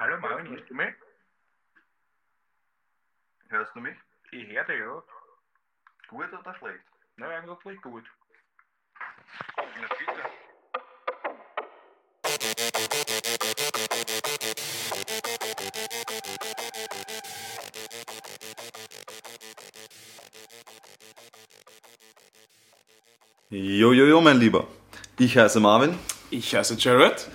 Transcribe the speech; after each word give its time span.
Hallo 0.00 0.16
Marvin, 0.20 0.48
hörst 0.50 0.70
du 0.70 0.74
mich? 0.74 0.94
Hörst 3.48 3.74
du 3.74 3.80
mich? 3.80 3.96
Ich 4.30 4.46
höre 4.46 4.62
dich, 4.62 4.78
ja. 4.78 5.02
Gut 6.08 6.32
oder 6.32 6.54
schlecht? 6.54 6.84
Na, 7.16 7.26
eigentlich 7.26 7.82
gut. 7.82 8.04
Na 9.56 9.88
bitte. 9.98 10.22
Jojojo, 23.50 24.20
mein 24.20 24.38
Lieber. 24.38 24.68
Ich 25.18 25.36
heiße 25.36 25.58
Marvin 25.58 25.98
Ich 26.30 26.54
heiße 26.54 26.76
Jared. 26.78 27.28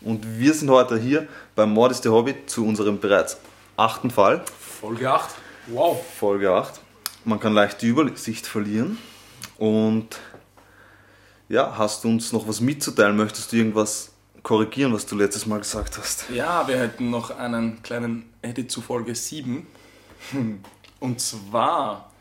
Und 0.00 0.38
wir 0.38 0.54
sind 0.54 0.70
heute 0.70 0.98
hier 0.98 1.26
beim 1.54 1.72
Mord 1.72 1.92
ist 1.92 2.04
der 2.04 2.12
Hobby 2.12 2.34
zu 2.46 2.66
unserem 2.66 3.00
bereits 3.00 3.38
achten 3.76 4.10
Fall, 4.10 4.44
Folge 4.80 5.10
8. 5.10 5.34
Wow. 5.68 6.04
Folge 6.18 6.52
8. 6.52 6.80
Man 7.24 7.40
kann 7.40 7.54
leicht 7.54 7.82
die 7.82 7.88
Übersicht 7.88 8.46
verlieren. 8.46 8.98
Und 9.58 10.20
ja, 11.48 11.76
hast 11.76 12.04
du 12.04 12.08
uns 12.08 12.32
noch 12.32 12.46
was 12.46 12.60
mitzuteilen? 12.60 13.16
Möchtest 13.16 13.52
du 13.52 13.56
irgendwas 13.56 14.12
korrigieren, 14.42 14.92
was 14.92 15.06
du 15.06 15.16
letztes 15.16 15.46
Mal 15.46 15.58
gesagt 15.58 15.98
hast? 15.98 16.30
Ja, 16.30 16.68
wir 16.68 16.78
hätten 16.78 17.10
noch 17.10 17.36
einen 17.36 17.82
kleinen 17.82 18.32
Edit 18.42 18.70
zu 18.70 18.80
Folge 18.80 19.14
7. 19.14 19.66
Und 21.00 21.20
zwar 21.20 22.12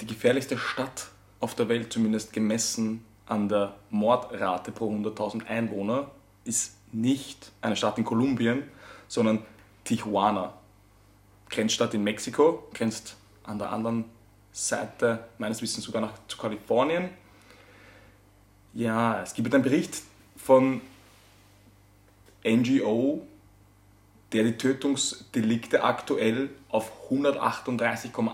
die 0.00 0.06
gefährlichste 0.06 0.58
Stadt 0.58 1.08
auf 1.40 1.54
der 1.54 1.68
Welt, 1.68 1.92
zumindest 1.92 2.32
gemessen 2.32 3.04
an 3.26 3.48
der 3.48 3.74
Mordrate 3.90 4.72
pro 4.72 4.92
100.000 4.92 5.46
Einwohner, 5.46 6.10
ist 6.44 6.74
nicht 6.92 7.52
eine 7.60 7.76
Stadt 7.76 7.98
in 7.98 8.04
Kolumbien, 8.04 8.62
sondern 9.08 9.44
Tijuana. 9.84 10.54
Grenzstadt 11.48 11.94
in 11.94 12.04
Mexiko, 12.04 12.68
grenzt 12.74 13.16
an 13.44 13.58
der 13.58 13.70
anderen 13.72 14.04
Seite 14.52 15.24
meines 15.38 15.62
Wissens 15.62 15.84
sogar 15.84 16.02
nach 16.02 16.12
zu 16.28 16.36
Kalifornien. 16.38 17.10
Ja, 18.72 19.22
es 19.22 19.34
gibt 19.34 19.52
einen 19.52 19.64
Bericht 19.64 20.02
von 20.36 20.80
NGO, 22.44 23.26
der 24.32 24.44
die 24.44 24.56
Tötungsdelikte 24.56 25.82
aktuell 25.82 26.50
auf 26.68 27.10
138,8 27.10 28.30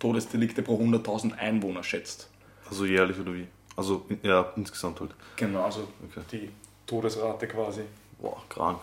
Todesdelikte 0.00 0.62
pro 0.62 0.80
100.000 0.80 1.34
Einwohner 1.38 1.82
schätzt. 1.82 2.28
Also 2.68 2.84
jährlich 2.84 3.18
oder 3.18 3.34
wie? 3.34 3.46
Also 3.76 4.06
ja, 4.22 4.52
insgesamt 4.56 5.00
halt. 5.00 5.14
Genau, 5.36 5.62
also 5.62 5.88
Okay. 6.10 6.22
die 6.32 6.50
Todesrate 6.88 7.46
quasi. 7.46 7.82
Boah, 8.20 8.42
krank. 8.48 8.80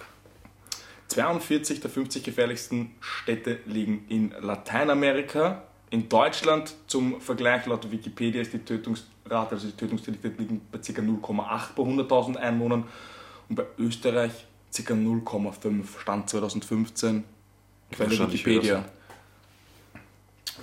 42 1.09 1.81
der 1.81 1.89
50 1.89 2.23
gefährlichsten 2.23 2.95
Städte 3.01 3.59
liegen 3.65 4.05
in 4.07 4.33
Lateinamerika. 4.39 5.63
In 5.89 6.07
Deutschland 6.09 6.73
zum 6.87 7.19
Vergleich 7.21 7.65
laut 7.65 7.91
Wikipedia 7.91 8.41
ist 8.41 8.53
die 8.53 8.59
Tötungsrate, 8.59 9.55
also 9.55 9.67
die 9.67 9.75
Tötungsdelikte 9.75 10.29
liegen 10.29 10.61
bei 10.71 10.79
ca. 10.79 11.01
0,8 11.01 11.73
pro 11.75 11.85
100.000 11.85 12.37
Einwohnern 12.37 12.85
und 13.49 13.55
bei 13.55 13.65
Österreich 13.77 14.45
ca. 14.73 14.93
0,5 14.93 15.99
Stand 15.99 16.29
2015 16.29 17.23
Quelle 17.91 18.19
Wikipedia. 18.19 18.85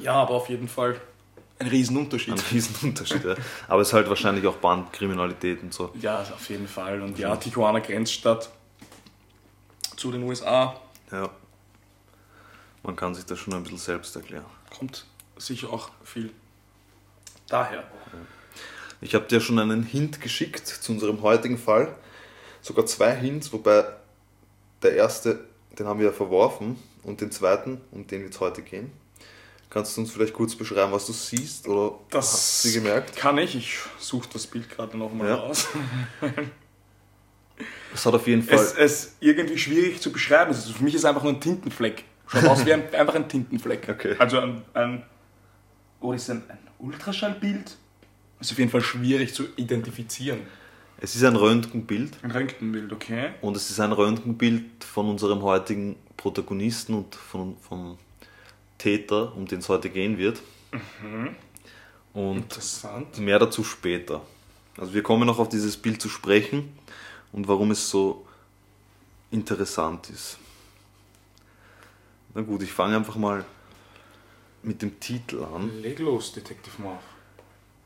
Ja, 0.01 0.15
aber 0.15 0.35
auf 0.35 0.49
jeden 0.49 0.69
Fall 0.69 1.01
ein 1.63 1.69
Riesenunterschied. 1.69 2.35
Ein 2.35 2.41
Riesenunterschied, 2.51 3.25
ja. 3.25 3.35
Aber 3.69 3.83
es 3.83 3.89
ist 3.89 3.95
halt 3.95 4.09
wahrscheinlich 4.09 4.47
auch 4.47 4.57
Bandkriminalität 4.57 5.63
und 5.63 5.73
so. 5.73 5.93
Ja, 6.01 6.21
auf 6.21 6.49
jeden 6.49 6.69
Fall. 6.69 7.01
Und 7.01 7.19
ja, 7.19 7.35
Tijuana 7.37 7.79
Grenzstadt 7.79 8.51
zu 9.97 10.11
den 10.11 10.23
USA 10.25 10.81
Ja. 11.11 11.31
Man 12.83 12.97
kann 12.97 13.15
sich 13.15 13.25
das 13.25 13.39
schon 13.39 13.55
ein 13.55 13.63
bisschen 13.63 13.79
selbst 13.79 14.17
erklären. 14.17 14.45
kommt 14.77 15.07
sicher 15.39 15.71
auch 15.73 15.91
viel 16.05 16.33
daher. 17.49 17.85
Ich 19.01 19.15
habe 19.15 19.27
dir 19.27 19.41
schon 19.41 19.59
einen 19.59 19.85
Hint 19.85 20.21
geschickt 20.21 20.67
zu 20.67 20.93
unserem 20.93 21.23
heutigen 21.23 21.59
Fall. 21.59 21.95
Sogar 22.61 22.87
zwei 22.87 23.15
Hints, 23.15 23.53
wobei 23.53 23.85
der 24.83 24.95
erste, 24.95 25.45
den 25.79 25.87
haben 25.87 26.01
wir 26.01 26.13
verworfen 26.13 26.77
und 27.03 27.21
den 27.21 27.31
zweiten, 27.31 27.81
um 27.91 28.07
den 28.07 28.23
wird 28.23 28.35
es 28.35 28.41
heute 28.41 28.63
gehen. 28.63 28.93
Kannst 29.73 29.97
du 29.97 30.03
uns 30.03 30.13
vielleicht 30.13 30.35
kurz 30.35 30.55
beschreiben, 30.55 30.93
was 30.93 31.07
du 31.07 31.15
siehst 31.15 31.67
oder 31.67 31.99
hast 32.13 32.63
du 32.63 32.69
sie 32.69 32.75
gemerkt? 32.75 33.17
Kann 33.17 33.39
ich. 33.39 33.55
Ich 33.57 33.79
suche 33.99 34.29
das 34.31 34.47
Bild 34.47 34.69
gerade 34.69 34.99
nochmal 34.99 35.29
Ja. 35.29 35.35
raus. 35.37 35.67
Es 37.95 38.05
hat 38.07 38.15
auf 38.15 38.27
jeden 38.27 38.43
Fall. 38.43 38.59
Es 38.59 38.73
ist 38.73 39.17
irgendwie 39.21 39.57
schwierig 39.57 40.01
zu 40.01 40.11
beschreiben. 40.13 40.51
Es 40.51 40.67
ist, 40.67 40.73
für 40.73 40.83
mich 40.85 40.95
ist 40.95 41.01
es 41.03 41.05
einfach 41.05 41.23
nur 41.23 41.33
ein 41.33 41.41
Tintenfleck. 41.41 42.05
Schaut 42.27 42.45
aus 42.45 42.67
wie 42.67 42.73
ein, 42.73 42.93
einfach 42.95 43.15
ein 43.15 43.29
Tintenfleck. 43.29 43.89
Okay. 43.89 44.17
Also 44.19 44.41
ein, 44.41 44.63
ein, 44.75 45.03
oder 46.01 46.17
ist 46.17 46.23
es 46.25 46.31
ein, 46.31 46.43
ein 46.49 46.59
Ultraschallbild? 46.79 47.77
Ist 48.41 48.53
auf 48.53 48.59
jeden 48.59 48.71
Fall 48.71 48.81
schwierig 48.83 49.35
zu 49.35 49.45
identifizieren. 49.57 50.41
Es 50.99 51.15
ist 51.17 51.25
ein 51.25 51.37
Röntgenbild 51.37 52.13
Ein 52.23 52.31
Röntgenbild, 52.31 52.93
okay. 52.93 53.31
und 53.41 53.57
es 53.57 53.71
ist 53.71 53.81
ein 53.81 53.93
Röntgenbild 53.93 54.85
von 54.85 55.09
unserem 55.09 55.43
heutigen 55.43 55.97
Protagonisten 56.17 56.95
und 56.95 57.15
von, 57.15 57.57
vom 57.59 57.99
Täter, 58.83 59.37
um 59.37 59.47
den 59.47 59.61
es 59.61 59.69
heute 59.69 59.91
gehen 59.91 60.19
wird. 60.19 60.43
Und 62.13 62.39
Interessant. 62.39 63.17
Mehr 63.19 63.39
dazu 63.39 63.63
später. 63.63 64.23
Also 64.77 64.93
wir 64.93 65.05
kommen 65.05 65.25
noch 65.27 65.39
auf 65.39 65.49
dieses 65.49 65.77
Bild 65.77 66.03
zu 66.03 66.09
sprechen 66.09 66.77
und 67.31 67.47
warum 67.47 67.71
es 67.71 67.89
so 67.89 68.27
interessant 69.31 70.11
ist. 70.11 70.39
Na 72.35 72.41
gut, 72.43 72.63
ich 72.63 72.73
fange 72.73 72.97
einfach 72.97 73.15
mal 73.15 73.45
mit 74.65 74.83
dem 74.83 74.99
Titel 74.99 75.45
an. 75.45 75.81
Leg 75.81 76.01
los, 76.01 76.33
Detective 76.33 76.83
Marv. 76.83 77.03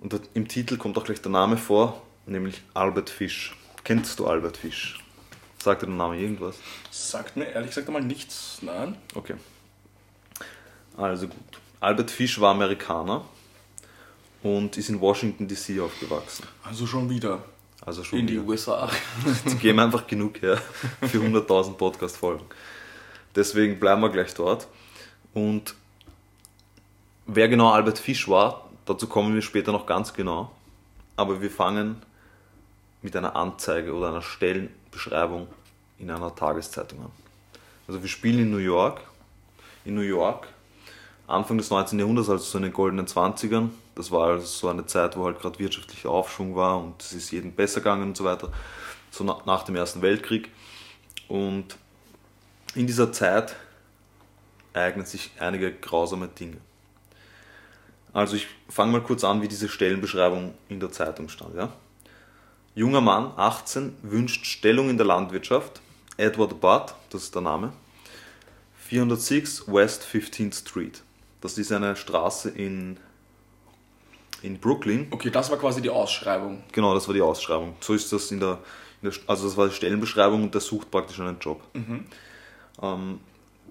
Und 0.01 0.19
im 0.33 0.49
Titel 0.49 0.79
kommt 0.79 0.97
auch 0.97 1.05
gleich 1.05 1.21
der 1.21 1.33
Name 1.33 1.59
vor, 1.59 2.03
nämlich 2.25 2.63
Albert 2.73 3.11
Fisch. 3.11 3.55
Kennst 3.85 4.19
du 4.19 4.27
Albert 4.27 4.57
Fisch? 4.57 4.99
Sagt 5.59 5.83
dir 5.83 5.87
der 5.87 5.95
Name 5.95 6.19
irgendwas? 6.19 6.57
Sagt 6.91 7.37
mir 7.37 7.47
ehrlich 7.47 7.71
gesagt 7.71 7.89
einmal 7.89 8.03
nichts. 8.03 8.59
Nein. 8.63 8.97
Okay. 9.15 9.35
Also 10.97 11.29
gut. 11.29 11.39
Albert 11.81 12.11
Fisch 12.11 12.41
war 12.41 12.53
Amerikaner 12.53 13.25
und 14.43 14.77
ist 14.77 14.89
in 14.89 15.01
Washington 15.01 15.47
DC 15.47 15.81
aufgewachsen. 15.81 16.47
Also 16.65 16.87
schon 16.87 17.11
wieder. 17.11 17.43
Also 17.85 18.03
schon 18.03 18.21
In 18.21 18.27
die 18.27 18.35
wieder. 18.35 18.45
USA. 18.45 18.91
Die 19.47 19.57
geben 19.57 19.79
einfach 19.79 20.07
genug 20.07 20.41
her 20.43 20.61
für 21.03 21.19
100.000 21.19 21.75
Podcast-Folgen. 21.75 22.45
Deswegen 23.35 23.79
bleiben 23.79 24.01
wir 24.01 24.09
gleich 24.09 24.35
dort. 24.35 24.67
Und 25.35 25.75
wer 27.27 27.49
genau 27.49 27.71
Albert 27.71 27.99
Fisch 27.99 28.29
war, 28.29 28.69
dazu 28.87 29.07
kommen 29.07 29.35
wir 29.35 29.43
später 29.43 29.73
noch 29.73 29.87
ganz 29.87 30.15
genau. 30.15 30.51
Aber 31.17 31.41
wir 31.43 31.51
fangen 31.51 32.03
mit 33.03 33.15
einer 33.15 33.37
Anzeige 33.37 33.93
oder 33.95 34.09
einer 34.09 34.23
Stellenbeschreibung 34.23 35.47
in 35.99 36.11
einer 36.11 36.35
Tageszeitung 36.35 37.01
an. 37.01 37.13
Also 37.87 38.03
wir 38.03 38.09
spielen 38.09 38.39
in 38.41 38.51
New 38.51 38.57
York. 38.57 39.01
In 39.85 39.95
New 39.95 40.01
York, 40.01 40.49
Anfang 41.27 41.59
des 41.59 41.71
19. 41.71 41.99
Jahrhunderts, 41.99 42.29
also 42.29 42.45
so 42.45 42.59
in 42.59 42.65
den 42.65 42.73
goldenen 42.73 43.07
20ern. 43.07 43.71
Das 43.95 44.11
war 44.13 44.29
also 44.29 44.47
so 44.47 44.69
eine 44.69 44.87
Zeit, 44.87 45.17
wo 45.17 45.25
halt 45.25 45.41
gerade 45.41 45.59
wirtschaftlicher 45.59 46.11
Aufschwung 46.11 46.55
war 46.55 46.79
und 46.79 47.03
es 47.03 47.13
ist 47.13 47.31
jedem 47.33 47.53
besser 47.53 47.81
gegangen 47.81 48.05
und 48.05 48.17
so 48.17 48.25
weiter. 48.25 48.53
So 49.11 49.25
na- 49.25 49.41
nach 49.45 49.65
dem 49.65 49.75
Ersten 49.77 50.03
Weltkrieg. 50.03 50.51
Und 51.29 51.77
in 52.75 52.87
dieser 52.87 53.13
Zeit 53.13 53.57
ereignen 54.73 55.07
sich 55.07 55.31
einige 55.41 55.73
grausame 55.73 56.29
Dinge. 56.29 56.59
Also 58.13 58.37
ich 58.37 58.47
fange 58.69 58.93
mal 58.93 59.03
kurz 59.03 59.25
an, 59.25 59.43
wie 59.43 59.49
diese 59.49 59.69
Stellenbeschreibung 59.69 60.55
in 60.69 60.79
der 60.81 60.93
Zeitung 60.93 61.29
stand. 61.29 61.57
Ja? 61.57 61.73
Junger 62.75 63.01
Mann, 63.01 63.33
18, 63.37 63.97
wünscht 64.03 64.47
Stellung 64.47 64.91
in 64.91 64.97
der 64.97 65.07
Landwirtschaft. 65.07 65.81
Edward 66.19 66.61
Budd, 66.61 66.95
das 67.11 67.25
ist 67.25 67.35
der 67.35 67.43
Name. 67.43 67.73
406 68.79 69.67
West 69.67 70.05
15th 70.05 70.61
Street. 70.61 71.03
Das 71.41 71.59
ist 71.59 71.73
eine 71.73 71.97
Straße 71.97 72.51
in, 72.51 72.97
in 74.43 74.59
Brooklyn. 74.59 75.09
Okay, 75.11 75.31
das 75.31 75.51
war 75.51 75.59
quasi 75.59 75.83
die 75.83 75.91
Ausschreibung. 75.91 76.63
Genau, 76.73 76.95
das 76.95 77.07
war 77.07 77.15
die 77.15 77.23
Ausschreibung. 77.23 77.75
So 77.81 77.95
ist 77.95 78.13
das 78.13 78.31
in 78.31 78.41
der, 78.41 78.59
in 79.03 79.11
der 79.11 79.21
also 79.27 79.47
das 79.47 79.57
war 79.57 79.69
die 79.69 79.75
Stellenbeschreibung 79.75 80.43
und 80.43 80.55
der 80.55 80.61
sucht 80.61 80.91
praktisch 80.91 81.21
einen 81.21 81.39
Job. 81.39 81.61
Ähm, 82.83 83.21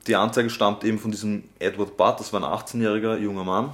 die 0.08 0.16
Anzeige 0.16 0.50
stammt 0.50 0.84
eben 0.84 1.00
von 1.00 1.12
diesem 1.12 1.46
Edward 1.60 1.98
Budd, 1.98 2.20
das 2.20 2.32
war 2.32 2.44
ein 2.44 2.60
18-jähriger 2.60 3.18
junger 3.18 3.44
Mann 3.44 3.72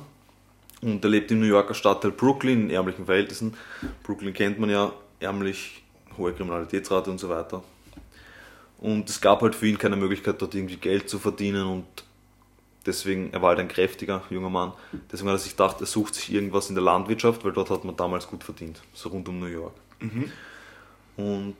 und 0.82 1.04
er 1.04 1.10
lebt 1.10 1.32
im 1.32 1.40
New 1.40 1.46
Yorker 1.46 1.74
Stadtteil 1.74 2.12
Brooklyn 2.12 2.64
in 2.64 2.70
ärmlichen 2.72 3.06
Verhältnissen. 3.06 3.56
Brooklyn 4.04 4.34
kennt 4.34 4.60
man 4.60 4.70
ja, 4.70 4.92
ärmlich, 5.20 5.84
hohe 6.18 6.34
Kriminalitätsrate 6.34 7.12
und 7.12 7.20
so 7.20 7.30
weiter. 7.30 7.64
Und 8.80 9.10
es 9.10 9.22
gab 9.22 9.42
halt 9.42 9.54
für 9.54 9.68
ihn 9.68 9.78
keine 9.78 9.96
Möglichkeit, 9.96 10.42
dort 10.42 10.56
irgendwie 10.56 10.78
Geld 10.78 11.08
zu 11.08 11.20
verdienen 11.20 11.68
und 11.68 11.86
deswegen, 12.86 13.32
er 13.34 13.42
war 13.42 13.50
halt 13.50 13.60
ein 13.60 13.68
kräftiger 13.68 14.24
junger 14.30 14.50
Mann, 14.50 14.74
deswegen 15.12 15.30
hat 15.30 15.36
er 15.36 15.40
sich 15.40 15.52
gedacht, 15.52 15.80
er 15.80 15.88
sucht 15.88 16.16
sich 16.16 16.32
irgendwas 16.32 16.70
in 16.70 16.76
der 16.76 16.84
Landwirtschaft, 16.84 17.44
weil 17.44 17.54
dort 17.54 17.70
hat 17.70 17.84
man 17.84 17.96
damals 17.96 18.28
gut 18.28 18.44
verdient, 18.44 18.82
so 18.94 19.10
rund 19.10 19.28
um 19.30 19.40
New 19.40 19.46
York. 19.48 19.74
Und 21.18 21.56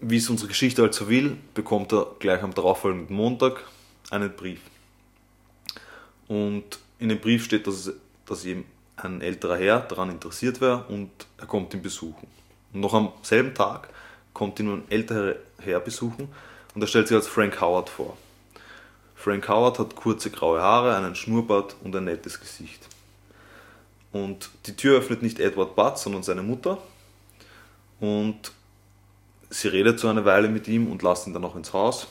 wie 0.00 0.16
es 0.16 0.28
unsere 0.28 0.48
Geschichte 0.48 0.82
halt 0.82 0.94
so 0.94 1.08
will, 1.08 1.36
bekommt 1.54 1.92
er 1.92 2.06
gleich 2.18 2.42
am 2.42 2.52
darauffolgenden 2.52 3.14
Montag 3.14 3.64
einen 4.10 4.34
Brief. 4.34 4.60
Und 6.28 6.78
in 6.98 7.08
dem 7.08 7.20
Brief 7.20 7.44
steht, 7.44 7.66
dass, 7.66 7.86
es, 7.86 7.94
dass 8.26 8.44
ihm 8.44 8.64
ein 8.96 9.20
älterer 9.20 9.56
Herr 9.56 9.80
daran 9.80 10.10
interessiert 10.10 10.60
wäre 10.60 10.84
und 10.88 11.10
er 11.38 11.46
kommt 11.46 11.74
ihn 11.74 11.82
besuchen. 11.82 12.26
Und 12.72 12.80
noch 12.80 12.94
am 12.94 13.12
selben 13.22 13.54
Tag 13.54 13.88
kommt 14.32 14.58
ihn 14.60 14.72
ein 14.72 14.84
älterer 14.88 15.36
Herr 15.58 15.80
besuchen 15.80 16.28
und 16.74 16.80
er 16.80 16.86
stellt 16.86 17.08
sich 17.08 17.16
als 17.16 17.26
Frank 17.26 17.60
Howard 17.60 17.88
vor. 17.88 18.16
Frank 19.22 19.48
Howard 19.48 19.78
hat 19.78 19.94
kurze 19.94 20.30
graue 20.30 20.60
Haare, 20.60 20.96
einen 20.96 21.14
Schnurrbart 21.14 21.76
und 21.84 21.94
ein 21.94 22.04
nettes 22.04 22.40
Gesicht. 22.40 22.88
Und 24.10 24.50
die 24.66 24.74
Tür 24.74 24.98
öffnet 24.98 25.22
nicht 25.22 25.38
Edward 25.38 25.76
Butt, 25.76 25.96
sondern 25.96 26.24
seine 26.24 26.42
Mutter. 26.42 26.78
Und 28.00 28.50
sie 29.48 29.68
redet 29.68 30.00
so 30.00 30.08
eine 30.08 30.24
Weile 30.24 30.48
mit 30.48 30.66
ihm 30.66 30.90
und 30.90 31.04
lässt 31.04 31.28
ihn 31.28 31.32
dann 31.32 31.42
noch 31.42 31.54
ins 31.54 31.72
Haus. 31.72 32.08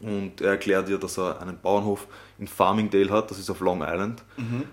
Und 0.00 0.40
er 0.40 0.52
erklärt 0.52 0.88
ihr, 0.88 0.96
dass 0.96 1.18
er 1.18 1.42
einen 1.42 1.58
Bauernhof 1.60 2.06
in 2.38 2.48
Farmingdale 2.48 3.10
hat, 3.10 3.30
das 3.30 3.38
ist 3.38 3.50
auf 3.50 3.60
Long 3.60 3.82
Island. 3.82 4.22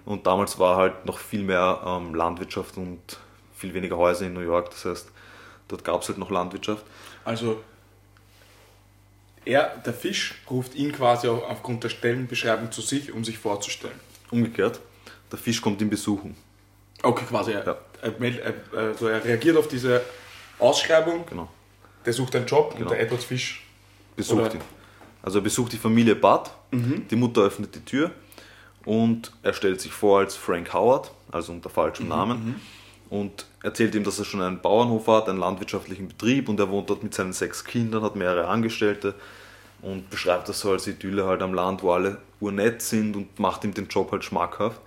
Und 0.06 0.25
damals 0.25 0.57
war 0.57 0.77
halt 0.77 1.06
noch 1.06 1.18
viel 1.18 1.44
mehr 1.44 1.81
ähm, 1.86 2.15
Landwirtschaft 2.15 2.77
und 2.77 3.19
viel 3.54 3.74
weniger 3.74 3.97
Häuser 3.97 4.25
in 4.25 4.33
New 4.33 4.39
York. 4.39 4.69
Das 4.69 4.86
heißt, 4.86 5.12
dort 5.68 5.83
gab 5.83 6.01
es 6.01 6.07
halt 6.07 6.18
noch 6.18 6.31
Landwirtschaft. 6.31 6.86
Also 7.25 7.62
er, 9.45 9.77
der 9.85 9.93
Fisch, 9.93 10.35
ruft 10.49 10.75
ihn 10.75 10.91
quasi 10.91 11.27
auch 11.27 11.49
aufgrund 11.49 11.83
der 11.83 11.89
Stellenbeschreibung 11.89 12.71
zu 12.71 12.81
sich, 12.81 13.11
um 13.11 13.23
sich 13.23 13.38
vorzustellen. 13.38 13.99
Umgekehrt, 14.29 14.79
der 15.31 15.39
Fisch 15.39 15.61
kommt 15.61 15.81
ihn 15.81 15.89
besuchen. 15.89 16.35
Okay, 17.03 17.25
quasi. 17.27 17.51
Er, 17.53 17.65
Ja. 17.65 17.77
er, 18.03 18.53
also 18.77 19.07
er 19.07 19.23
reagiert 19.25 19.57
auf 19.57 19.67
diese 19.67 20.01
Ausschreibung, 20.59 21.25
Genau. 21.27 21.49
der 22.05 22.13
sucht 22.13 22.35
einen 22.35 22.45
Job 22.45 22.71
Genau. 22.71 22.83
und 22.83 22.91
der 22.91 22.99
Edward 23.01 23.23
Fisch. 23.23 23.63
besucht 24.15 24.39
Oder- 24.39 24.53
ihn. 24.55 24.61
Also 25.23 25.39
er 25.39 25.44
besucht 25.44 25.71
die 25.73 25.77
Familie 25.77 26.15
Budd, 26.15 26.49
die 26.71 27.15
Mutter 27.15 27.41
öffnet 27.41 27.75
die 27.75 27.85
Tür 27.85 28.11
und 28.85 29.31
er 29.44 29.53
stellt 29.53 29.79
sich 29.81 29.91
vor 29.91 30.19
als 30.19 30.35
Frank 30.35 30.73
Howard, 30.73 31.11
also 31.31 31.51
unter 31.51 31.69
falschem 31.69 32.07
Namen, 32.07 32.59
und 33.11 33.45
erzählt 33.61 33.93
ihm, 33.93 34.03
dass 34.03 34.17
er 34.17 34.25
schon 34.25 34.41
einen 34.41 34.61
Bauernhof 34.61 35.05
hat, 35.07 35.29
einen 35.29 35.37
landwirtschaftlichen 35.37 36.07
Betrieb 36.07 36.49
und 36.49 36.59
er 36.59 36.69
wohnt 36.69 36.89
dort 36.89 37.03
mit 37.03 37.13
seinen 37.13 37.33
sechs 37.33 37.63
Kindern, 37.63 38.01
hat 38.03 38.15
mehrere 38.15 38.47
Angestellte 38.47 39.13
und 39.83 40.09
beschreibt 40.09 40.47
das 40.49 40.61
so 40.61 40.71
als 40.71 40.87
Idylle 40.87 41.25
halt 41.25 41.41
am 41.41 41.53
Land, 41.53 41.83
wo 41.83 41.91
alle 41.91 42.17
urnett 42.39 42.81
sind 42.81 43.15
und 43.15 43.37
macht 43.37 43.63
ihm 43.65 43.73
den 43.73 43.87
Job 43.87 44.11
halt 44.11 44.23
schmackhaft 44.23 44.79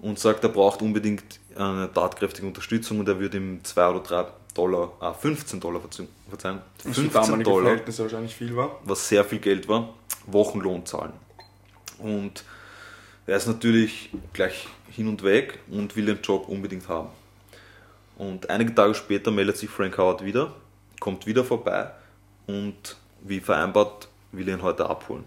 und 0.00 0.18
sagt, 0.18 0.42
er 0.44 0.48
braucht 0.50 0.80
unbedingt 0.82 1.22
eine 1.54 1.92
tatkräftige 1.92 2.46
Unterstützung 2.46 2.98
und 3.00 3.08
er 3.08 3.20
würde 3.20 3.36
ihm 3.36 3.62
2 3.62 3.88
oder 3.90 4.00
3 4.00 4.26
Dollar, 4.54 4.92
ah, 5.00 5.12
15 5.12 5.60
Dollar 5.60 5.80
verzeih- 5.80 6.08
verzeihen, 6.28 6.60
Was 6.84 6.94
für 6.96 7.02
15 7.02 7.12
damalige 7.12 7.50
Dollar 7.50 7.62
Verhältnisse 7.64 8.02
wahrscheinlich 8.02 8.34
viel 8.34 8.56
war. 8.56 8.80
was 8.84 9.08
sehr 9.08 9.24
viel 9.24 9.38
Geld 9.38 9.68
war, 9.68 9.92
Wochenlohn 10.26 10.84
zahlen. 10.86 11.12
Und 11.98 12.44
er 13.26 13.36
ist 13.36 13.46
natürlich 13.46 14.10
gleich 14.32 14.66
hin 14.90 15.08
und 15.08 15.22
weg 15.22 15.58
und 15.70 15.94
will 15.96 16.06
den 16.06 16.20
Job 16.22 16.48
unbedingt 16.48 16.88
haben. 16.88 17.08
Und 18.22 18.50
einige 18.50 18.72
Tage 18.72 18.94
später 18.94 19.32
meldet 19.32 19.56
sich 19.56 19.68
Frank 19.68 19.98
Howard 19.98 20.24
wieder, 20.24 20.52
kommt 21.00 21.26
wieder 21.26 21.42
vorbei 21.42 21.90
und 22.46 22.96
wie 23.20 23.40
vereinbart 23.40 24.06
will 24.30 24.48
er 24.48 24.54
ihn 24.58 24.62
heute 24.62 24.88
abholen. 24.88 25.24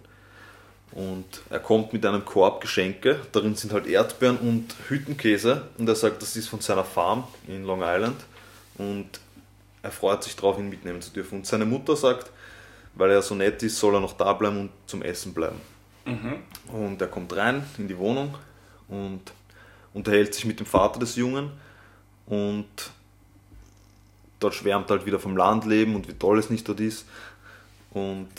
Und 0.93 1.25
er 1.49 1.59
kommt 1.59 1.91
mit 1.91 2.05
einem 2.05 2.23
Korb 2.23 2.61
Geschenke, 2.61 3.19
darin 3.33 3.55
sind 3.55 3.73
halt 3.73 3.85
Erdbeeren 3.85 4.37
und 4.37 4.73
Hüttenkäse 4.87 5.67
und 5.77 5.89
er 5.89 5.95
sagt, 5.95 6.21
das 6.21 6.37
ist 6.37 6.47
von 6.47 6.61
seiner 6.61 6.85
Farm 6.85 7.25
in 7.49 7.65
Long 7.65 7.81
Island 7.83 8.15
und 8.77 9.09
er 9.81 9.91
freut 9.91 10.23
sich 10.23 10.37
darauf, 10.37 10.57
ihn 10.57 10.69
mitnehmen 10.69 11.01
zu 11.01 11.11
dürfen. 11.11 11.39
Und 11.39 11.45
seine 11.45 11.65
Mutter 11.65 11.97
sagt, 11.97 12.31
weil 12.93 13.11
er 13.11 13.21
so 13.21 13.35
nett 13.35 13.61
ist, 13.61 13.77
soll 13.77 13.95
er 13.95 13.99
noch 13.99 14.13
da 14.13 14.31
bleiben 14.31 14.57
und 14.57 14.69
zum 14.85 15.01
Essen 15.01 15.33
bleiben. 15.33 15.59
Und 16.71 17.01
er 17.01 17.07
kommt 17.07 17.35
rein 17.35 17.65
in 17.77 17.89
die 17.89 17.97
Wohnung 17.97 18.37
und 18.87 19.33
unterhält 19.93 20.33
sich 20.33 20.45
mit 20.45 20.61
dem 20.61 20.65
Vater 20.65 20.97
des 20.97 21.17
Jungen 21.17 21.51
und 22.27 22.65
dort 24.39 24.55
schwärmt 24.55 24.89
halt 24.89 25.05
wieder 25.05 25.19
vom 25.19 25.37
Landleben 25.37 25.95
und 25.95 26.07
wie 26.07 26.13
toll 26.13 26.39
es 26.39 26.49
nicht 26.49 26.67
dort 26.67 26.79
ist. 26.79 27.05
Und 27.91 28.29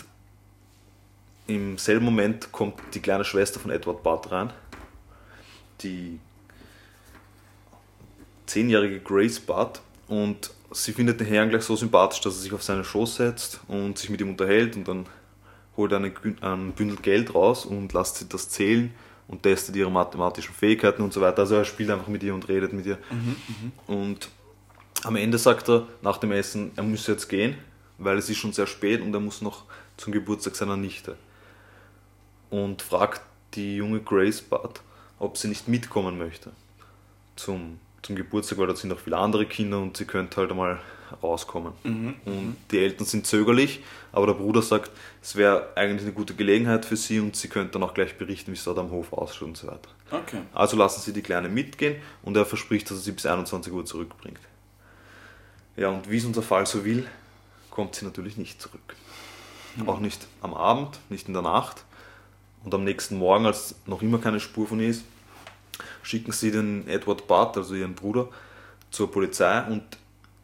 im 1.46 1.78
selben 1.78 2.04
Moment 2.04 2.52
kommt 2.52 2.74
die 2.94 3.00
kleine 3.00 3.24
Schwester 3.24 3.60
von 3.60 3.70
Edward 3.70 4.02
Budd 4.02 4.30
rein, 4.30 4.52
die 5.80 6.18
zehnjährige 8.46 9.00
Grace 9.00 9.40
Budd 9.40 9.80
und 10.08 10.50
sie 10.72 10.92
findet 10.92 11.20
den 11.20 11.26
Herrn 11.26 11.48
gleich 11.48 11.62
so 11.62 11.76
sympathisch, 11.76 12.20
dass 12.20 12.34
er 12.34 12.40
sich 12.40 12.52
auf 12.52 12.62
seinen 12.62 12.84
Schoß 12.84 13.16
setzt 13.16 13.60
und 13.68 13.98
sich 13.98 14.10
mit 14.10 14.20
ihm 14.20 14.30
unterhält. 14.30 14.76
Und 14.76 14.86
dann 14.86 15.06
holt 15.76 15.92
er 15.92 16.00
ein 16.00 16.72
Bündel 16.72 16.96
Geld 16.96 17.34
raus 17.34 17.66
und 17.66 17.92
lässt 17.92 18.16
sie 18.16 18.28
das 18.28 18.48
zählen 18.48 18.92
und 19.28 19.42
testet 19.42 19.76
ihre 19.76 19.90
mathematischen 19.90 20.54
Fähigkeiten 20.54 21.02
und 21.02 21.12
so 21.12 21.20
weiter. 21.20 21.40
Also 21.40 21.56
er 21.56 21.64
spielt 21.64 21.90
einfach 21.90 22.08
mit 22.08 22.22
ihr 22.22 22.34
und 22.34 22.48
redet 22.48 22.72
mit 22.72 22.86
ihr. 22.86 22.98
Und 23.86 24.28
am 25.02 25.16
Ende 25.16 25.38
sagt 25.38 25.68
er 25.68 25.86
nach 26.02 26.18
dem 26.18 26.32
Essen, 26.32 26.72
er 26.76 26.82
müsse 26.82 27.12
jetzt 27.12 27.28
gehen, 27.28 27.56
weil 27.98 28.18
es 28.18 28.30
ist 28.30 28.38
schon 28.38 28.52
sehr 28.52 28.66
spät 28.66 29.00
und 29.00 29.12
er 29.14 29.20
muss 29.20 29.42
noch 29.42 29.64
zum 29.96 30.12
Geburtstag 30.12 30.56
seiner 30.56 30.76
Nichte. 30.76 31.16
Und 32.50 32.82
fragt 32.82 33.22
die 33.54 33.76
junge 33.76 34.00
Grace 34.00 34.42
Budd, 34.42 34.80
ob 35.18 35.36
sie 35.36 35.48
nicht 35.48 35.68
mitkommen 35.68 36.18
möchte 36.18 36.52
zum, 37.36 37.78
zum 38.02 38.16
Geburtstag, 38.16 38.58
weil 38.58 38.66
dort 38.66 38.78
sind 38.78 38.92
auch 38.92 38.98
viele 38.98 39.18
andere 39.18 39.46
Kinder 39.46 39.80
und 39.80 39.96
sie 39.96 40.04
könnte 40.04 40.38
halt 40.38 40.50
einmal 40.50 40.80
rauskommen. 41.22 41.72
Und 41.84 42.56
die 42.70 42.78
Eltern 42.78 43.06
sind 43.06 43.26
zögerlich, 43.26 43.82
aber 44.12 44.26
der 44.26 44.34
Bruder 44.34 44.62
sagt, 44.62 44.90
es 45.22 45.36
wäre 45.36 45.68
eigentlich 45.76 46.02
eine 46.02 46.12
gute 46.12 46.34
Gelegenheit 46.34 46.84
für 46.84 46.96
sie 46.96 47.20
und 47.20 47.36
sie 47.36 47.48
könnte 47.48 47.72
dann 47.72 47.82
auch 47.82 47.94
gleich 47.94 48.16
berichten, 48.16 48.52
wie 48.52 48.56
es 48.56 48.64
dort 48.64 48.78
am 48.78 48.90
Hof 48.90 49.12
ausschaut 49.12 49.48
und 49.48 49.56
so 49.56 49.66
weiter. 49.66 49.88
Okay. 50.10 50.40
Also 50.54 50.76
lassen 50.76 51.00
sie 51.00 51.12
die 51.12 51.22
Kleine 51.22 51.48
mitgehen 51.48 51.96
und 52.22 52.36
er 52.36 52.46
verspricht, 52.46 52.90
dass 52.90 52.98
er 52.98 53.02
sie 53.02 53.12
bis 53.12 53.26
21 53.26 53.72
Uhr 53.72 53.84
zurückbringt. 53.84 54.40
Ja, 55.76 55.90
und 55.90 56.10
wie 56.10 56.16
es 56.16 56.24
unser 56.24 56.42
Fall 56.42 56.66
so 56.66 56.84
will, 56.84 57.06
kommt 57.70 57.94
sie 57.94 58.04
natürlich 58.04 58.36
nicht 58.36 58.60
zurück. 58.60 58.96
Auch 59.84 60.00
nicht 60.00 60.26
am 60.40 60.54
Abend, 60.54 60.98
nicht 61.10 61.28
in 61.28 61.34
der 61.34 61.42
Nacht. 61.42 61.84
Und 62.64 62.72
am 62.72 62.82
nächsten 62.82 63.18
Morgen, 63.18 63.44
als 63.44 63.74
noch 63.84 64.00
immer 64.00 64.18
keine 64.18 64.40
Spur 64.40 64.66
von 64.66 64.80
ihr 64.80 64.88
ist, 64.88 65.04
schicken 66.02 66.32
sie 66.32 66.50
den 66.50 66.88
Edward 66.88 67.26
Budd, 67.26 67.56
also 67.56 67.74
ihren 67.74 67.94
Bruder, 67.94 68.28
zur 68.90 69.10
Polizei 69.10 69.62
und 69.64 69.82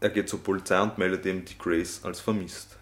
er 0.03 0.11
geht 0.11 0.29
zur 0.29 0.43
Polizei 0.43 0.81
und 0.81 0.99
meldet 0.99 1.25
eben 1.27 1.45
die 1.45 1.57
Grace 1.57 2.01
als 2.03 2.21
vermisst. 2.21 2.77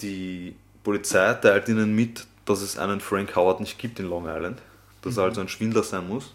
Die 0.00 0.56
Polizei 0.82 1.32
teilt 1.34 1.68
ihnen 1.68 1.94
mit, 1.94 2.26
dass 2.44 2.60
es 2.60 2.76
einen 2.76 3.00
Frank 3.00 3.36
Howard 3.36 3.60
nicht 3.60 3.78
gibt 3.78 4.00
in 4.00 4.06
Long 4.06 4.26
Island, 4.26 4.60
dass 5.02 5.16
er 5.16 5.24
also 5.24 5.40
ein 5.40 5.48
Schwindler 5.48 5.84
sein 5.84 6.08
muss. 6.08 6.34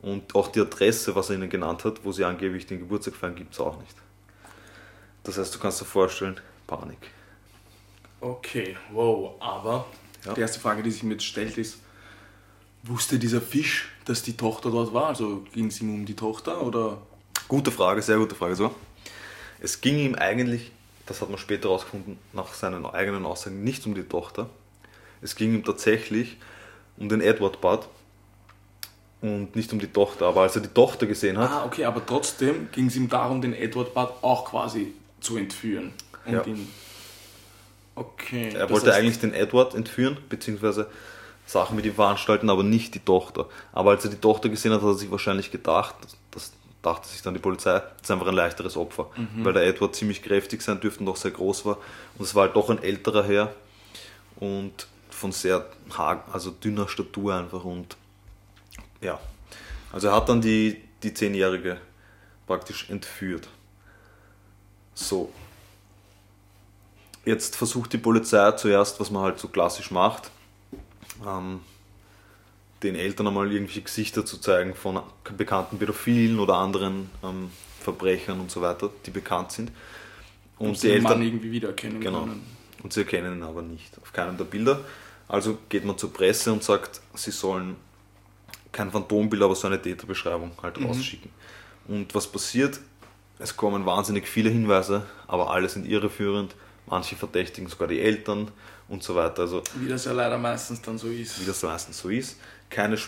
Und 0.00 0.34
auch 0.34 0.48
die 0.48 0.60
Adresse, 0.60 1.14
was 1.14 1.28
er 1.28 1.36
ihnen 1.36 1.50
genannt 1.50 1.84
hat, 1.84 2.04
wo 2.04 2.10
sie 2.12 2.24
angeblich 2.24 2.66
den 2.66 2.78
Geburtstag 2.80 3.14
feiern, 3.14 3.34
gibt 3.36 3.52
es 3.52 3.60
auch 3.60 3.78
nicht. 3.78 3.94
Das 5.24 5.36
heißt, 5.36 5.54
du 5.54 5.58
kannst 5.58 5.80
dir 5.80 5.84
vorstellen, 5.84 6.40
Panik. 6.66 6.98
Okay, 8.20 8.76
wow, 8.92 9.34
aber 9.40 9.86
Ja. 10.24 10.32
die 10.34 10.40
erste 10.40 10.58
Frage, 10.58 10.82
die 10.82 10.90
sich 10.90 11.02
mir 11.02 11.12
jetzt 11.12 11.24
stellt, 11.24 11.58
ist, 11.58 11.78
wusste 12.82 13.18
dieser 13.18 13.40
Fisch, 13.40 13.90
dass 14.06 14.22
die 14.22 14.36
Tochter 14.36 14.70
dort 14.70 14.94
war? 14.94 15.08
Also 15.08 15.44
ging 15.52 15.66
es 15.66 15.80
ihm 15.80 15.94
um 15.94 16.06
die 16.06 16.16
Tochter 16.16 16.62
oder? 16.62 17.02
Gute 17.52 17.70
Frage, 17.70 18.00
sehr 18.00 18.16
gute 18.16 18.34
Frage. 18.34 18.56
So. 18.56 18.74
Es 19.60 19.82
ging 19.82 19.98
ihm 19.98 20.14
eigentlich, 20.14 20.72
das 21.04 21.20
hat 21.20 21.28
man 21.28 21.36
später 21.38 21.68
herausgefunden, 21.68 22.16
nach 22.32 22.54
seinen 22.54 22.86
eigenen 22.86 23.26
Aussagen 23.26 23.62
nicht 23.62 23.84
um 23.84 23.94
die 23.94 24.04
Tochter. 24.04 24.48
Es 25.20 25.36
ging 25.36 25.52
ihm 25.56 25.62
tatsächlich 25.62 26.38
um 26.96 27.10
den 27.10 27.20
Edward 27.20 27.60
Budd 27.60 27.80
und 29.20 29.54
nicht 29.54 29.70
um 29.70 29.78
die 29.78 29.86
Tochter. 29.92 30.28
Aber 30.28 30.40
als 30.40 30.56
er 30.56 30.62
die 30.62 30.68
Tochter 30.68 31.04
gesehen 31.04 31.36
hat, 31.36 31.50
Ah, 31.50 31.66
okay, 31.66 31.84
aber 31.84 32.06
trotzdem 32.06 32.70
ging 32.72 32.86
es 32.86 32.96
ihm 32.96 33.10
darum, 33.10 33.42
den 33.42 33.52
Edward 33.52 33.92
Budd 33.92 34.08
auch 34.22 34.46
quasi 34.46 34.94
zu 35.20 35.36
entführen. 35.36 35.92
Und 36.24 36.32
Ja. 36.32 36.42
ihn. 36.46 36.66
Okay. 37.94 38.54
er 38.54 38.70
wollte 38.70 38.90
heißt- 38.90 38.94
eigentlich 38.96 39.18
den 39.20 39.34
Edward 39.34 39.74
entführen, 39.74 40.16
beziehungsweise 40.30 40.88
Sachen 41.44 41.76
mit 41.76 41.84
ihm 41.84 41.94
veranstalten, 41.96 42.48
aber 42.48 42.62
nicht 42.62 42.94
die 42.94 43.00
Tochter. 43.00 43.50
Aber 43.72 43.90
als 43.90 44.04
er 44.06 44.10
die 44.10 44.16
Tochter 44.16 44.48
gesehen 44.48 44.72
hat, 44.72 44.80
hat 44.80 44.88
er 44.88 44.94
sich 44.94 45.10
wahrscheinlich 45.10 45.50
gedacht, 45.50 45.94
das 46.30 46.52
dachte 46.82 47.08
sich 47.08 47.22
dann 47.22 47.34
die 47.34 47.40
Polizei, 47.40 47.78
das 47.78 48.02
ist 48.02 48.10
einfach 48.10 48.26
ein 48.26 48.34
leichteres 48.34 48.76
Opfer. 48.76 49.10
Weil 49.44 49.52
der 49.52 49.66
Edward 49.66 49.94
ziemlich 49.94 50.22
kräftig 50.22 50.62
sein 50.62 50.80
dürfte 50.80 51.00
und 51.00 51.08
auch 51.08 51.16
sehr 51.16 51.30
groß 51.30 51.64
war. 51.64 51.78
Und 52.18 52.24
es 52.24 52.34
war 52.34 52.46
halt 52.46 52.56
doch 52.56 52.70
ein 52.70 52.82
älterer 52.82 53.24
Herr 53.24 53.54
und 54.36 54.88
von 55.10 55.32
sehr 55.32 55.66
also 56.32 56.50
dünner 56.50 56.88
Statur 56.88 57.34
einfach 57.34 57.64
und 57.64 57.96
ja. 59.00 59.20
Also 59.92 60.08
er 60.08 60.16
hat 60.16 60.28
dann 60.28 60.40
die, 60.40 60.82
die 61.02 61.14
Zehnjährige 61.14 61.78
praktisch 62.46 62.90
entführt. 62.90 63.48
So. 64.94 65.32
Jetzt 67.24 67.56
versucht 67.56 67.92
die 67.92 67.98
Polizei 67.98 68.50
zuerst, 68.52 68.98
was 68.98 69.10
man 69.10 69.22
halt 69.22 69.38
so 69.38 69.48
klassisch 69.48 69.90
macht, 69.90 70.30
ähm, 71.24 71.60
den 72.82 72.94
Eltern 72.96 73.26
einmal 73.28 73.50
irgendwelche 73.52 73.82
Gesichter 73.82 74.24
zu 74.24 74.38
zeigen 74.38 74.74
von 74.74 75.00
bekannten 75.36 75.78
Pädophilen 75.78 76.38
oder 76.40 76.54
anderen 76.56 77.10
ähm, 77.22 77.50
Verbrechern 77.80 78.40
und 78.40 78.50
so 78.50 78.60
weiter, 78.60 78.90
die 79.06 79.10
bekannt 79.10 79.52
sind. 79.52 79.72
Und 80.58 80.78
sie 80.78 80.88
die 80.88 80.94
den 80.94 81.02
Mann 81.02 81.12
Eltern, 81.12 81.26
irgendwie 81.26 81.50
wiedererkennen 81.52 82.00
Genau. 82.00 82.20
können. 82.20 82.42
und 82.82 82.92
sie 82.92 83.00
erkennen 83.00 83.38
ihn 83.38 83.42
aber 83.42 83.62
nicht 83.62 83.96
auf 84.00 84.12
keinem 84.12 84.36
der 84.36 84.44
Bilder. 84.44 84.80
Also 85.28 85.58
geht 85.68 85.84
man 85.84 85.96
zur 85.98 86.12
Presse 86.12 86.52
und 86.52 86.62
sagt, 86.62 87.00
sie 87.14 87.30
sollen 87.30 87.76
kein 88.70 88.90
Phantombild, 88.90 89.42
aber 89.42 89.54
so 89.54 89.66
eine 89.66 89.80
Täterbeschreibung 89.80 90.52
halt 90.62 90.80
rausschicken. 90.82 91.30
Und 91.88 92.14
was 92.14 92.26
passiert? 92.26 92.80
Es 93.38 93.56
kommen 93.56 93.86
wahnsinnig 93.86 94.28
viele 94.28 94.50
Hinweise, 94.50 95.04
aber 95.26 95.50
alle 95.50 95.68
sind 95.68 95.86
irreführend. 95.86 96.54
Manche 96.86 97.16
verdächtigen 97.16 97.68
sogar 97.68 97.88
die 97.88 98.00
Eltern 98.00 98.50
und 98.88 99.02
so 99.02 99.14
weiter. 99.14 99.42
Also 99.42 99.62
Wie 99.76 99.88
das 99.88 100.04
ja 100.04 100.12
leider 100.12 100.36
meistens 100.38 100.80
dann 100.82 100.98
so 100.98 101.08
ist. 101.08 101.40
wie 101.40 101.46
das 101.46 101.62
meistens 101.62 101.98
so 101.98 102.08
ist. 102.08 102.38
Keine, 102.72 102.98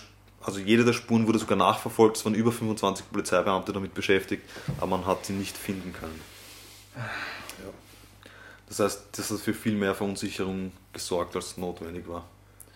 also 0.42 0.60
jede 0.60 0.84
der 0.84 0.92
Spuren 0.92 1.26
wurde 1.26 1.38
sogar 1.38 1.56
nachverfolgt. 1.56 2.18
Es 2.18 2.24
waren 2.24 2.34
über 2.34 2.52
25 2.52 3.10
Polizeibeamte 3.10 3.72
damit 3.72 3.94
beschäftigt, 3.94 4.42
aber 4.76 4.86
man 4.86 5.06
hat 5.06 5.24
sie 5.26 5.32
nicht 5.32 5.56
finden 5.56 5.92
können. 5.92 6.20
Ja. 6.96 7.70
Das 8.68 8.78
heißt, 8.80 9.06
das 9.12 9.30
hat 9.30 9.40
für 9.40 9.54
viel 9.54 9.74
mehr 9.74 9.94
Verunsicherung 9.94 10.72
gesorgt, 10.92 11.34
als 11.36 11.56
notwendig 11.56 12.06
war. 12.08 12.24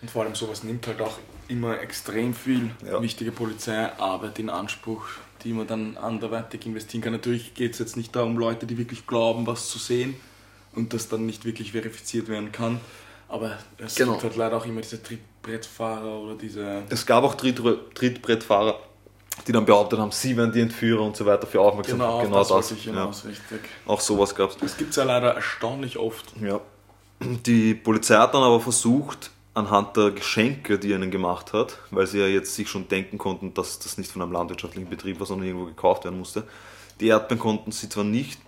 Und 0.01 0.09
vor 0.09 0.23
allem 0.23 0.33
sowas 0.35 0.63
nimmt 0.63 0.87
halt 0.87 1.01
auch 1.01 1.17
immer 1.47 1.79
extrem 1.79 2.33
viel 2.33 2.71
Ja. 2.85 3.01
wichtige 3.01 3.31
Polizeiarbeit 3.31 4.39
in 4.39 4.49
Anspruch, 4.49 5.05
die 5.43 5.53
man 5.53 5.67
dann 5.67 5.97
anderweitig 5.97 6.65
investieren 6.65 7.01
kann. 7.01 7.13
Natürlich 7.13 7.53
geht 7.53 7.73
es 7.73 7.79
jetzt 7.79 7.97
nicht 7.97 8.15
darum, 8.15 8.37
Leute, 8.37 8.65
die 8.65 8.77
wirklich 8.77 9.07
glauben, 9.07 9.45
was 9.45 9.69
zu 9.69 9.77
sehen 9.77 10.15
und 10.73 10.93
das 10.93 11.09
dann 11.09 11.25
nicht 11.25 11.45
wirklich 11.45 11.73
verifiziert 11.73 12.29
werden 12.29 12.51
kann. 12.51 12.79
Aber 13.29 13.51
es 13.77 13.95
Genau. 13.95 14.13
gibt 14.13 14.23
halt 14.23 14.35
leider 14.35 14.57
auch 14.57 14.65
immer 14.65 14.81
diese 14.81 15.01
Trittbrettfahrer 15.01 16.19
oder 16.19 16.35
diese. 16.35 16.83
Es 16.89 17.05
gab 17.05 17.23
auch 17.23 17.35
Tritt- 17.35 17.61
Trittbrettfahrer, 17.93 18.79
die 19.47 19.51
dann 19.51 19.65
behauptet 19.65 19.99
haben, 19.99 20.11
sie 20.11 20.35
wären 20.35 20.51
die 20.51 20.61
Entführer 20.61 21.01
und 21.03 21.15
so 21.15 21.25
weiter 21.25 21.45
für 21.47 21.61
Aufmerksamkeit. 21.61 22.23
Genau, 22.25 22.39
das, 22.39 22.49
wollte 22.49 22.73
ich 22.73 22.85
ja. 22.85 22.91
hinaus, 22.93 23.25
richtig. 23.25 23.61
Auch 23.85 24.01
sowas 24.01 24.33
gab 24.35 24.49
es. 24.49 24.57
Das 24.57 24.75
gibt 24.77 24.89
es 24.91 24.95
ja 24.95 25.03
leider 25.03 25.33
erstaunlich 25.35 25.97
oft. 25.97 26.33
Ja. 26.41 26.59
Die 27.21 27.75
Polizei 27.75 28.15
hat 28.15 28.33
dann 28.33 28.41
aber 28.43 28.59
versucht, 28.59 29.29
anhand 29.53 29.95
der 29.97 30.11
Geschenke, 30.11 30.79
die 30.79 30.91
er 30.91 30.97
ihnen 30.97 31.11
gemacht 31.11 31.53
hat, 31.53 31.77
weil 31.91 32.07
sie 32.07 32.19
ja 32.19 32.27
jetzt 32.27 32.55
sich 32.55 32.69
schon 32.69 32.87
denken 32.87 33.17
konnten, 33.17 33.53
dass 33.53 33.77
das 33.79 33.97
nicht 33.97 34.11
von 34.11 34.21
einem 34.21 34.31
landwirtschaftlichen 34.31 34.89
Betrieb 34.89 35.19
war, 35.19 35.27
sondern 35.27 35.47
irgendwo 35.47 35.65
gekauft 35.65 36.05
werden 36.05 36.17
musste. 36.17 36.43
Die 36.99 37.07
Erdbeeren 37.07 37.39
konnten 37.39 37.71
sie 37.71 37.89
zwar 37.89 38.03
nicht 38.05 38.39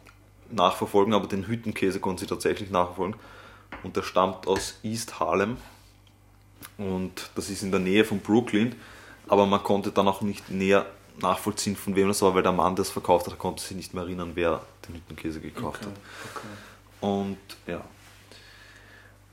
nachverfolgen, 0.49 1.13
aber 1.13 1.27
den 1.27 1.47
Hüttenkäse 1.47 1.99
konnten 1.99 2.19
sie 2.19 2.25
tatsächlich 2.27 2.69
nachverfolgen. 2.71 3.15
Und 3.83 3.95
der 3.95 4.03
stammt 4.03 4.47
aus 4.47 4.79
East 4.83 5.19
Harlem. 5.19 5.57
Und 6.77 7.29
das 7.35 7.49
ist 7.49 7.63
in 7.63 7.71
der 7.71 7.79
Nähe 7.79 8.05
von 8.05 8.19
Brooklyn. 8.19 8.75
Aber 9.27 9.45
man 9.45 9.63
konnte 9.63 9.91
dann 9.91 10.07
auch 10.07 10.21
nicht 10.21 10.49
näher 10.49 10.85
nachvollziehen, 11.21 11.75
von 11.75 11.95
wem 11.95 12.07
das 12.07 12.21
war, 12.21 12.33
weil 12.35 12.43
der 12.43 12.51
Mann, 12.51 12.75
der 12.75 12.83
es 12.83 12.89
verkauft 12.89 13.27
hat, 13.27 13.37
konnte 13.37 13.63
sich 13.63 13.75
nicht 13.77 13.93
mehr 13.93 14.03
erinnern, 14.03 14.31
wer 14.35 14.61
den 14.87 14.95
Hüttenkäse 14.95 15.39
gekauft 15.39 15.81
hat. 15.81 15.93
okay. 16.31 16.47
Und 17.01 17.37
ja. 17.67 17.81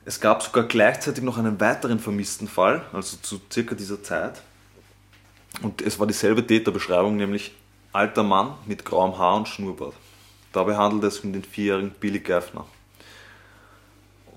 Es 0.05 0.21
gab 0.21 0.43
sogar 0.43 0.65
gleichzeitig 0.65 1.23
noch 1.23 1.37
einen 1.37 1.61
weiteren 1.61 1.99
vermissten 1.99 2.49
Fall, 2.49 2.83
also 2.93 3.19
zu 3.19 3.41
circa 3.53 3.75
dieser 3.75 4.03
Zeit. 4.03 4.43
Und 5.63 5.83
es 5.83 5.99
war 5.99 6.07
dieselbe 6.07 6.47
Täterbeschreibung, 6.47 7.17
nämlich 7.17 7.55
alter 7.93 8.23
Mann 8.23 8.55
mit 8.67 8.85
grauem 8.85 9.19
Haar 9.19 9.37
und 9.37 9.49
Schnurrbart. 9.49 9.95
Dabei 10.53 10.77
handelt 10.77 11.05
es 11.05 11.21
um 11.21 11.33
den 11.33 11.45
vierjährigen 11.45 11.91
Billy 11.91 12.21
Gaffner. 12.21 12.65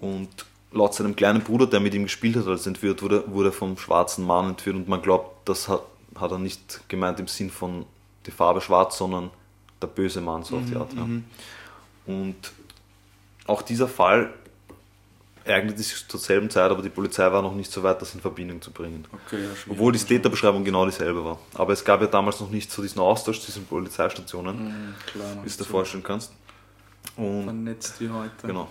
Und 0.01 0.29
laut 0.71 0.93
seinem 0.93 1.15
kleinen 1.15 1.41
Bruder, 1.41 1.67
der 1.67 1.79
mit 1.79 1.93
ihm 1.93 2.03
gespielt 2.03 2.35
hat, 2.35 2.47
als 2.47 2.65
er 2.65 2.69
entführt 2.69 3.01
wurde, 3.01 3.23
wurde 3.27 3.49
er 3.49 3.53
vom 3.53 3.77
schwarzen 3.77 4.25
Mann 4.25 4.49
entführt. 4.49 4.75
Und 4.75 4.87
man 4.87 5.01
glaubt, 5.01 5.47
das 5.47 5.67
hat, 5.67 5.83
hat 6.15 6.31
er 6.31 6.39
nicht 6.39 6.81
gemeint 6.89 7.19
im 7.19 7.27
Sinn 7.27 7.49
von 7.49 7.85
die 8.25 8.31
Farbe 8.31 8.61
schwarz, 8.61 8.97
sondern 8.97 9.29
der 9.81 9.87
böse 9.87 10.21
Mann, 10.21 10.43
so 10.43 10.57
auf 10.57 10.65
die 10.65 10.75
Art. 10.75 10.93
Ja. 10.93 11.07
Und 12.05 12.51
auch 13.47 13.61
dieser 13.61 13.87
Fall 13.87 14.33
ereignete 15.43 15.81
sich 15.81 16.07
zur 16.07 16.19
selben 16.19 16.49
Zeit, 16.49 16.69
aber 16.69 16.81
die 16.81 16.89
Polizei 16.89 17.31
war 17.31 17.41
noch 17.41 17.55
nicht 17.55 17.71
so 17.71 17.81
weit, 17.81 18.01
das 18.01 18.13
in 18.13 18.21
Verbindung 18.21 18.61
zu 18.61 18.71
bringen. 18.71 19.05
Okay, 19.11 19.43
ja. 19.43 19.49
Obwohl 19.69 19.91
die 19.91 19.99
Täterbeschreibung 19.99 20.63
genau 20.63 20.85
dieselbe 20.85 21.23
war. 21.25 21.39
Aber 21.55 21.73
es 21.73 21.83
gab 21.83 22.01
ja 22.01 22.07
damals 22.07 22.39
noch 22.39 22.49
nicht 22.49 22.71
so 22.71 22.81
diesen 22.81 22.99
Austausch 22.99 23.41
zwischen 23.41 23.65
Polizeistationen, 23.65 24.65
Mhm, 24.65 24.95
klar, 25.05 25.37
wie 25.43 25.49
du 25.49 25.57
dir 25.57 25.63
vorstellen 25.65 26.03
kannst. 26.03 26.31
Und 27.15 27.43
Vernetzt 27.45 27.99
wie 27.99 28.09
heute. 28.09 28.47
Genau. 28.47 28.67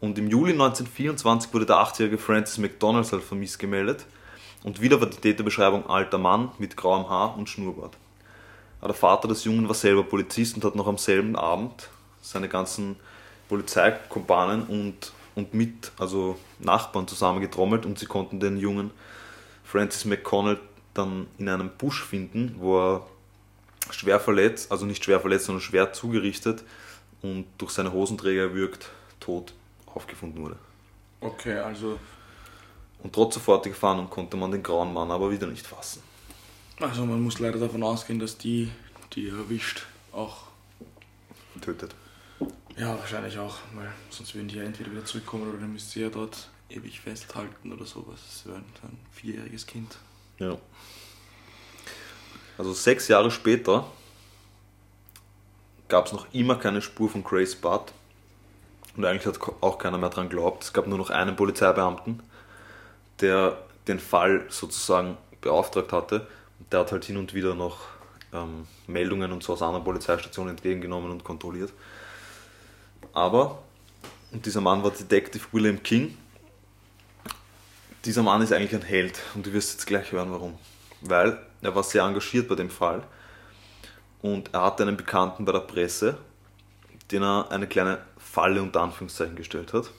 Und 0.00 0.18
im 0.18 0.28
Juli 0.28 0.52
1924 0.52 1.52
wurde 1.54 1.66
der 1.66 1.76
8-jährige 1.76 2.18
Francis 2.18 2.58
McDonalds 2.58 3.12
als 3.12 3.24
vermisst 3.24 3.58
gemeldet. 3.58 4.06
Und 4.62 4.80
wieder 4.80 5.00
war 5.00 5.08
die 5.08 5.16
Täterbeschreibung 5.16 5.88
alter 5.88 6.18
Mann 6.18 6.50
mit 6.58 6.76
grauem 6.76 7.08
Haar 7.08 7.36
und 7.36 7.48
Schnurrbart. 7.48 7.96
Aber 8.80 8.88
der 8.88 8.96
Vater 8.96 9.28
des 9.28 9.44
Jungen 9.44 9.66
war 9.68 9.74
selber 9.74 10.02
Polizist 10.02 10.56
und 10.56 10.64
hat 10.64 10.74
noch 10.74 10.86
am 10.86 10.98
selben 10.98 11.36
Abend 11.36 11.88
seine 12.20 12.48
ganzen 12.48 12.96
Polizeikumpanen 13.48 14.64
und, 14.64 15.12
und 15.34 15.54
mit, 15.54 15.92
also 15.98 16.38
Nachbarn 16.58 17.06
zusammengetrommelt 17.06 17.86
und 17.86 17.98
sie 17.98 18.06
konnten 18.06 18.40
den 18.40 18.56
Jungen 18.58 18.90
Francis 19.64 20.04
McConnell 20.04 20.58
dann 20.92 21.26
in 21.38 21.48
einem 21.48 21.70
Busch 21.76 22.02
finden, 22.04 22.56
wo 22.58 22.78
er 22.78 23.06
schwer 23.90 24.20
verletzt, 24.20 24.70
also 24.70 24.86
nicht 24.86 25.04
schwer 25.04 25.20
verletzt, 25.20 25.46
sondern 25.46 25.62
schwer 25.62 25.92
zugerichtet 25.92 26.62
und 27.22 27.46
durch 27.58 27.72
seine 27.72 27.92
Hosenträger 27.92 28.42
erwürgt, 28.42 28.90
tot 29.20 29.54
aufgefunden 29.94 30.42
wurde. 30.42 30.56
Okay, 31.20 31.58
also, 31.58 31.98
Und 33.02 33.12
trotz 33.14 33.34
sofortiger 33.34 33.74
Fahndung 33.74 34.10
konnte 34.10 34.36
man 34.36 34.50
den 34.50 34.62
grauen 34.62 34.92
Mann 34.92 35.10
aber 35.10 35.30
wieder 35.30 35.46
nicht 35.46 35.66
fassen. 35.66 36.02
also 36.80 37.06
man 37.06 37.22
muss 37.22 37.38
leider 37.38 37.58
davon 37.58 37.82
ausgehen, 37.82 38.18
dass 38.18 38.36
die, 38.36 38.70
die 39.12 39.28
er 39.28 39.36
erwischt, 39.36 39.86
auch 40.12 40.44
Tötet. 41.60 41.94
Ja, 42.76 42.98
wahrscheinlich 42.98 43.38
auch, 43.38 43.58
weil 43.74 43.88
sonst 44.10 44.34
würden 44.34 44.48
die 44.48 44.56
ja 44.56 44.64
entweder 44.64 44.90
wieder 44.90 45.04
zurückkommen 45.04 45.48
oder 45.48 45.58
dann 45.58 45.72
müsst 45.72 45.92
sie 45.92 46.00
ja 46.00 46.08
dort 46.10 46.48
ewig 46.68 47.00
festhalten 47.00 47.72
oder 47.72 47.84
sowas. 47.86 48.20
Das 48.26 48.46
wäre 48.46 48.56
ein 48.58 48.98
vierjähriges 49.12 49.66
Kind. 49.66 49.96
Ja. 50.38 50.58
Also 52.58 52.72
sechs 52.72 53.08
Jahre 53.08 53.30
später 53.30 53.86
gab 55.88 56.06
es 56.06 56.12
noch 56.12 56.26
immer 56.32 56.56
keine 56.56 56.82
Spur 56.82 57.08
von 57.08 57.22
Grace 57.22 57.54
Budd. 57.54 57.92
Und 58.96 59.04
eigentlich 59.04 59.26
hat 59.26 59.40
auch 59.60 59.78
keiner 59.78 59.98
mehr 59.98 60.10
dran 60.10 60.28
geglaubt. 60.28 60.64
Es 60.64 60.72
gab 60.72 60.86
nur 60.86 60.98
noch 60.98 61.10
einen 61.10 61.36
Polizeibeamten, 61.36 62.22
der 63.20 63.58
den 63.88 63.98
Fall 63.98 64.46
sozusagen 64.48 65.16
beauftragt 65.40 65.92
hatte. 65.92 66.26
Der 66.70 66.80
hat 66.80 66.92
halt 66.92 67.04
hin 67.04 67.16
und 67.16 67.34
wieder 67.34 67.54
noch 67.54 67.80
ähm, 68.32 68.66
Meldungen 68.86 69.32
und 69.32 69.42
so 69.42 69.52
aus 69.54 69.62
anderen 69.62 69.84
Polizeistationen 69.84 70.50
entgegengenommen 70.50 71.10
und 71.10 71.24
kontrolliert. 71.24 71.72
Aber, 73.12 73.62
und 74.32 74.44
dieser 74.46 74.60
Mann 74.60 74.82
war 74.82 74.90
Detective 74.90 75.44
William 75.52 75.82
King, 75.82 76.16
dieser 78.04 78.22
Mann 78.22 78.42
ist 78.42 78.52
eigentlich 78.52 78.74
ein 78.74 78.86
Held 78.86 79.18
und 79.34 79.46
du 79.46 79.52
wirst 79.52 79.72
jetzt 79.72 79.86
gleich 79.86 80.12
hören, 80.12 80.30
warum. 80.30 80.58
Weil 81.00 81.38
er 81.62 81.74
war 81.74 81.82
sehr 81.82 82.02
engagiert 82.02 82.48
bei 82.48 82.54
dem 82.54 82.70
Fall 82.70 83.02
und 84.20 84.52
er 84.52 84.62
hatte 84.62 84.82
einen 84.82 84.96
Bekannten 84.96 85.44
bei 85.44 85.52
der 85.52 85.60
Presse, 85.60 86.18
den 87.10 87.22
er 87.22 87.50
eine 87.50 87.66
kleine 87.66 87.98
Falle 88.34 88.60
unter 88.60 88.80
Anführungszeichen 88.80 89.36
gestellt 89.36 89.72
hat, 89.72 89.92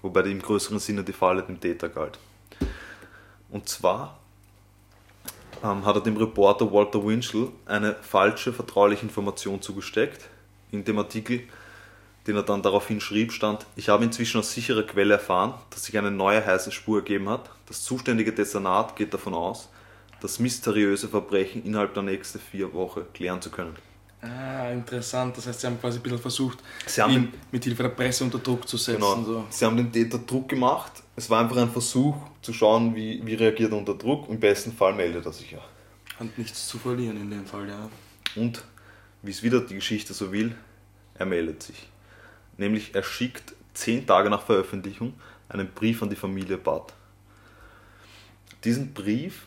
wobei 0.00 0.20
im 0.20 0.40
größeren 0.40 0.78
Sinne 0.78 1.02
die 1.02 1.12
Falle 1.12 1.42
dem 1.42 1.58
Täter 1.58 1.88
galt. 1.88 2.20
Und 3.50 3.68
zwar 3.68 4.20
ähm, 5.64 5.84
hat 5.84 5.96
er 5.96 6.02
dem 6.02 6.16
Reporter 6.16 6.72
Walter 6.72 7.04
Winchell 7.04 7.48
eine 7.66 7.96
falsche 7.96 8.52
vertrauliche 8.52 9.02
Information 9.02 9.60
zugesteckt. 9.60 10.28
In 10.70 10.84
dem 10.84 10.98
Artikel, 10.98 11.40
den 12.28 12.36
er 12.36 12.44
dann 12.44 12.62
daraufhin 12.62 13.00
schrieb, 13.00 13.32
stand, 13.32 13.66
ich 13.74 13.88
habe 13.88 14.04
inzwischen 14.04 14.38
aus 14.38 14.52
sicherer 14.52 14.84
Quelle 14.84 15.14
erfahren, 15.14 15.54
dass 15.70 15.84
sich 15.84 15.98
eine 15.98 16.12
neue 16.12 16.46
heiße 16.46 16.70
Spur 16.70 16.98
ergeben 16.98 17.28
hat. 17.28 17.50
Das 17.66 17.82
zuständige 17.82 18.32
Dezernat 18.32 18.94
geht 18.94 19.12
davon 19.12 19.34
aus, 19.34 19.68
das 20.20 20.38
mysteriöse 20.38 21.08
Verbrechen 21.08 21.64
innerhalb 21.64 21.92
der 21.94 22.04
nächsten 22.04 22.38
vier 22.38 22.72
Wochen 22.72 23.02
klären 23.14 23.42
zu 23.42 23.50
können. 23.50 23.74
Ah, 24.24 24.70
interessant. 24.70 25.36
Das 25.36 25.46
heißt, 25.46 25.60
sie 25.60 25.66
haben 25.66 25.78
quasi 25.78 25.98
ein 25.98 26.02
bisschen 26.02 26.18
versucht, 26.18 26.58
ihn 27.08 27.32
mit 27.52 27.64
Hilfe 27.64 27.82
der 27.82 27.90
Presse 27.90 28.24
unter 28.24 28.38
Druck 28.38 28.66
zu 28.66 28.76
setzen. 28.76 29.00
Genau. 29.00 29.22
So. 29.22 29.44
Sie 29.50 29.64
haben 29.64 29.76
den 29.76 29.92
Täter 29.92 30.18
Druck 30.18 30.48
gemacht. 30.48 30.92
Es 31.14 31.28
war 31.28 31.40
einfach 31.40 31.58
ein 31.58 31.70
Versuch 31.70 32.16
zu 32.40 32.52
schauen, 32.52 32.94
wie, 32.94 33.24
wie 33.24 33.34
reagiert 33.34 33.72
er 33.72 33.78
unter 33.78 33.94
Druck. 33.94 34.28
Im 34.28 34.40
besten 34.40 34.72
Fall 34.72 34.94
meldet 34.94 35.26
er 35.26 35.32
sich 35.32 35.50
ja. 35.50 35.60
Hat 36.18 36.38
nichts 36.38 36.66
zu 36.68 36.78
verlieren 36.78 37.20
in 37.20 37.30
dem 37.30 37.44
Fall, 37.44 37.68
ja. 37.68 37.90
Und 38.36 38.64
wie 39.22 39.30
es 39.30 39.42
wieder 39.42 39.60
die 39.60 39.74
Geschichte 39.74 40.14
so 40.14 40.32
will, 40.32 40.54
er 41.14 41.26
meldet 41.26 41.62
sich. 41.62 41.88
Nämlich 42.56 42.94
er 42.94 43.02
schickt 43.02 43.54
zehn 43.74 44.06
Tage 44.06 44.30
nach 44.30 44.42
Veröffentlichung 44.42 45.14
einen 45.48 45.68
Brief 45.68 46.02
an 46.02 46.10
die 46.10 46.16
Familie 46.16 46.56
Bad. 46.56 46.94
Diesen 48.64 48.94
Brief 48.94 49.46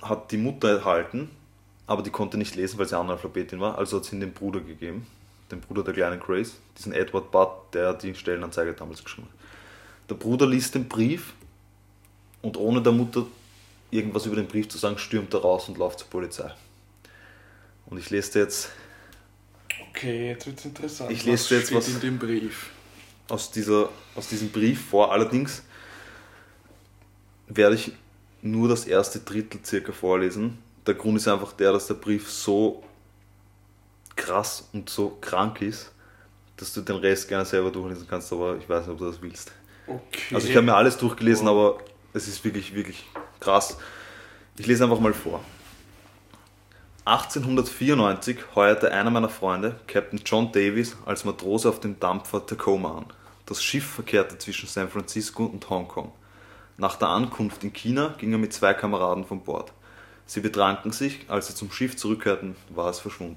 hat 0.00 0.30
die 0.30 0.36
Mutter 0.36 0.78
erhalten, 0.78 1.30
aber 1.92 2.02
die 2.02 2.10
konnte 2.10 2.38
nicht 2.38 2.54
lesen, 2.56 2.78
weil 2.78 2.86
sie 2.88 2.98
Analphabetin 2.98 3.60
war, 3.60 3.78
also 3.78 3.98
hat 3.98 4.04
sie 4.06 4.16
ihn 4.16 4.20
dem 4.20 4.32
Bruder 4.32 4.60
gegeben, 4.60 5.06
dem 5.50 5.60
Bruder 5.60 5.84
der 5.84 5.94
kleinen 5.94 6.20
Grace, 6.20 6.54
diesen 6.78 6.92
Edward 6.92 7.30
Budd, 7.30 7.50
der 7.74 7.94
die 7.94 8.14
Stellenanzeige 8.14 8.72
damals 8.72 9.04
geschrieben 9.04 9.28
hat. 9.30 10.10
Der 10.10 10.14
Bruder 10.16 10.46
liest 10.46 10.74
den 10.74 10.88
Brief 10.88 11.34
und 12.42 12.56
ohne 12.56 12.82
der 12.82 12.92
Mutter 12.92 13.26
irgendwas 13.90 14.26
über 14.26 14.36
den 14.36 14.46
Brief 14.46 14.68
zu 14.68 14.78
sagen, 14.78 14.98
stürmt 14.98 15.32
er 15.34 15.40
raus 15.40 15.68
und 15.68 15.78
läuft 15.78 16.00
zur 16.00 16.08
Polizei. 16.08 16.50
Und 17.86 17.98
ich 17.98 18.10
lese 18.10 18.32
dir 18.32 18.38
jetzt 18.40 18.70
Okay, 19.90 20.28
jetzt 20.28 20.46
wird's 20.46 20.64
interessant. 20.64 21.10
Ich 21.10 21.24
lese 21.24 21.54
jetzt 21.54 21.66
steht 21.66 21.76
was- 21.76 21.88
in 21.88 22.00
dem 22.00 22.18
Brief. 22.18 22.70
aus, 23.28 23.50
dieser, 23.50 23.90
aus 24.14 24.28
diesem 24.28 24.50
Brief 24.50 24.86
vor. 24.88 25.12
Allerdings 25.12 25.62
werde 27.46 27.74
ich 27.74 27.92
nur 28.40 28.68
das 28.68 28.86
erste 28.86 29.20
Drittel 29.20 29.60
circa 29.64 29.92
vorlesen. 29.92 30.58
Der 30.86 30.94
Grund 30.94 31.16
ist 31.16 31.28
einfach 31.28 31.52
der, 31.52 31.72
dass 31.72 31.86
der 31.86 31.94
Brief 31.94 32.30
so 32.30 32.82
krass 34.16 34.68
und 34.72 34.90
so 34.90 35.16
krank 35.20 35.62
ist, 35.62 35.92
dass 36.56 36.72
du 36.72 36.80
den 36.80 36.96
Rest 36.96 37.28
gerne 37.28 37.44
selber 37.44 37.70
durchlesen 37.70 38.06
kannst, 38.08 38.32
aber 38.32 38.56
ich 38.56 38.68
weiß 38.68 38.86
nicht, 38.86 38.92
ob 38.92 38.98
du 38.98 39.06
das 39.06 39.22
willst. 39.22 39.52
Okay. 39.86 40.34
Also 40.34 40.48
ich 40.48 40.56
habe 40.56 40.66
mir 40.66 40.74
alles 40.74 40.96
durchgelesen, 40.96 41.48
aber 41.48 41.78
es 42.12 42.28
ist 42.28 42.44
wirklich, 42.44 42.74
wirklich 42.74 43.04
krass. 43.40 43.76
Ich 44.56 44.66
lese 44.66 44.84
einfach 44.84 45.00
mal 45.00 45.14
vor. 45.14 45.40
1894 47.04 48.38
heuerte 48.54 48.92
einer 48.92 49.10
meiner 49.10 49.28
Freunde, 49.28 49.80
Captain 49.88 50.20
John 50.24 50.52
Davis, 50.52 50.96
als 51.04 51.24
Matrose 51.24 51.68
auf 51.68 51.80
dem 51.80 51.98
Dampfer 51.98 52.46
Tacoma 52.46 52.98
an. 52.98 53.06
Das 53.44 53.62
Schiff 53.62 53.84
verkehrte 53.84 54.38
zwischen 54.38 54.68
San 54.68 54.88
Francisco 54.88 55.44
und 55.44 55.68
Hongkong. 55.68 56.12
Nach 56.76 56.94
der 56.94 57.08
Ankunft 57.08 57.64
in 57.64 57.72
China 57.72 58.14
ging 58.18 58.30
er 58.32 58.38
mit 58.38 58.52
zwei 58.52 58.72
Kameraden 58.72 59.24
von 59.24 59.42
Bord. 59.42 59.72
Sie 60.32 60.40
betranken 60.40 60.92
sich, 60.92 61.26
als 61.28 61.48
sie 61.48 61.54
zum 61.54 61.70
Schiff 61.70 61.94
zurückkehrten, 61.94 62.56
war 62.70 62.88
es 62.88 63.00
verschwunden. 63.00 63.36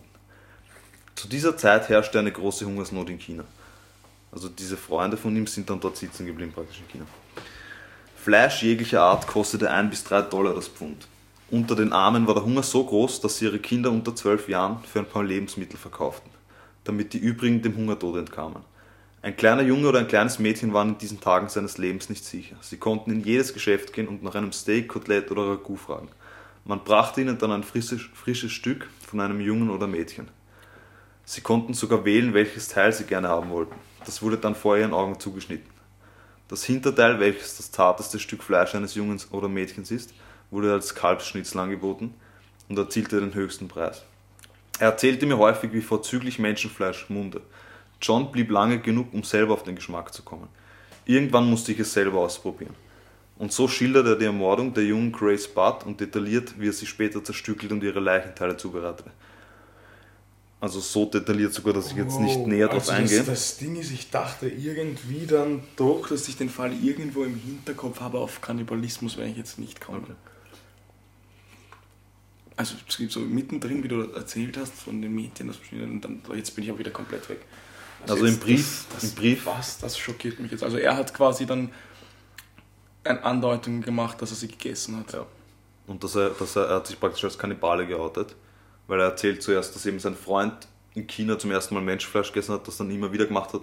Zu 1.14 1.28
dieser 1.28 1.58
Zeit 1.58 1.90
herrschte 1.90 2.18
eine 2.20 2.32
große 2.32 2.66
Hungersnot 2.66 3.10
in 3.10 3.20
China. 3.20 3.44
Also 4.32 4.48
diese 4.48 4.78
Freunde 4.78 5.18
von 5.18 5.36
ihm 5.36 5.46
sind 5.46 5.70
dann 5.70 5.82
dort 5.82 5.98
sitzen 5.98 6.26
geblieben, 6.26 6.54
praktisch 6.54 6.80
in 6.80 6.88
China. 6.88 7.06
Fleisch 8.16 8.64
jeglicher 8.64 9.02
Art 9.02 9.28
kostete 9.28 9.70
1 9.70 9.90
bis 9.90 10.06
3 10.06 10.22
Dollar 10.22 10.54
das 10.54 10.70
Pfund. 10.70 11.06
Unter 11.52 11.76
den 11.76 11.92
Armen 11.92 12.28
war 12.28 12.34
der 12.34 12.46
Hunger 12.46 12.64
so 12.64 12.86
groß, 12.86 13.20
dass 13.20 13.40
sie 13.40 13.46
ihre 13.48 13.60
Kinder 13.60 13.92
unter 13.92 14.16
12 14.16 14.48
Jahren 14.48 14.82
für 14.86 15.00
ein 15.00 15.10
paar 15.10 15.26
Lebensmittel 15.26 15.78
verkauften, 15.78 16.32
damit 16.86 17.12
die 17.12 17.18
übrigen 17.18 17.62
dem 17.62 17.76
Hungertod 17.76 18.16
entkamen. 18.16 18.64
Ein 19.22 19.36
kleiner 19.36 19.64
Junge 19.64 19.90
oder 19.90 20.00
ein 20.00 20.08
kleines 20.08 20.40
Mädchen 20.40 20.72
waren 20.72 20.92
in 20.92 20.98
diesen 20.98 21.20
Tagen 21.20 21.50
seines 21.50 21.78
Lebens 21.78 22.08
nicht 22.08 22.24
sicher. 22.24 22.56
Sie 22.62 22.78
konnten 22.78 23.12
in 23.12 23.20
jedes 23.20 23.54
Geschäft 23.54 23.92
gehen 23.92 24.08
und 24.08 24.24
nach 24.24 24.36
einem 24.36 24.54
Steak, 24.54 24.88
Kotelett 24.88 25.30
oder 25.30 25.50
Ragout 25.50 25.76
fragen. 25.76 26.08
Man 26.68 26.84
brachte 26.84 27.22
ihnen 27.22 27.38
dann 27.38 27.52
ein 27.52 27.64
frisches, 27.64 28.02
frisches 28.02 28.52
Stück 28.52 28.90
von 29.06 29.20
einem 29.20 29.40
Jungen 29.40 29.70
oder 29.70 29.86
Mädchen. 29.86 30.30
Sie 31.24 31.42
konnten 31.42 31.76
sogar 31.76 32.06
wählen, 32.06 32.34
welches 32.34 32.70
Teil 32.70 32.92
sie 32.92 33.04
gerne 33.04 33.30
haben 33.30 33.52
wollten. 33.52 33.76
Das 34.04 34.24
wurde 34.24 34.38
dann 34.38 34.56
vor 34.56 34.76
ihren 34.76 34.94
Augen 34.94 35.20
zugeschnitten. 35.20 35.70
Das 36.48 36.64
Hinterteil, 36.64 37.20
welches 37.20 37.58
das 37.58 37.72
zarteste 37.72 38.20
Stück 38.20 38.42
Fleisch 38.42 38.74
eines 38.74 38.96
Jungens 38.96 39.32
oder 39.32 39.48
Mädchens 39.48 39.92
ist, 39.92 40.16
wurde 40.50 40.74
als 40.74 40.96
Kalbsschnitzel 40.96 41.60
angeboten 41.60 42.16
und 42.68 42.78
erzielte 42.80 43.20
den 43.20 43.36
höchsten 43.36 43.68
Preis. 43.68 44.04
Er 44.80 44.90
erzählte 44.90 45.28
mir 45.28 45.38
häufig, 45.38 45.72
wie 45.72 45.82
vorzüglich 45.82 46.40
Menschenfleisch 46.40 47.10
munde. 47.10 47.42
John 48.02 48.32
blieb 48.32 48.50
lange 48.50 48.80
genug, 48.80 49.14
um 49.14 49.24
selber 49.24 49.54
auf 49.54 49.64
den 49.64 49.76
Geschmack 49.76 50.14
zu 50.16 50.24
kommen. 50.24 50.50
Irgendwann 51.06 51.48
musste 51.48 51.72
ich 51.72 51.80
es 51.80 51.94
selber 51.94 52.20
ausprobieren. 52.22 52.76
Und 53.38 53.52
so 53.52 53.68
schildert 53.68 54.08
er 54.08 54.16
die 54.16 54.26
Ermordung 54.26 54.74
der 54.74 54.86
jungen 54.86 55.12
Grace 55.12 55.48
Budd 55.48 55.86
und 55.86 56.00
detailliert, 56.00 56.58
wie 56.60 56.70
er 56.70 56.74
sie 56.74 56.86
später 56.86 57.24
zerstückelt 57.24 57.72
und 57.72 57.84
ihre 57.84 58.00
Leichenteile 58.00 58.56
zubereitete. 58.56 59.12
Also 60.62 60.80
so 60.80 61.06
detailliert 61.06 61.54
sogar, 61.54 61.74
dass 61.74 61.92
ich 61.92 61.98
jetzt 61.98 62.18
nicht 62.20 62.38
Oh, 62.38 62.48
näher 62.48 62.68
drauf 62.68 62.90
also 62.90 62.94
eingehe. 62.94 63.18
Das, 63.20 63.28
das 63.28 63.58
Ding 63.58 63.76
ist, 63.76 63.92
ich 63.92 64.10
dachte 64.10 64.48
irgendwie 64.48 65.26
dann 65.28 65.64
doch, 65.76 66.08
dass 66.08 66.28
ich 66.30 66.38
den 66.38 66.50
Fall 66.50 66.72
irgendwo 66.82 67.24
im 67.26 67.36
Hinterkopf 67.36 68.00
habe, 68.00 68.20
auf 68.20 68.40
Kannibalismus 68.42 69.18
werde 69.18 69.32
ich 69.32 69.38
jetzt 69.38 69.60
nicht 69.60 69.82
kommen. 69.82 70.16
Also 72.56 72.76
es 72.88 72.98
gibt 72.98 73.12
so 73.12 73.20
mittendrin, 73.20 73.84
wie 73.84 73.90
du 73.90 74.00
erzählt 74.12 74.58
hast, 74.58 74.74
von 74.74 75.02
den 75.02 75.14
Mädchen, 75.14 75.48
das 75.48 75.58
und 75.74 76.02
dann 76.02 76.22
jetzt 76.36 76.56
bin 76.56 76.64
ich 76.64 76.72
auch 76.72 76.80
wieder 76.80 76.92
komplett 76.92 77.28
weg. 77.28 77.42
Also 78.08 78.26
im 78.26 78.34
jetzt, 78.34 78.40
Brief- 78.44 78.86
das, 78.94 79.04
im 79.04 79.10
das, 79.10 79.16
Brief- 79.16 79.46
Was, 79.46 79.78
das 79.80 79.98
schockiert 79.98 80.40
mich 80.40 80.52
jetzt. 80.52 80.64
Also 80.64 80.78
er 80.78 80.96
hat 80.96 81.14
quasi 81.14 81.46
dann 81.46 81.70
eine 83.06 83.24
Andeutung 83.24 83.82
gemacht, 83.82 84.22
dass 84.22 84.32
er 84.32 84.38
sie 84.38 84.48
gegessen 84.48 84.98
hat. 84.98 85.14
Ja. 85.14 85.26
Und 85.88 86.04
dass 86.04 86.16
er, 86.16 86.30
dass 86.32 86.56
er, 86.56 86.66
er 86.68 86.76
hat 86.78 86.88
sich 86.88 87.00
praktisch 87.00 87.24
als 87.24 87.38
Kannibale 87.38 87.86
geoutet, 87.86 88.36
weil 88.88 89.00
er 89.00 89.08
erzählt 89.08 89.44
zuerst, 89.44 89.76
dass 89.76 89.86
eben 89.86 90.00
sein 90.00 90.16
Freund 90.16 90.68
in 90.96 91.08
China 91.08 91.38
zum 91.38 91.52
ersten 91.52 91.76
Mal 91.76 91.82
Menschenfleisch 91.82 92.32
gegessen 92.32 92.54
hat, 92.54 92.68
das 92.68 92.78
dann 92.78 92.90
immer 92.90 93.12
wieder 93.12 93.26
gemacht 93.26 93.54
hat. 93.54 93.62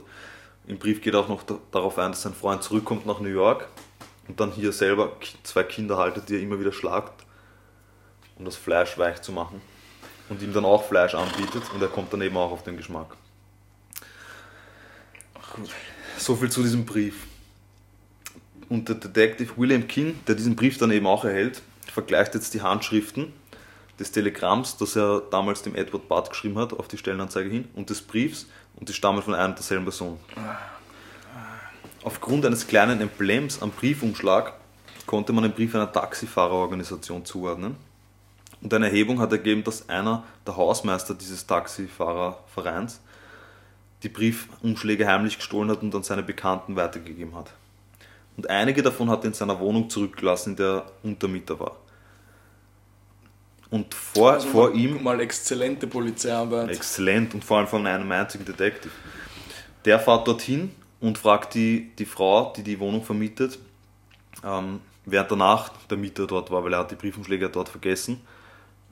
Im 0.67 0.79
Brief 0.79 1.01
geht 1.01 1.15
auch 1.15 1.29
noch 1.29 1.43
da, 1.43 1.59
darauf 1.73 1.99
ein, 1.99 2.13
dass 2.13 2.23
sein 2.23 2.35
Freund 2.35 2.63
zurückkommt 2.63 3.07
nach 3.07 3.19
New 3.21 3.29
York 3.29 3.67
und 4.29 4.39
dann 4.39 4.53
hier 4.53 4.73
selber 4.73 5.17
zwei 5.43 5.65
Kinder 5.65 5.97
haltet, 5.97 6.29
die 6.29 6.37
er 6.37 6.41
immer 6.41 6.61
wieder 6.61 6.73
schlagt, 6.73 7.25
um 8.39 8.45
das 8.45 8.55
Fleisch 8.55 8.97
weich 8.99 9.21
zu 9.23 9.33
machen. 9.33 9.61
Und 10.29 10.41
ihm 10.41 10.53
dann 10.53 10.65
auch 10.65 10.85
Fleisch 10.85 11.15
anbietet 11.15 11.63
und 11.75 11.83
er 11.83 11.89
kommt 11.89 12.13
dann 12.13 12.23
eben 12.23 12.37
auch 12.37 12.53
auf 12.53 12.63
den 12.63 12.77
Geschmack. 12.77 13.17
Gut. 15.55 15.71
So 16.17 16.37
viel 16.37 16.51
zu 16.51 16.63
diesem 16.63 16.87
Brief. 16.87 17.27
Und 18.69 18.89
der 18.89 18.97
Detective 18.97 19.53
William 19.57 19.87
King, 19.87 20.19
der 20.27 20.35
diesen 20.35 20.57
Brief 20.57 20.79
dann 20.79 20.91
eben 20.91 21.07
auch 21.07 21.25
erhält, 21.25 21.63
vergleicht 21.87 22.35
jetzt 22.35 22.55
die 22.55 22.63
Handschriften 22.63 23.33
des 23.99 24.13
Telegramms, 24.13 24.77
das 24.77 24.97
er 24.97 25.23
damals 25.31 25.63
dem 25.63 25.75
Edward 25.75 26.09
Budd 26.09 26.31
geschrieben 26.31 26.59
hat, 26.59 26.73
auf 26.73 26.89
die 26.89 26.99
Stellenanzeige 26.99 27.51
hin, 27.51 27.69
und 27.75 27.91
des 27.91 28.03
Briefs, 28.03 28.47
und 28.77 28.89
die 28.89 28.95
stammen 28.95 29.23
von 29.23 29.35
einer 29.35 29.51
und 29.51 29.59
derselben 29.59 29.85
Person. 29.85 30.19
Aufgrund 32.03 32.45
eines 32.45 32.67
kleinen 32.67 33.01
Emblems 33.01 33.63
am 33.63 33.71
Briefumschlag 33.71 34.55
konnte 35.07 35.33
man 35.33 35.45
den 35.45 35.53
Brief 35.53 35.75
einer 35.75 35.93
Taxifahrerorganisation 35.93 37.25
zuordnen. 37.25 37.77
Und 38.61 38.73
eine 38.75 38.87
Erhebung 38.87 39.21
hat 39.21 39.33
ergeben, 39.33 39.63
dass 39.63 39.89
einer 39.89 40.25
der 40.47 40.57
Hausmeister 40.57 41.15
dieses 41.15 41.47
Taxifahrervereins 41.47 43.01
die 44.03 44.09
Briefumschläge 44.09 45.07
heimlich 45.07 45.37
gestohlen 45.37 45.71
hat 45.71 45.83
und 45.83 45.95
an 45.95 46.03
seine 46.03 46.23
Bekannten 46.23 46.77
weitergegeben 46.77 47.37
hat. 47.37 47.53
Und 48.37 48.49
einige 48.49 48.83
davon 48.83 49.11
hat 49.11 49.25
er 49.25 49.29
in 49.29 49.35
seiner 49.35 49.59
Wohnung 49.59 49.91
zurückgelassen, 49.91 50.51
in 50.51 50.57
der 50.57 50.67
er 50.67 50.93
Untermieter 51.03 51.59
war. 51.59 51.77
Und 53.71 53.95
vor, 53.95 54.33
Also 54.33 54.49
vor 54.49 54.71
mal, 54.71 54.79
ihm 54.79 55.03
mal 55.03 55.21
exzellente 55.21 55.87
Polizeiarbeit. 55.87 56.71
Exzellent 56.71 57.35
und 57.35 57.45
vor 57.45 57.59
allem 57.59 57.67
von 57.67 57.87
einem 57.87 58.11
einzigen 58.13 58.45
Detective. 58.45 58.93
Der 59.85 59.99
fährt 59.99 60.29
dorthin 60.29 60.71
und 61.01 61.19
fragt 61.19 61.55
die, 61.55 61.91
die 61.99 62.05
Frau, 62.05 62.53
die 62.57 62.63
die 62.63 62.79
Wohnung 62.79 63.03
vermietet, 63.03 63.59
ähm, 64.45 64.81
während 65.05 65.31
danach 65.31 65.71
der 65.91 65.97
Mieter 65.99 66.27
dort 66.27 66.51
war, 66.51 66.63
weil 66.65 66.73
er 66.75 66.81
hat 66.81 66.91
die 66.91 66.97
Briefumschläge 66.97 67.49
dort 67.49 67.69
vergessen. 67.69 68.21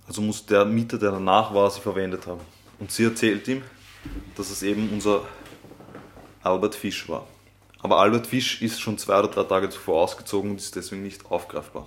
Also 0.07 0.23
muss 0.23 0.45
der 0.45 0.65
Mieter, 0.65 0.99
der 0.99 1.13
danach 1.13 1.55
war, 1.55 1.71
sie 1.71 1.81
verwendet 1.81 2.27
haben. 2.27 2.41
Und 2.79 2.91
sie 2.91 3.05
erzählt 3.05 3.47
ihm, 3.49 3.63
dass 4.35 4.51
es 4.51 4.63
eben 4.63 4.89
unser 4.91 5.23
Albert 6.43 6.75
Fisch 6.75 7.09
war. 7.09 7.27
Aber 7.83 7.99
Albert 7.99 8.27
Fisch 8.27 8.61
ist 8.63 8.81
schon 8.81 8.99
zwei 8.99 9.19
oder 9.19 9.29
drei 9.29 9.45
Tage 9.45 9.71
zuvor 9.71 10.03
ausgezogen 10.03 10.51
und 10.51 10.57
ist 10.59 10.77
deswegen 10.77 11.03
nicht 11.03 11.31
aufgreifbar. 11.31 11.87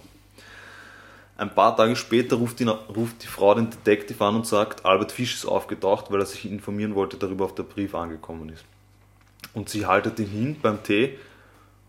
Ein 1.35 1.53
paar 1.53 1.75
Tage 1.75 1.95
später 1.95 2.35
ruft 2.35 2.59
die, 2.59 2.65
ruft 2.65 3.23
die 3.23 3.27
Frau 3.27 3.55
den 3.55 3.69
Detective 3.69 4.23
an 4.23 4.35
und 4.35 4.47
sagt, 4.47 4.85
Albert 4.85 5.11
Fisch 5.11 5.35
ist 5.35 5.45
aufgetaucht, 5.45 6.11
weil 6.11 6.19
er 6.19 6.25
sich 6.25 6.45
informieren 6.45 6.95
wollte 6.95 7.17
darüber, 7.17 7.45
ob 7.45 7.55
der 7.55 7.63
Brief 7.63 7.95
angekommen 7.95 8.49
ist. 8.49 8.63
Und 9.53 9.69
sie 9.69 9.85
haltet 9.85 10.19
ihn 10.19 10.27
hin 10.27 10.55
beim 10.61 10.83
Tee 10.83 11.17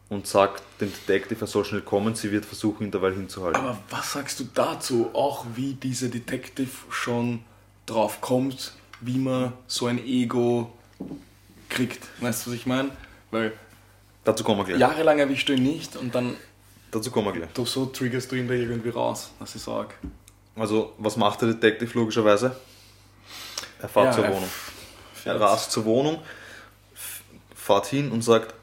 und 0.09 0.27
sagt 0.27 0.63
dem 0.81 0.91
Detective, 0.93 1.43
er 1.43 1.47
soll 1.47 1.65
schnell 1.65 1.83
kommen, 1.83 2.15
sie 2.15 2.31
wird 2.31 2.45
versuchen, 2.45 2.85
ihn 2.85 2.91
dabei 2.91 3.13
hinzuhalten. 3.13 3.61
Aber 3.61 3.79
was 3.91 4.13
sagst 4.13 4.41
du 4.41 4.45
dazu? 4.45 5.11
Auch 5.15 5.45
wie 5.55 5.75
dieser 5.75 6.09
Detective 6.09 6.71
schon 6.91 7.41
drauf 7.87 8.21
kommt, 8.21 8.73
wie 9.01 9.19
man 9.19 9.53
so 9.67 9.87
ein 9.87 9.99
Ego 9.99 10.73
kriegt. 11.69 12.07
Weißt 12.21 12.47
du, 12.47 12.51
was 12.51 12.57
ich 12.57 12.67
meine? 12.67 12.91
Weil 13.31 13.53
Dazu 14.25 14.43
kommen 14.45 14.61
wir 14.61 14.65
gleich. 14.65 14.81
jahrelang 14.81 15.19
erwischt 15.19 15.49
du 15.49 15.53
ihn 15.55 15.63
nicht 15.63 15.97
und 15.97 16.15
dann 16.15 16.37
Dazu 16.91 17.11
kommen 17.11 17.27
wir 17.27 17.33
gleich. 17.33 17.51
du, 17.55 17.65
so 17.67 17.87
triggerst 17.87 18.31
du 18.33 18.37
ihn 18.37 18.49
da 18.49 18.55
irgendwie 18.55 18.89
raus, 18.91 19.31
was 19.39 19.55
ich 19.55 19.63
sage. 19.63 19.95
Also, 20.57 20.93
was 20.99 21.17
macht 21.17 21.43
der 21.43 21.49
Detective 21.49 21.99
logischerweise? 21.99 22.57
Er 23.81 23.89
fährt 23.89 24.07
Ja, 24.07 24.13
zur 24.13 24.25
er 24.25 24.33
Wohnung. 24.35 24.49
Er 25.25 25.41
rast 25.41 25.73
zur 25.73 25.85
Wohnung, 25.85 26.23
fährt 27.55 27.87
hin 27.87 28.13
und 28.13 28.23
sagt, 28.23 28.55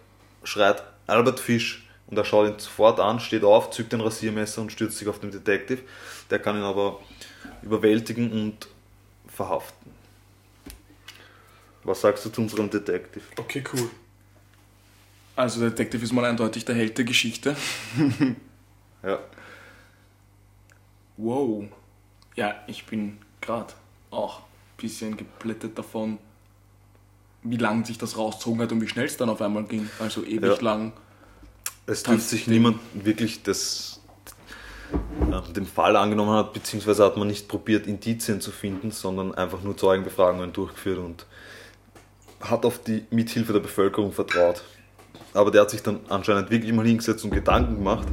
schreit 0.43 0.81
Albert 1.07 1.39
Fisch 1.39 1.85
und 2.07 2.17
er 2.17 2.23
schaut 2.25 2.47
ihn 2.47 2.59
sofort 2.59 2.99
an, 2.99 3.19
steht 3.19 3.43
auf, 3.43 3.71
zückt 3.71 3.93
ein 3.93 4.01
Rasiermesser 4.01 4.61
und 4.61 4.71
stürzt 4.71 4.97
sich 4.97 5.07
auf 5.07 5.19
den 5.19 5.31
Detective. 5.31 5.81
Der 6.29 6.39
kann 6.39 6.55
ihn 6.55 6.63
aber 6.63 6.99
überwältigen 7.63 8.31
und 8.31 8.67
verhaften. 9.27 9.91
Was 11.83 12.01
sagst 12.01 12.23
du 12.25 12.29
zu 12.29 12.41
unserem 12.41 12.69
Detective? 12.69 13.23
Okay, 13.37 13.63
cool. 13.73 13.89
Also 15.35 15.59
der 15.61 15.69
Detective 15.69 16.03
ist 16.03 16.11
mal 16.13 16.25
eindeutig 16.25 16.65
der 16.65 16.75
Held 16.75 16.97
der 16.97 17.05
Geschichte. 17.05 17.55
Ja. 19.03 19.17
Wow. 21.17 21.65
Ja, 22.35 22.53
ich 22.67 22.85
bin 22.85 23.17
gerade 23.41 23.73
auch 24.11 24.41
ein 24.41 24.43
bisschen 24.77 25.17
geplättet 25.17 25.75
davon, 25.75 26.19
wie 27.41 27.57
lang 27.57 27.83
sich 27.83 27.97
das 27.97 28.15
rausgezogen 28.15 28.61
hat 28.61 28.71
und 28.71 28.79
wie 28.79 28.87
schnell 28.87 29.05
es 29.05 29.17
dann 29.17 29.29
auf 29.29 29.41
einmal 29.41 29.63
ging. 29.63 29.89
Also 29.97 30.23
ewig 30.23 30.43
Ja. 30.43 30.61
lang. 30.61 30.93
Es 31.87 32.03
dürfte 32.03 32.21
sich 32.27 32.45
niemand 32.45 32.77
wirklich 32.93 33.41
das, 33.41 34.01
äh, 34.93 35.53
dem 35.53 35.65
Fall 35.65 35.95
angenommen 35.95 36.33
hat, 36.37 36.53
beziehungsweise 36.53 37.03
hat 37.03 37.17
man 37.17 37.27
nicht 37.27 37.47
probiert, 37.47 37.87
Indizien 37.87 38.39
zu 38.39 38.51
finden, 38.51 38.91
sondern 38.91 39.33
einfach 39.33 39.63
nur 39.63 39.75
Zeugenbefragungen 39.75 40.53
durchgeführt 40.53 40.99
und 40.99 41.25
hat 42.39 42.65
auf 42.65 42.83
die 42.83 43.03
Mithilfe 43.09 43.53
der 43.53 43.61
Bevölkerung 43.61 44.11
vertraut. 44.11 44.63
Aber 45.33 45.51
der 45.51 45.61
hat 45.61 45.69
sich 45.69 45.81
dann 45.81 46.01
anscheinend 46.09 46.49
wirklich 46.49 46.73
mal 46.73 46.85
hingesetzt 46.85 47.23
und 47.23 47.31
Gedanken 47.31 47.75
gemacht. 47.75 48.07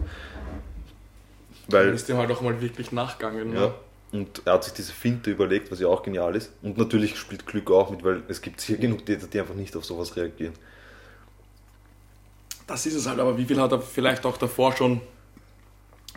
Dann 1.69 1.81
Weil, 1.87 1.95
ist 1.95 2.09
dem 2.09 2.17
halt 2.17 2.31
auch 2.31 2.41
mal 2.41 2.61
wirklich 2.61 2.93
nachgegangen. 2.93 3.51
ne? 3.51 3.61
ja, 3.61 3.75
und 4.13 4.41
er 4.47 4.55
hat 4.55 4.65
sich 4.65 4.73
diese 4.73 4.93
Finte 4.93 5.31
überlegt, 5.31 5.71
was 5.71 5.81
ja 5.81 5.89
auch 5.89 6.03
genial 6.03 6.35
ist. 6.37 6.51
Und 6.63 6.79
natürlich 6.79 7.19
spielt 7.19 7.45
Glück 7.47 7.71
auch 7.71 7.91
mit, 7.91 8.03
weil 8.05 8.23
es 8.29 8.41
gibt 8.41 8.61
sicher 8.63 8.79
genug 8.79 9.05
Täter, 9.05 9.27
die 9.27 9.41
einfach 9.41 9.55
nicht 9.55 9.77
auf 9.77 9.85
sowas 9.85 10.17
reagieren. 10.17 10.55
Das 12.67 12.85
ist 12.87 12.95
es 12.95 13.07
halt, 13.07 13.19
aber 13.19 13.37
wie 13.37 13.45
viel 13.47 13.61
hat 13.61 13.73
er 13.73 13.81
vielleicht 13.81 14.25
auch 14.27 14.37
davor 14.37 14.77
schon 14.77 15.01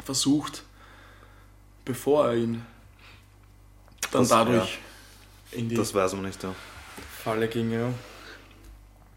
versucht, 0.04 0.64
bevor 1.86 2.28
er 2.28 2.36
ihn 2.36 2.66
dann 4.12 4.22
Das- 4.22 4.30
dadurch 4.30 4.80
in 5.52 5.70
die 5.70 5.76
Das 5.76 5.94
weiß 5.94 6.14
man 6.14 6.24
nicht, 6.24 6.42
ja. 6.44 6.54
Falle 7.24 7.48
ging, 7.48 7.72
ja. 7.72 7.90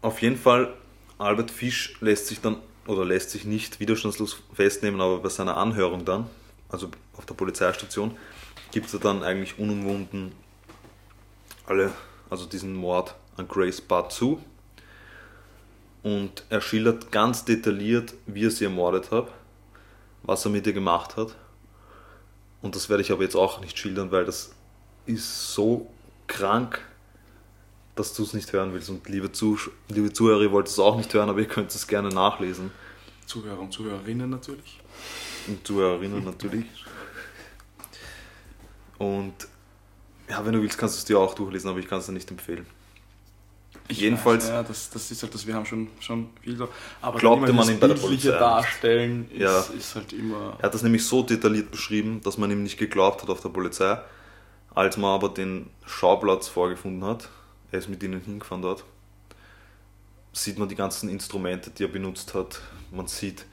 Auf 0.01 0.21
jeden 0.21 0.37
Fall, 0.37 0.73
Albert 1.17 1.51
Fisch 1.51 1.95
lässt 2.01 2.27
sich 2.27 2.41
dann, 2.41 2.57
oder 2.87 3.05
lässt 3.05 3.31
sich 3.31 3.45
nicht 3.45 3.79
widerstandslos 3.79 4.41
festnehmen, 4.53 5.01
aber 5.01 5.19
bei 5.19 5.29
seiner 5.29 5.57
Anhörung 5.57 6.05
dann, 6.05 6.27
also 6.69 6.89
auf 7.15 7.25
der 7.25 7.35
Polizeistation, 7.35 8.17
gibt 8.71 8.93
er 8.93 8.99
dann 8.99 9.23
eigentlich 9.23 9.57
unumwunden 9.57 10.33
alle, 11.65 11.91
also 12.29 12.45
diesen 12.45 12.75
Mord 12.75 13.15
an 13.37 13.47
Grace 13.47 13.81
Budd 13.81 14.11
zu. 14.11 14.43
Und 16.03 16.43
er 16.49 16.61
schildert 16.61 17.11
ganz 17.11 17.45
detailliert, 17.45 18.13
wie 18.27 18.45
er 18.45 18.51
sie 18.51 18.65
ermordet 18.65 19.11
hat, 19.11 19.27
was 20.23 20.45
er 20.45 20.51
mit 20.51 20.67
ihr 20.67 20.73
gemacht 20.73 21.17
hat. 21.17 21.35
Und 22.61 22.75
das 22.75 22.89
werde 22.89 23.01
ich 23.01 23.11
aber 23.11 23.23
jetzt 23.23 23.35
auch 23.35 23.61
nicht 23.61 23.77
schildern, 23.77 24.11
weil 24.11 24.25
das 24.25 24.51
ist 25.05 25.53
so 25.53 25.89
krank, 26.27 26.83
dass 27.95 28.13
du 28.13 28.23
es 28.23 28.33
nicht 28.33 28.51
hören 28.53 28.73
willst. 28.73 28.89
Und 28.89 29.07
liebe, 29.09 29.31
Zusch 29.31 29.69
liebe 29.89 30.11
Zuhörer, 30.13 30.41
ihr 30.41 30.51
wollt 30.51 30.67
es 30.67 30.77
auch 30.79 30.97
nicht 30.97 31.13
hören, 31.13 31.29
aber 31.29 31.39
ihr 31.39 31.47
könnt 31.47 31.73
es 31.73 31.87
gerne 31.87 32.09
nachlesen. 32.09 32.71
Zuhörer 33.25 33.59
und 33.59 33.71
Zuhörerinnen 33.71 34.29
natürlich. 34.29 34.79
Und 35.47 35.65
Zuhörerinnen 35.65 36.23
natürlich. 36.23 36.65
Und 38.97 39.33
ja, 40.29 40.43
wenn 40.45 40.53
du 40.53 40.61
willst, 40.61 40.77
kannst 40.77 40.95
du 40.95 40.99
es 40.99 41.05
dir 41.05 41.19
auch 41.19 41.33
durchlesen, 41.35 41.69
aber 41.69 41.79
ich 41.79 41.87
kann 41.87 41.99
es 41.99 42.05
dir 42.07 42.11
nicht 42.13 42.29
empfehlen. 42.31 42.65
Ich 43.87 43.99
Jedenfalls- 43.99 44.45
Weiß, 44.45 44.49
ja, 44.49 44.63
das, 44.63 44.89
das 44.89 45.11
ist 45.11 45.21
halt 45.21 45.33
das, 45.35 45.45
wir 45.45 45.53
haben 45.53 45.65
schon, 45.65 45.89
schon 45.99 46.29
viel 46.41 46.57
so. 46.57 46.67
Aber 47.01 47.19
Glaubte 47.19 47.53
man 47.53 47.69
ihm 47.69 47.79
bei 47.79 47.87
der 47.87 47.93
Polizei. 47.95 48.31
Darstellen 48.31 49.29
ist, 49.29 49.41
Ja. 49.41 49.59
ist 49.77 49.93
halt 49.93 50.11
immer. 50.13 50.55
Er 50.57 50.63
hat 50.63 50.73
das 50.73 50.81
nämlich 50.81 51.05
so 51.05 51.21
detailliert 51.21 51.69
beschrieben, 51.69 52.19
dass 52.23 52.37
man 52.39 52.49
ihm 52.49 52.63
nicht 52.63 52.79
geglaubt 52.79 53.21
hat 53.21 53.29
auf 53.29 53.41
der 53.41 53.49
Polizei. 53.49 53.99
Als 54.73 54.97
man 54.97 55.11
aber 55.11 55.29
den 55.29 55.69
Schauplatz 55.85 56.47
vorgefunden 56.47 57.03
hat, 57.07 57.29
er 57.75 57.79
ist 57.79 57.89
mit 57.89 58.01
ihnen 58.01 58.21
hingefahren 58.21 58.61
dort, 58.61 58.83
sieht 60.31 60.57
man 60.57 60.69
die 60.69 60.75
ganzen 60.75 61.09
Instrumente, 61.09 61.69
die 61.69 61.83
er 61.83 61.89
benutzt 61.89 62.33
hat. 62.33 62.61
Man 62.91 63.07
sieht 63.07 63.45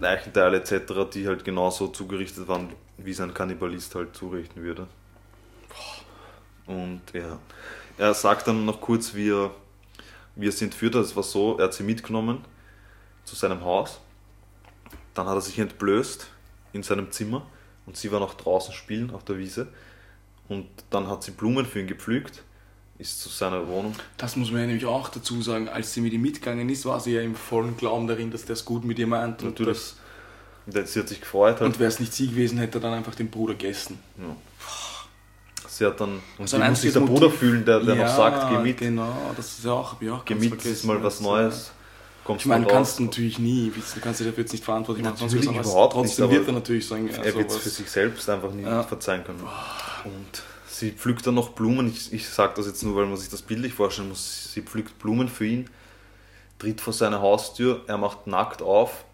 Leichenteile 0.00 0.58
etc., 0.58 0.92
die 1.12 1.26
halt 1.26 1.44
genauso 1.44 1.88
zugerichtet 1.88 2.46
waren, 2.48 2.72
wie 2.96 3.10
es 3.10 3.20
ein 3.20 3.34
Kannibalist 3.34 3.94
halt 3.94 4.16
zurichten 4.16 4.62
würde. 4.62 4.86
Und 6.66 7.02
ja, 7.12 7.38
er 7.96 8.14
sagt 8.14 8.46
dann 8.46 8.64
noch 8.64 8.80
kurz, 8.80 9.14
wie 9.14 9.30
er, 9.30 9.50
wie 10.36 10.46
er 10.46 10.52
sie 10.52 10.66
entführt 10.66 10.94
hat. 10.94 11.02
Es 11.02 11.16
war 11.16 11.22
so, 11.22 11.58
er 11.58 11.64
hat 11.64 11.74
sie 11.74 11.82
mitgenommen 11.82 12.44
zu 13.24 13.34
seinem 13.34 13.62
Haus. 13.62 14.00
Dann 15.14 15.26
hat 15.26 15.34
er 15.34 15.40
sich 15.40 15.58
entblößt 15.58 16.28
in 16.72 16.82
seinem 16.82 17.10
Zimmer 17.10 17.44
und 17.86 17.96
sie 17.96 18.12
war 18.12 18.20
noch 18.20 18.34
draußen 18.34 18.72
spielen 18.72 19.10
auf 19.10 19.24
der 19.24 19.38
Wiese. 19.38 19.68
Und 20.48 20.68
dann 20.90 21.08
hat 21.08 21.24
sie 21.24 21.32
Blumen 21.32 21.66
für 21.66 21.80
ihn 21.80 21.86
gepflückt, 21.86 22.42
ist 22.98 23.20
zu 23.20 23.28
seiner 23.28 23.66
Wohnung. 23.68 23.94
Das 24.16 24.34
muss 24.36 24.50
man 24.50 24.62
ja 24.62 24.66
nämlich 24.66 24.86
auch 24.86 25.08
dazu 25.08 25.40
sagen, 25.42 25.68
als 25.68 25.92
sie 25.94 26.00
mit 26.00 26.12
ihm 26.12 26.22
mitgegangen 26.22 26.68
ist, 26.68 26.84
war 26.84 26.98
sie 27.00 27.12
ja 27.14 27.20
im 27.22 27.34
vollen 27.36 27.76
Glauben 27.76 28.08
darin, 28.08 28.30
dass 28.30 28.44
der 28.44 28.54
es 28.54 28.64
gut 28.64 28.84
mit 28.84 28.98
ihr 28.98 29.06
meint. 29.06 29.42
Und, 29.42 29.50
Natürlich. 29.50 29.78
das, 30.66 30.76
Und 30.76 30.88
sie 30.88 30.98
hat 31.00 31.08
sich 31.08 31.20
gefreut. 31.20 31.60
Halt. 31.60 31.62
und 31.74 31.78
wäre 31.78 31.88
es 31.88 32.00
nicht 32.00 32.12
sie 32.12 32.28
gewesen, 32.28 32.58
hätte 32.58 32.78
er 32.78 32.80
dann 32.82 32.94
einfach 32.94 33.14
den 33.14 33.30
Bruder 33.30 33.54
gegessen. 33.54 33.98
Ja. 34.18 34.36
Sie 35.68 35.86
hat 35.86 36.00
dann. 36.00 36.20
Und 36.38 36.52
Also 36.52 36.58
muss 36.58 36.80
sich 36.80 36.92
der 36.92 37.00
Bruder 37.00 37.30
fühlen, 37.30 37.64
der, 37.64 37.80
der 37.80 37.94
ja, 37.94 38.06
noch 38.06 38.16
sagt, 38.16 38.50
geh 38.50 38.58
mit. 38.58 38.78
Genau, 38.78 39.16
das 39.36 39.58
ist 39.58 39.64
ja 39.64 39.72
auch, 39.72 39.94
auch 39.94 40.24
Geh 40.24 40.34
mit, 40.34 40.64
ist 40.64 40.84
mal 40.84 41.00
was 41.02 41.20
ja. 41.20 41.26
Neues. 41.26 41.70
Kommst 42.24 42.42
Ich 42.42 42.46
meine, 42.46 42.66
du 42.66 42.70
kannst 42.72 42.94
raus. 42.94 43.00
natürlich 43.06 43.38
nie, 43.38 43.70
du 43.70 44.00
kannst 44.00 44.20
dich 44.20 44.26
dafür 44.26 44.42
jetzt 44.42 44.52
nicht 44.52 44.64
verantwortlich 44.64 45.04
machen, 45.04 45.16
sonst 45.16 45.32
Natürlich 45.34 45.56
was, 45.56 45.66
aber 45.66 45.70
überhaupt 45.72 45.92
trotzdem 45.94 46.26
nicht, 46.26 46.36
wird 46.38 46.48
er 46.48 46.52
natürlich 46.52 46.86
sagen, 46.86 47.08
ja, 47.08 47.22
er 47.22 47.34
wird 47.34 47.50
es 47.50 47.56
für 47.56 47.68
sich 47.70 47.88
selbst 47.88 48.28
einfach 48.28 48.50
nicht 48.50 48.66
Ja. 48.66 48.82
verzeihen 48.82 49.24
können. 49.24 49.40
Und 50.04 50.42
sie 50.68 50.92
pflückt 50.92 51.26
dann 51.26 51.34
noch 51.34 51.50
Blumen. 51.50 51.88
Ich, 51.88 52.12
ich 52.12 52.28
sage 52.28 52.54
das 52.56 52.66
jetzt 52.66 52.82
nur, 52.82 52.96
weil 52.96 53.06
man 53.06 53.16
sich 53.16 53.28
das 53.28 53.42
bildlich 53.42 53.74
vorstellen 53.74 54.08
muss. 54.08 54.52
Sie 54.52 54.62
pflückt 54.62 54.98
Blumen 54.98 55.28
für 55.28 55.46
ihn, 55.46 55.70
tritt 56.58 56.80
vor 56.80 56.92
seine 56.92 57.20
Haustür, 57.20 57.82
er 57.86 57.98
macht 57.98 58.26
nackt 58.26 58.62
auf 58.62 59.04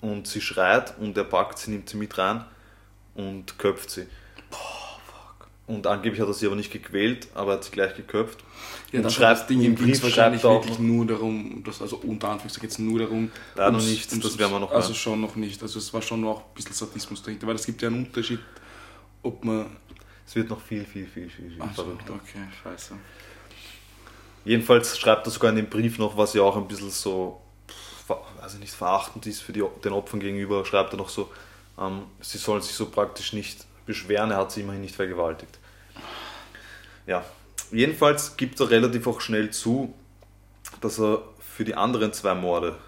und 0.00 0.26
sie 0.26 0.40
schreit 0.40 0.94
und 0.98 1.16
er 1.16 1.24
packt 1.24 1.58
sie, 1.58 1.70
nimmt 1.70 1.88
sie 1.88 1.96
mit 1.96 2.16
rein 2.18 2.44
und 3.14 3.58
köpft 3.58 3.90
sie. 3.90 4.06
Und 5.66 5.86
angeblich 5.86 6.20
hat 6.20 6.26
er 6.28 6.34
sie 6.34 6.46
aber 6.46 6.56
nicht 6.56 6.72
gequält, 6.72 7.28
aber 7.34 7.52
er 7.52 7.56
hat 7.56 7.64
sie 7.64 7.70
gleich 7.70 7.94
geköpft. 7.94 8.40
Ja, 8.90 8.98
und 8.98 9.04
dann 9.04 9.12
schreibt 9.12 9.40
das 9.40 9.46
Ding 9.46 9.62
im 9.62 9.74
Brief 9.74 10.02
wahrscheinlich 10.02 10.44
auch 10.44 10.60
wirklich 10.62 10.78
nur 10.80 11.06
darum, 11.06 11.62
dass, 11.64 11.80
also 11.80 11.96
unter 11.96 12.28
Anführungszeichen 12.30 12.62
geht 12.62 12.70
es 12.72 12.78
nur 12.78 12.98
darum. 12.98 13.30
Leider 13.54 13.70
noch 13.70 13.80
nicht, 13.82 14.10
ums- 14.10 14.24
das 14.24 14.38
werden 14.38 14.52
wir 14.52 14.58
noch 14.58 14.72
Also 14.72 14.88
hören. 14.88 14.96
schon 14.96 15.20
noch 15.20 15.36
nicht, 15.36 15.62
also 15.62 15.78
es 15.78 15.94
war 15.94 16.02
schon 16.02 16.20
noch 16.20 16.40
ein 16.40 16.54
bisschen 16.54 16.74
Sadismus 16.74 17.22
dahinter, 17.22 17.46
weil 17.46 17.54
es 17.54 17.64
gibt 17.64 17.80
ja 17.80 17.88
einen 17.88 18.04
Unterschied, 18.06 18.40
ob 19.22 19.44
man... 19.44 19.76
Es 20.32 20.36
wird 20.36 20.48
noch 20.48 20.62
viel, 20.62 20.86
viel, 20.86 21.06
viel, 21.06 21.28
viel, 21.28 21.50
viel 21.50 21.58
Ach 21.60 21.74
so, 21.76 21.82
verrückter. 21.82 22.14
okay, 22.14 22.38
scheiße. 22.62 22.94
Jedenfalls 24.46 24.98
schreibt 24.98 25.26
er 25.26 25.30
sogar 25.30 25.50
in 25.50 25.56
dem 25.56 25.68
Brief 25.68 25.98
noch, 25.98 26.16
was 26.16 26.32
ja 26.32 26.40
auch 26.40 26.56
ein 26.56 26.66
bisschen 26.66 26.88
so, 26.88 27.42
ver- 28.06 28.24
also 28.40 28.56
nicht 28.56 28.72
verachtend 28.72 29.26
ist 29.26 29.42
für 29.42 29.52
die, 29.52 29.62
den 29.84 29.92
Opfern 29.92 30.20
gegenüber, 30.20 30.64
schreibt 30.64 30.94
er 30.94 30.96
noch 30.96 31.10
so, 31.10 31.30
ähm, 31.78 32.04
sie 32.22 32.38
sollen 32.38 32.62
sich 32.62 32.72
so 32.72 32.86
praktisch 32.88 33.34
nicht 33.34 33.66
beschweren, 33.84 34.30
er 34.30 34.38
hat 34.38 34.52
sie 34.52 34.62
immerhin 34.62 34.80
nicht 34.80 34.96
vergewaltigt. 34.96 35.58
Ja, 37.06 37.26
jedenfalls 37.70 38.38
gibt 38.38 38.58
er 38.58 38.70
relativ 38.70 39.06
auch 39.06 39.20
schnell 39.20 39.50
zu, 39.50 39.92
dass 40.80 40.98
er 40.98 41.24
für 41.40 41.66
die 41.66 41.74
anderen 41.74 42.14
zwei 42.14 42.32
Morde 42.34 42.78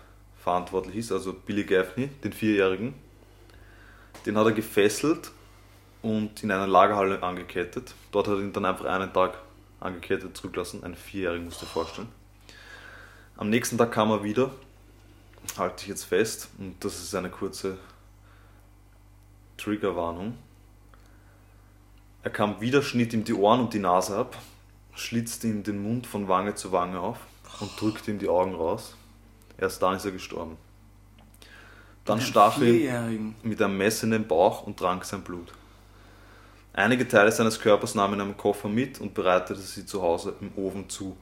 verantwortlich 0.42 0.96
ist, 0.96 1.12
also 1.12 1.34
Billy 1.34 1.64
Gaffney, 1.64 2.08
den 2.24 2.32
Vierjährigen. 2.32 2.94
Den 4.24 4.38
hat 4.38 4.46
er 4.46 4.52
gefesselt 4.52 5.30
und 6.04 6.42
in 6.42 6.50
einer 6.50 6.66
Lagerhalle 6.66 7.22
angekettet. 7.22 7.94
Dort 8.12 8.28
hat 8.28 8.34
er 8.34 8.40
ihn 8.40 8.52
dann 8.52 8.66
einfach 8.66 8.84
einen 8.84 9.10
Tag 9.12 9.38
angekettet 9.80 10.36
zurücklassen. 10.36 10.84
Einen 10.84 10.96
Vierjährigen 10.96 11.46
musst 11.46 11.62
du 11.62 11.64
dir 11.64 11.72
vorstellen. 11.72 12.08
Am 13.38 13.48
nächsten 13.48 13.78
Tag 13.78 13.90
kam 13.90 14.10
er 14.10 14.22
wieder, 14.22 14.50
halte 15.56 15.82
ich 15.82 15.88
jetzt 15.88 16.04
fest, 16.04 16.50
und 16.58 16.76
das 16.84 17.02
ist 17.02 17.14
eine 17.14 17.30
kurze 17.30 17.78
Triggerwarnung. 19.56 20.36
Er 22.22 22.30
kam 22.30 22.60
wieder, 22.60 22.82
schnitt 22.82 23.14
ihm 23.14 23.24
die 23.24 23.34
Ohren 23.34 23.60
und 23.60 23.72
die 23.72 23.78
Nase 23.78 24.16
ab, 24.16 24.36
schlitzte 24.94 25.48
ihm 25.48 25.62
den 25.62 25.82
Mund 25.82 26.06
von 26.06 26.28
Wange 26.28 26.54
zu 26.54 26.70
Wange 26.70 27.00
auf 27.00 27.18
und 27.60 27.80
drückte 27.80 28.10
ihm 28.10 28.18
die 28.18 28.28
Augen 28.28 28.54
raus. 28.54 28.94
Erst 29.56 29.82
dann 29.82 29.96
ist 29.96 30.04
er 30.04 30.12
gestorben. 30.12 30.58
Dann 32.04 32.20
stach 32.20 32.60
er 32.60 33.08
mit 33.42 33.62
einem 33.62 33.78
Messer 33.78 34.04
in 34.04 34.10
den 34.10 34.28
Bauch 34.28 34.64
und 34.64 34.78
trank 34.78 35.06
sein 35.06 35.22
Blut. 35.22 35.52
Einige 36.76 37.06
Teile 37.06 37.30
seines 37.30 37.60
Körpers 37.60 37.94
nahm 37.94 38.10
er 38.10 38.14
in 38.14 38.20
einem 38.20 38.36
Koffer 38.36 38.68
mit 38.68 39.00
und 39.00 39.14
bereitete 39.14 39.60
sie 39.60 39.86
zu 39.86 40.02
Hause 40.02 40.34
im 40.40 40.50
Ofen 40.56 40.90
zu. 40.90 41.16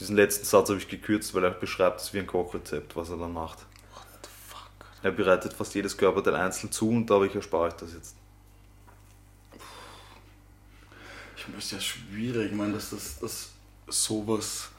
Diesen 0.00 0.16
letzten 0.16 0.46
Satz 0.46 0.70
habe 0.70 0.78
ich 0.78 0.88
gekürzt, 0.88 1.34
weil 1.34 1.44
er 1.44 1.50
beschreibt 1.50 2.00
es 2.00 2.14
wie 2.14 2.20
ein 2.20 2.26
Kochrezept, 2.26 2.96
was 2.96 3.10
er 3.10 3.18
dann 3.18 3.34
macht. 3.34 3.58
What 3.92 4.06
the 4.22 4.30
fuck? 4.48 4.86
Er 5.02 5.10
bereitet 5.10 5.52
fast 5.52 5.74
jedes 5.74 5.94
Körperteil 5.94 6.36
einzeln 6.36 6.72
zu 6.72 6.88
und 6.88 7.10
ich 7.26 7.34
erspare 7.34 7.64
euch 7.64 7.74
das 7.74 7.92
jetzt. 7.92 8.16
Ich 11.36 11.46
meine, 11.46 11.56
das 11.56 11.64
ist 11.66 11.72
ja 11.72 11.80
schwierig, 11.80 12.50
ich 12.50 12.56
meine, 12.56 12.72
dass, 12.72 12.88
das, 12.88 13.18
dass 13.18 13.50
sowas 13.88 14.70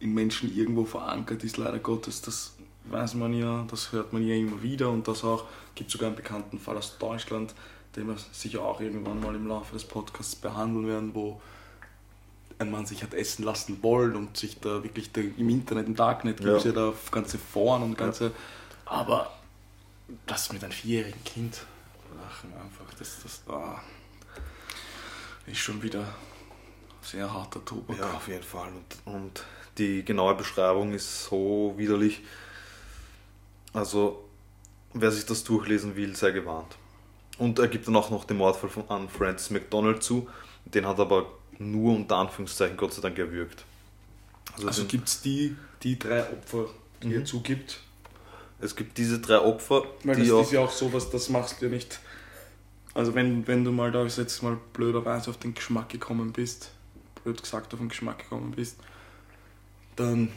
im 0.00 0.12
Menschen 0.12 0.54
irgendwo 0.54 0.84
verankert 0.84 1.44
ist, 1.44 1.56
leider 1.56 1.78
Gottes, 1.78 2.20
das 2.20 2.56
weiß 2.84 3.14
man 3.14 3.32
ja, 3.32 3.64
das 3.70 3.92
hört 3.92 4.12
man 4.12 4.26
ja 4.26 4.34
immer 4.34 4.62
wieder 4.62 4.90
und 4.90 5.08
das 5.08 5.24
auch, 5.24 5.46
gibt 5.74 5.90
sogar 5.90 6.08
einen 6.08 6.16
bekannten 6.16 6.58
Fall 6.58 6.76
aus 6.76 6.98
Deutschland, 6.98 7.54
den 7.96 8.08
wir 8.08 8.16
sicher 8.32 8.62
auch 8.62 8.80
irgendwann 8.80 9.20
mal 9.20 9.34
im 9.34 9.46
Laufe 9.46 9.72
des 9.74 9.84
Podcasts 9.84 10.36
behandeln 10.36 10.86
werden, 10.86 11.14
wo 11.14 11.40
ein 12.58 12.70
Mann 12.70 12.86
sich 12.86 13.02
hat 13.02 13.14
essen 13.14 13.44
lassen 13.44 13.82
wollen 13.82 14.14
und 14.16 14.36
sich 14.36 14.60
da 14.60 14.82
wirklich 14.82 15.12
da 15.12 15.20
im 15.20 15.48
Internet, 15.48 15.86
im 15.86 15.96
Darknet 15.96 16.38
gibt 16.38 16.50
es 16.50 16.64
Ja. 16.64 16.70
ja. 16.70 16.90
da 16.90 16.94
ganze 17.10 17.38
Foren 17.38 17.82
und 17.82 17.96
ganze, 17.96 18.32
aber 18.84 19.32
das 20.26 20.52
mit 20.52 20.62
einem 20.62 20.72
vierjährigen 20.72 21.24
Kind 21.24 21.64
machen 22.14 22.52
einfach, 22.52 22.92
das, 22.98 23.22
das 23.22 23.42
ah, 23.48 23.80
ist 25.46 25.58
schon 25.58 25.82
wieder 25.82 26.06
sehr 27.02 27.32
harter 27.32 27.64
Tobak. 27.64 27.98
Ja, 27.98 28.12
auf 28.12 28.28
jeden 28.28 28.42
Fall. 28.42 28.68
Und, 28.68 29.14
und 29.14 29.44
die 29.78 30.04
genaue 30.04 30.34
Beschreibung 30.34 30.92
ist 30.92 31.24
so 31.24 31.74
widerlich. 31.76 32.22
Also, 33.72 34.28
wer 34.92 35.10
sich 35.10 35.24
das 35.24 35.44
durchlesen 35.44 35.96
will, 35.96 36.14
sei 36.16 36.32
gewarnt. 36.32 36.76
Und 37.40 37.58
er 37.58 37.66
gibt 37.68 37.88
dann 37.88 37.96
auch 37.96 38.10
noch 38.10 38.24
den 38.24 38.36
Mordfall 38.36 38.70
von, 38.70 38.88
an 38.88 39.08
Francis 39.08 39.50
McDonald 39.50 40.02
zu. 40.02 40.28
Den 40.66 40.86
hat 40.86 40.98
er 40.98 41.02
aber 41.02 41.26
nur 41.58 41.96
unter 41.96 42.16
Anführungszeichen 42.16 42.76
Gott 42.76 42.92
sei 42.94 43.02
Dank 43.02 43.18
erwürgt. 43.18 43.64
Also 44.56 44.70
sind- 44.70 44.88
gibt 44.90 45.08
es 45.08 45.22
die, 45.22 45.56
die 45.82 45.98
drei 45.98 46.20
Opfer, 46.30 46.66
die 47.02 47.08
Mhm. 47.08 47.12
ihr 47.14 47.24
zugibt? 47.24 47.80
es 48.62 48.76
gibt 48.76 48.98
diese 48.98 49.20
drei 49.20 49.38
Opfer, 49.40 49.84
Weil 50.04 50.16
die 50.16 50.22
das 50.24 50.32
auch 50.32 50.42
ist 50.42 50.52
ja 50.52 50.60
auch 50.60 50.70
sowas, 50.70 51.08
das 51.08 51.30
machst 51.30 51.60
du 51.62 51.66
ja 51.66 51.72
nicht. 51.72 51.98
Also 52.92 53.14
wenn, 53.14 53.46
wenn 53.46 53.64
du 53.64 53.72
mal 53.72 53.90
da 53.90 54.04
jetzt 54.04 54.42
mal 54.42 54.58
blöderweise 54.74 55.30
auf 55.30 55.38
den 55.38 55.54
Geschmack 55.54 55.88
gekommen 55.88 56.32
bist, 56.32 56.70
blöd 57.24 57.42
gesagt 57.42 57.72
auf 57.72 57.80
den 57.80 57.88
Geschmack 57.88 58.18
gekommen 58.18 58.50
bist, 58.50 58.76
dann 59.96 60.30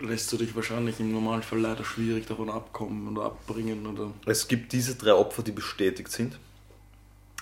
lässt 0.00 0.30
du 0.32 0.36
dich 0.36 0.54
wahrscheinlich 0.54 1.00
im 1.00 1.12
Normalfall 1.12 1.58
leider 1.60 1.84
schwierig 1.84 2.26
davon 2.26 2.50
abkommen 2.50 3.08
oder 3.16 3.26
abbringen 3.26 3.86
oder. 3.86 4.10
Es 4.26 4.46
gibt 4.48 4.72
diese 4.72 4.94
drei 4.96 5.14
Opfer, 5.14 5.42
die 5.42 5.52
bestätigt 5.52 6.10
sind. 6.10 6.38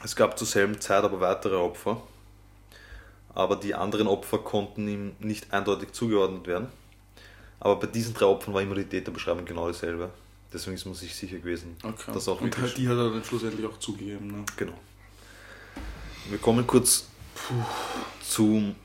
Es 0.02 0.14
gab 0.14 0.38
zur 0.38 0.46
selben 0.46 0.80
Zeit 0.80 1.02
aber 1.04 1.20
weitere 1.20 1.56
Opfer. 1.56 2.00
Aber 3.34 3.56
die 3.56 3.74
anderen 3.74 4.06
Opfer 4.06 4.38
konnten 4.38 4.86
ihm 4.86 5.12
nicht 5.18 5.52
eindeutig 5.52 5.92
zugeordnet 5.92 6.46
werden. 6.46 6.68
Aber 7.58 7.76
bei 7.76 7.86
diesen 7.86 8.14
drei 8.14 8.26
Opfern 8.26 8.54
war 8.54 8.62
immer 8.62 8.74
die 8.76 8.84
Täterbeschreibung 8.84 9.44
genau 9.44 9.66
dieselbe. 9.68 10.10
Deswegen 10.52 10.76
ist 10.76 10.84
man 10.84 10.94
sich 10.94 11.14
sicher 11.14 11.38
gewesen. 11.38 11.76
Okay. 11.82 12.12
Das 12.12 12.28
auch 12.28 12.40
Und 12.40 12.56
halt 12.56 12.76
die 12.76 12.86
hat 12.88 12.96
er 12.96 13.10
dann 13.10 13.24
schlussendlich 13.24 13.66
auch 13.66 13.78
zugegeben. 13.80 14.28
Ne? 14.28 14.44
Genau. 14.56 14.74
Wir 16.28 16.38
kommen 16.38 16.64
kurz 16.66 17.06
zum 18.28 18.76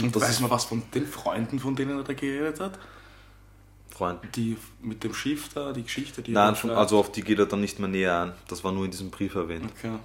Und 0.00 0.14
das 0.14 0.22
weiß 0.22 0.30
ist- 0.30 0.40
man 0.40 0.50
was 0.50 0.66
von 0.66 0.82
den 0.94 1.06
Freunden, 1.06 1.58
von 1.58 1.74
denen 1.74 1.96
er 1.98 2.04
da 2.04 2.12
geredet 2.12 2.60
hat? 2.60 2.78
Freund. 3.98 4.20
Die 4.36 4.56
mit 4.80 5.04
dem 5.04 5.12
Schiff 5.12 5.48
da, 5.52 5.72
die 5.72 5.82
Geschichte, 5.82 6.22
die 6.22 6.32
er 6.32 6.34
Nein, 6.34 6.54
beschreibt? 6.54 6.76
also 6.76 6.98
auf 6.98 7.12
die 7.12 7.22
geht 7.22 7.38
er 7.38 7.46
dann 7.46 7.60
nicht 7.60 7.78
mehr 7.78 7.88
näher 7.88 8.20
ein. 8.20 8.32
Das 8.48 8.64
war 8.64 8.72
nur 8.72 8.84
in 8.84 8.90
diesem 8.90 9.10
Brief 9.10 9.34
erwähnt. 9.34 9.70
Okay. 9.76 9.98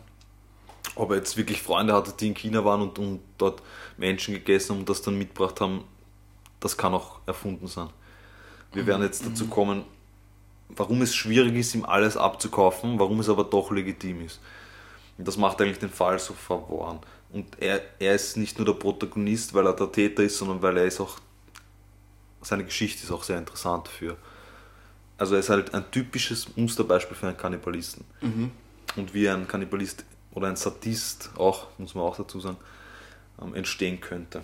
Ob 0.95 1.11
er 1.11 1.17
jetzt 1.17 1.37
wirklich 1.37 1.61
Freunde 1.61 1.93
hatte, 1.93 2.13
die 2.19 2.27
in 2.27 2.33
China 2.33 2.65
waren 2.65 2.81
und, 2.81 2.99
und 2.99 3.21
dort 3.37 3.61
Menschen 3.97 4.33
gegessen 4.33 4.73
haben 4.73 4.79
und 4.79 4.89
das 4.89 5.01
dann 5.01 5.17
mitgebracht 5.17 5.61
haben, 5.61 5.83
das 6.59 6.77
kann 6.77 6.93
auch 6.93 7.19
erfunden 7.25 7.67
sein. 7.67 7.89
Wir 8.73 8.87
werden 8.87 9.03
jetzt 9.03 9.25
dazu 9.25 9.47
kommen, 9.47 9.83
warum 10.69 11.01
es 11.01 11.13
schwierig 11.13 11.55
ist, 11.55 11.75
ihm 11.75 11.85
alles 11.85 12.17
abzukaufen, 12.17 12.99
warum 12.99 13.19
es 13.19 13.29
aber 13.29 13.43
doch 13.43 13.71
legitim 13.71 14.21
ist. 14.21 14.39
Und 15.17 15.27
das 15.27 15.37
macht 15.37 15.61
eigentlich 15.61 15.79
den 15.79 15.89
Fall 15.91 16.17
so 16.19 16.33
verworren. 16.33 16.99
Und 17.31 17.45
er, 17.59 17.81
er 17.99 18.15
ist 18.15 18.37
nicht 18.37 18.57
nur 18.57 18.65
der 18.65 18.73
Protagonist, 18.73 19.53
weil 19.53 19.67
er 19.67 19.73
der 19.73 19.91
Täter 19.91 20.23
ist, 20.23 20.37
sondern 20.37 20.61
weil 20.61 20.77
er 20.77 20.85
ist 20.85 20.99
auch, 20.99 21.19
seine 22.45 22.65
Geschichte 22.65 23.03
ist 23.03 23.11
auch 23.11 23.23
sehr 23.23 23.37
interessant 23.37 23.87
für. 23.87 24.17
Also 25.17 25.35
er 25.35 25.39
ist 25.39 25.49
halt 25.49 25.73
ein 25.73 25.89
typisches 25.91 26.55
Musterbeispiel 26.55 27.15
für 27.15 27.27
einen 27.27 27.37
Kannibalisten. 27.37 28.03
Und 28.95 29.13
wie 29.13 29.29
ein 29.29 29.47
Kannibalist 29.47 30.05
oder 30.31 30.47
ein 30.47 30.55
Sadist 30.55 31.31
auch, 31.37 31.67
muss 31.77 31.95
man 31.95 32.03
auch 32.03 32.17
dazu 32.17 32.39
sagen, 32.39 32.57
ähm, 33.41 33.55
entstehen 33.55 33.99
könnte. 33.99 34.41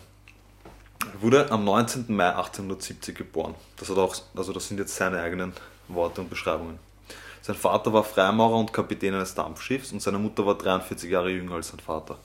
Er 1.01 1.21
wurde 1.21 1.51
am 1.51 1.63
19. 1.63 2.05
Mai 2.09 2.29
1870 2.29 3.15
geboren. 3.15 3.55
Das, 3.77 3.89
hat 3.89 3.97
auch, 3.97 4.15
also 4.35 4.53
das 4.53 4.67
sind 4.67 4.79
jetzt 4.79 4.95
seine 4.95 5.21
eigenen 5.21 5.53
Worte 5.87 6.21
und 6.21 6.29
Beschreibungen. 6.29 6.79
Sein 7.41 7.55
Vater 7.55 7.93
war 7.93 8.03
Freimaurer 8.03 8.57
und 8.57 8.73
Kapitän 8.73 9.13
eines 9.13 9.33
Dampfschiffs 9.33 9.91
und 9.91 10.01
seine 10.01 10.19
Mutter 10.19 10.45
war 10.45 10.57
43 10.57 11.09
Jahre 11.09 11.31
jünger 11.31 11.55
als 11.55 11.69
sein 11.69 11.79
Vater. 11.79 12.17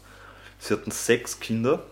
Sie 0.59 0.75
hatten 0.75 0.91
sechs 0.91 1.39
Kinder, 1.39 1.83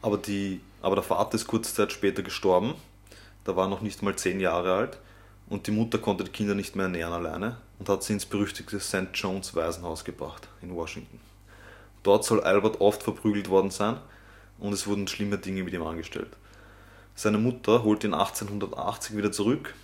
aber, 0.00 0.18
die, 0.18 0.60
aber 0.82 0.96
der 0.96 1.04
Vater 1.04 1.36
ist 1.36 1.46
kurze 1.46 1.74
Zeit 1.74 1.92
später 1.92 2.22
gestorben. 2.22 2.74
Da 3.44 3.56
war 3.56 3.66
er 3.66 3.70
noch 3.70 3.80
nicht 3.80 4.02
mal 4.02 4.16
zehn 4.16 4.40
Jahre 4.40 4.74
alt 4.74 4.98
und 5.48 5.66
die 5.66 5.70
Mutter 5.70 5.98
konnte 5.98 6.24
die 6.24 6.30
Kinder 6.30 6.54
nicht 6.54 6.76
mehr 6.76 6.86
ernähren 6.86 7.12
alleine 7.12 7.56
und 7.78 7.88
hat 7.88 8.02
sie 8.02 8.12
ins 8.12 8.26
berüchtigte 8.26 8.78
St. 8.80 9.08
John's 9.14 9.54
Waisenhaus 9.54 10.04
gebracht 10.04 10.48
in 10.60 10.74
Washington. 10.74 11.20
Dort 12.02 12.24
soll 12.24 12.40
Albert 12.42 12.80
oft 12.80 13.02
verprügelt 13.02 13.48
worden 13.48 13.70
sein 13.70 13.96
und 14.58 14.72
es 14.72 14.86
wurden 14.86 15.08
schlimme 15.08 15.38
Dinge 15.38 15.62
mit 15.62 15.72
ihm 15.72 15.84
angestellt. 15.84 16.36
Seine 17.14 17.38
Mutter 17.38 17.84
holte 17.84 18.08
ihn 18.08 18.14
1880 18.14 19.16
wieder 19.16 19.30
zurück, 19.30 19.74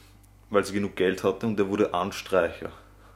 weil 0.50 0.64
sie 0.64 0.72
genug 0.72 0.96
Geld 0.96 1.22
hatte 1.22 1.46
und 1.46 1.58
er 1.60 1.68
wurde 1.68 1.94
Anstreicher. 1.94 2.70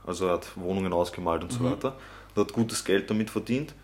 Also 0.06 0.26
er 0.26 0.34
hat 0.34 0.56
Wohnungen 0.56 0.92
ausgemalt 0.92 1.42
und 1.42 1.52
so 1.52 1.64
weiter. 1.64 1.96
Er 2.34 2.42
hat 2.42 2.52
gutes 2.52 2.84
Geld 2.84 3.10
damit 3.10 3.30
verdient 3.30 3.74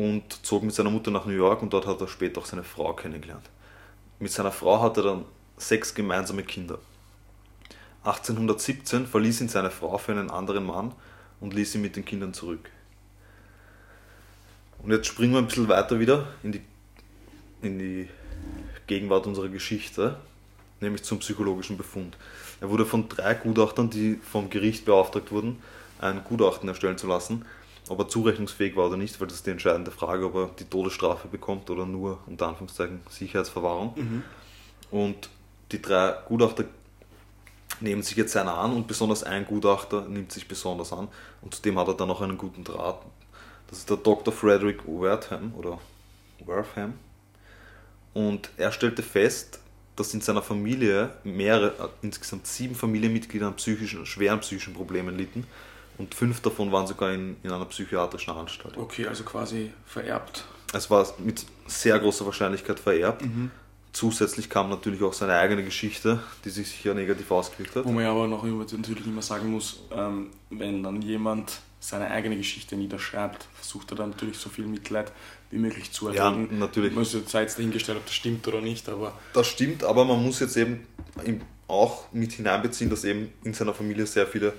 und 0.00 0.46
zog 0.46 0.62
mit 0.62 0.74
seiner 0.74 0.88
Mutter 0.88 1.10
nach 1.10 1.26
New 1.26 1.34
York 1.34 1.60
und 1.60 1.74
dort 1.74 1.86
hat 1.86 2.00
er 2.00 2.08
später 2.08 2.40
auch 2.40 2.46
seine 2.46 2.64
Frau 2.64 2.94
kennengelernt. 2.94 3.44
Mit 4.18 4.32
seiner 4.32 4.50
Frau 4.50 4.80
hatte 4.80 5.00
er 5.00 5.04
dann 5.04 5.24
sechs 5.58 5.94
gemeinsame 5.94 6.42
Kinder. 6.42 6.78
1817 8.04 9.06
verließ 9.06 9.42
ihn 9.42 9.48
seine 9.48 9.70
Frau 9.70 9.98
für 9.98 10.12
einen 10.12 10.30
anderen 10.30 10.64
Mann 10.64 10.94
und 11.40 11.52
ließ 11.52 11.74
ihn 11.74 11.82
mit 11.82 11.96
den 11.96 12.06
Kindern 12.06 12.32
zurück. 12.32 12.70
Und 14.82 14.90
jetzt 14.90 15.06
springen 15.06 15.32
wir 15.32 15.38
ein 15.38 15.46
bisschen 15.46 15.68
weiter 15.68 16.00
wieder 16.00 16.28
in 16.42 16.52
die, 16.52 16.62
in 17.60 17.78
die 17.78 18.08
Gegenwart 18.86 19.26
unserer 19.26 19.50
Geschichte, 19.50 20.16
nämlich 20.80 21.02
zum 21.02 21.18
psychologischen 21.18 21.76
Befund. 21.76 22.16
Er 22.62 22.70
wurde 22.70 22.86
von 22.86 23.06
drei 23.10 23.34
Gutachtern, 23.34 23.90
die 23.90 24.14
vom 24.14 24.48
Gericht 24.48 24.86
beauftragt 24.86 25.30
wurden, 25.30 25.62
ein 26.00 26.24
Gutachten 26.24 26.70
erstellen 26.70 26.96
zu 26.96 27.06
lassen, 27.06 27.44
ob 27.90 27.98
er 27.98 28.08
zurechnungsfähig 28.08 28.76
war 28.76 28.86
oder 28.86 28.96
nicht, 28.96 29.20
weil 29.20 29.26
das 29.26 29.38
ist 29.38 29.46
die 29.46 29.50
entscheidende 29.50 29.90
Frage, 29.90 30.26
ob 30.26 30.34
er 30.36 30.50
die 30.58 30.64
Todesstrafe 30.64 31.26
bekommt 31.26 31.68
oder 31.70 31.86
nur 31.86 32.18
unter 32.26 32.46
Anführungszeichen 32.46 33.00
Sicherheitsverwahrung. 33.10 33.94
Und 34.92 35.28
die 35.72 35.82
drei 35.82 36.14
Gutachter 36.28 36.64
nehmen 37.80 38.02
sich 38.02 38.16
jetzt 38.16 38.36
einer 38.36 38.54
an 38.54 38.72
und 38.74 38.86
besonders 38.86 39.24
ein 39.24 39.44
Gutachter 39.44 40.02
nimmt 40.02 40.30
sich 40.30 40.46
besonders 40.46 40.92
an 40.92 41.08
und 41.42 41.52
zudem 41.52 41.78
hat 41.80 41.88
er 41.88 41.94
dann 41.94 42.06
noch 42.06 42.20
einen 42.20 42.38
guten 42.38 42.62
Draht. 42.62 43.02
Das 43.68 43.78
ist 43.78 43.90
der 43.90 43.96
Dr. 43.96 44.32
Frederick 44.32 44.86
Wertham 44.86 45.52
oder 45.56 45.78
Wertham. 46.46 46.94
Und 48.14 48.50
er 48.56 48.70
stellte 48.70 49.02
fest, 49.02 49.60
dass 49.96 50.14
in 50.14 50.20
seiner 50.20 50.42
Familie 50.42 51.10
mehrere, 51.24 51.70
äh, 51.70 51.88
insgesamt 52.02 52.46
sieben 52.46 52.76
Familienmitglieder 52.76 53.48
an 53.48 53.56
psychischen, 53.56 54.06
schweren 54.06 54.40
psychischen 54.40 54.74
Problemen 54.74 55.16
litten 55.16 55.44
und 56.00 56.14
fünf 56.14 56.40
davon 56.40 56.72
waren 56.72 56.86
sogar 56.86 57.12
in, 57.12 57.36
in 57.42 57.50
einer 57.52 57.66
psychiatrischen 57.66 58.32
Anstalt. 58.34 58.76
Okay, 58.76 59.06
also 59.06 59.22
quasi 59.24 59.70
vererbt. 59.86 60.44
Es 60.72 60.88
war 60.90 61.06
mit 61.18 61.44
sehr 61.66 61.98
großer 61.98 62.24
Wahrscheinlichkeit 62.24 62.80
vererbt. 62.80 63.22
Zusätzlich 63.92 64.48
kam 64.48 64.70
natürlich 64.70 65.02
auch 65.02 65.12
seine 65.12 65.34
eigene 65.34 65.64
Geschichte, 65.64 66.20
die 66.44 66.50
sich 66.50 66.68
sicher 66.68 66.94
negativ 66.94 67.30
ausgewirkt 67.30 67.74
hat. 67.76 67.84
Wo 67.84 67.90
man 67.90 68.04
ja 68.04 68.12
aber 68.12 68.28
noch 68.28 68.44
immer, 68.44 68.64
natürlich 68.64 69.04
immer 69.06 69.20
sagen 69.22 69.50
muss, 69.50 69.80
ähm, 69.92 70.30
wenn 70.48 70.82
dann 70.84 71.02
jemand 71.02 71.60
seine 71.80 72.08
eigene 72.10 72.36
Geschichte 72.36 72.76
niederschreibt, 72.76 73.46
versucht 73.54 73.90
er 73.90 73.96
dann 73.96 74.10
natürlich 74.10 74.38
so 74.38 74.48
viel 74.48 74.66
Mitleid 74.66 75.10
wie 75.50 75.58
möglich 75.58 75.90
zu 75.90 76.08
Ja, 76.12 76.30
erregen. 76.30 76.58
natürlich. 76.60 76.92
Man 76.92 77.00
muss 77.00 77.12
jetzt 77.14 77.34
dahingestellt, 77.34 77.98
ob 77.98 78.06
das 78.06 78.14
stimmt 78.14 78.46
oder 78.46 78.60
nicht, 78.60 78.88
aber 78.88 79.12
Das 79.32 79.48
stimmt, 79.48 79.82
aber 79.82 80.04
man 80.04 80.22
muss 80.22 80.38
jetzt 80.40 80.56
eben 80.56 80.86
auch 81.66 82.12
mit 82.12 82.32
hineinbeziehen, 82.32 82.90
dass 82.90 83.02
eben 83.04 83.32
in 83.42 83.54
seiner 83.54 83.74
Familie 83.74 84.06
sehr 84.06 84.26
viele 84.26 84.52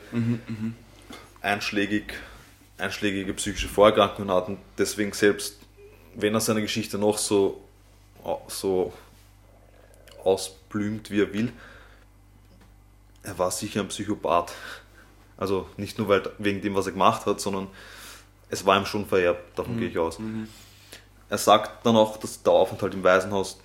einschlägig, 1.41 2.13
einschlägige 2.77 3.33
psychische 3.33 3.67
Vorerkrankungen 3.67 4.31
hatten. 4.31 4.57
Deswegen 4.77 5.13
selbst, 5.13 5.59
wenn 6.15 6.33
er 6.33 6.41
seine 6.41 6.61
Geschichte 6.61 6.97
noch 6.97 7.17
so, 7.17 7.61
so 8.47 8.93
ausblümt, 10.23 11.09
wie 11.11 11.21
er 11.21 11.33
will, 11.33 11.51
er 13.23 13.37
war 13.37 13.51
sicher 13.51 13.81
ein 13.81 13.87
Psychopath. 13.87 14.53
Also 15.37 15.67
nicht 15.77 15.97
nur 15.97 16.07
weil, 16.07 16.29
wegen 16.37 16.61
dem, 16.61 16.75
was 16.75 16.85
er 16.85 16.91
gemacht 16.91 17.25
hat, 17.25 17.39
sondern 17.39 17.67
es 18.49 18.65
war 18.65 18.77
ihm 18.77 18.85
schon 18.85 19.05
vererbt, 19.05 19.57
davon 19.57 19.77
gehe 19.79 19.89
ich 19.89 19.97
aus. 19.97 20.19
Er 21.29 21.37
sagt 21.37 21.85
dann 21.85 21.95
auch, 21.95 22.17
dass 22.17 22.43
der 22.43 22.53
Aufenthalt 22.53 22.93
im 22.93 23.03
Waisenhaus 23.03 23.59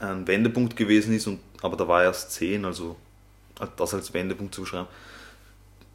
ein 0.00 0.26
Wendepunkt 0.26 0.76
gewesen 0.76 1.14
ist, 1.14 1.26
und, 1.26 1.40
aber 1.62 1.76
da 1.76 1.86
war 1.86 2.00
er 2.00 2.08
erst 2.08 2.32
10, 2.32 2.64
also 2.64 2.96
das 3.76 3.94
als 3.94 4.12
Wendepunkt 4.12 4.54
zu 4.54 4.62
beschreiben. 4.62 4.88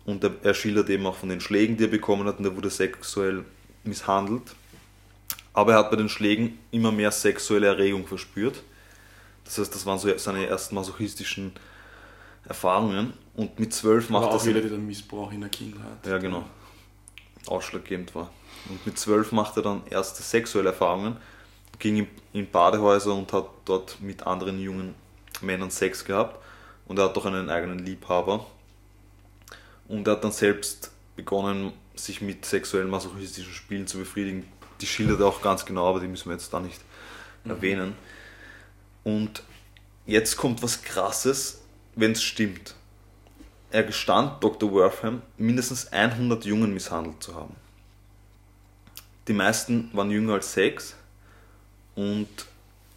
Und 0.06 0.24
er, 0.24 0.32
er 0.44 0.54
schildert 0.54 0.90
eben 0.90 1.06
auch 1.06 1.16
von 1.16 1.30
den 1.30 1.40
Schlägen, 1.40 1.78
die 1.78 1.86
er 1.86 1.90
bekommen 1.90 2.28
hat, 2.28 2.40
und 2.40 2.46
er 2.46 2.56
wurde 2.56 2.70
sexuell 2.70 3.46
misshandelt. 3.84 4.56
Aber 5.54 5.74
er 5.74 5.80
hat 5.80 5.92
bei 5.92 5.98
den 5.98 6.10
Schlägen 6.10 6.58
immer 6.72 6.92
mehr 6.92 7.12
sexuelle 7.12 7.68
Erregung 7.68 8.08
verspürt. 8.08 8.64
Das 9.46 9.58
heißt, 9.58 9.74
das 9.74 9.86
waren 9.86 10.00
so 10.00 10.16
seine 10.18 10.46
ersten 10.48 10.76
masochistischen 10.76 11.54
Erfahrungen. 12.48 13.14
Und 13.36 13.60
mit 13.60 13.74
zwölf 13.74 14.10
macht 14.10 14.26
aber 14.26 14.34
er 14.34 14.38
auch 14.38 14.46
wieder 14.46 14.62
dieser 14.62 14.78
Missbrauch 14.78 15.32
in 15.32 15.42
der 15.42 15.50
Kindheit. 15.50 16.06
ja, 16.06 16.18
genau. 16.18 16.46
Ausschlaggebend 17.48 18.16
war. 18.16 18.32
Und 18.70 18.86
mit 18.86 18.98
zwölf 18.98 19.32
machte 19.32 19.60
er 19.60 19.64
dann 19.64 19.82
erste 19.90 20.24
sexuelle 20.24 20.70
Erfahrungen, 20.70 21.18
ging 21.80 21.98
in, 21.98 22.08
in 22.32 22.50
Badehäuser 22.50 23.14
und 23.14 23.32
hat 23.34 23.48
dort 23.66 23.98
mit 24.02 24.26
anderen 24.26 24.60
jungen 24.60 24.96
Männern 25.42 25.72
Sex 25.72 26.06
gehabt. 26.06 26.42
Und 26.86 27.00
er 27.00 27.06
hat 27.06 27.18
doch 27.18 27.26
einen 27.26 27.50
eigenen 27.50 27.80
Liebhaber. 27.80 28.46
Und 29.88 30.08
er 30.08 30.14
hat 30.14 30.24
dann 30.24 30.32
selbst 30.32 30.92
begonnen, 31.16 31.74
sich 31.96 32.22
mit 32.22 32.46
sexuellen 32.46 32.90
masochistischen 32.90 33.54
Spielen 33.54 33.88
zu 33.88 33.98
befriedigen. 33.98 34.48
Die 34.82 34.88
schildert 34.88 35.20
er 35.20 35.28
auch 35.28 35.42
ganz 35.42 35.66
genau, 35.66 35.90
aber 35.90 36.00
die 36.00 36.08
müssen 36.08 36.30
wir 36.30 36.34
jetzt 36.34 36.52
da 36.54 36.60
nicht 36.60 36.82
erwähnen. 37.46 37.96
Und 39.04 39.44
jetzt 40.06 40.38
kommt 40.38 40.64
was 40.64 40.82
Krasses, 40.82 41.62
wenn 41.96 42.14
es 42.14 42.24
stimmt. 42.24 42.76
Er 43.70 43.84
gestand, 43.84 44.44
Dr. 44.44 44.72
Wortham, 44.72 45.22
mindestens 45.38 45.92
100 45.92 46.46
Jungen 46.46 46.74
misshandelt 46.74 47.22
zu 47.22 47.36
haben. 47.36 47.56
Die 49.28 49.34
meisten 49.34 49.90
waren 49.94 50.12
jünger 50.12 50.34
als 50.34 50.54
sechs 50.54 50.96
und 51.96 52.28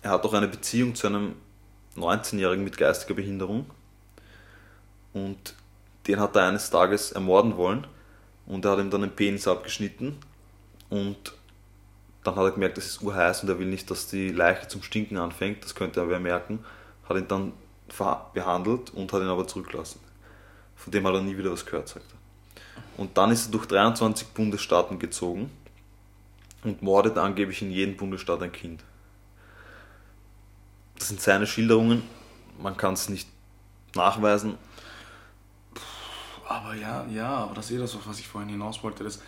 er 0.02 0.10
hat 0.10 0.24
auch 0.24 0.34
eine 0.34 0.48
Beziehung 0.48 0.94
zu 0.94 1.06
einem 1.06 1.36
19-Jährigen 1.96 2.64
mit 2.64 2.76
geistiger 2.76 3.14
Behinderung. 3.14 3.70
Und 5.12 5.54
den 6.06 6.20
hat 6.20 6.36
er 6.36 6.48
eines 6.48 6.70
Tages 6.70 7.12
ermorden 7.12 7.56
wollen. 7.56 7.86
Und 8.46 8.64
er 8.64 8.72
hat 8.72 8.78
ihm 8.78 8.90
dann 8.90 9.02
den 9.02 9.10
Penis 9.10 9.48
abgeschnitten. 9.48 10.16
Und 10.88 11.34
dann 12.22 12.36
hat 12.36 12.44
er 12.44 12.50
gemerkt, 12.52 12.76
das 12.76 12.86
ist 12.86 13.02
urheiß 13.02 13.42
und 13.42 13.48
er 13.48 13.58
will 13.58 13.66
nicht, 13.66 13.90
dass 13.90 14.08
die 14.08 14.30
Leiche 14.30 14.68
zum 14.68 14.82
Stinken 14.82 15.16
anfängt. 15.16 15.64
Das 15.64 15.74
könnte 15.74 16.00
er 16.00 16.08
wer 16.08 16.20
merken. 16.20 16.64
Hat 17.08 17.16
ihn 17.16 17.28
dann 17.28 17.52
behandelt 18.34 18.90
und 18.90 19.12
hat 19.12 19.22
ihn 19.22 19.28
aber 19.28 19.46
zurückgelassen. 19.46 20.00
Von 20.74 20.90
dem 20.90 21.06
hat 21.06 21.14
er 21.14 21.22
nie 21.22 21.36
wieder 21.36 21.52
was 21.52 21.64
gehört, 21.64 21.88
sagt 21.88 22.06
er. 22.10 22.16
Und 23.00 23.16
dann 23.16 23.30
ist 23.30 23.46
er 23.46 23.52
durch 23.52 23.66
23 23.66 24.28
Bundesstaaten 24.28 24.98
gezogen 24.98 25.50
und 26.64 26.82
mordet 26.82 27.18
angeblich 27.18 27.62
in 27.62 27.70
jedem 27.70 27.96
Bundesstaat 27.96 28.42
ein 28.42 28.52
Kind. 28.52 28.82
Das 30.98 31.08
sind 31.08 31.20
seine 31.20 31.46
Schilderungen, 31.46 32.02
man 32.60 32.76
kann 32.76 32.94
es 32.94 33.08
nicht 33.08 33.28
nachweisen. 33.94 34.56
Aber 36.56 36.74
ja, 36.74 37.04
ja, 37.12 37.28
aber 37.28 37.54
das 37.54 37.66
ist 37.70 37.76
eh 37.76 37.78
das, 37.78 37.96
was 38.06 38.18
ich 38.18 38.26
vorhin 38.28 38.48
hinaus 38.50 38.82
wollte, 38.82 39.04
dass 39.04 39.20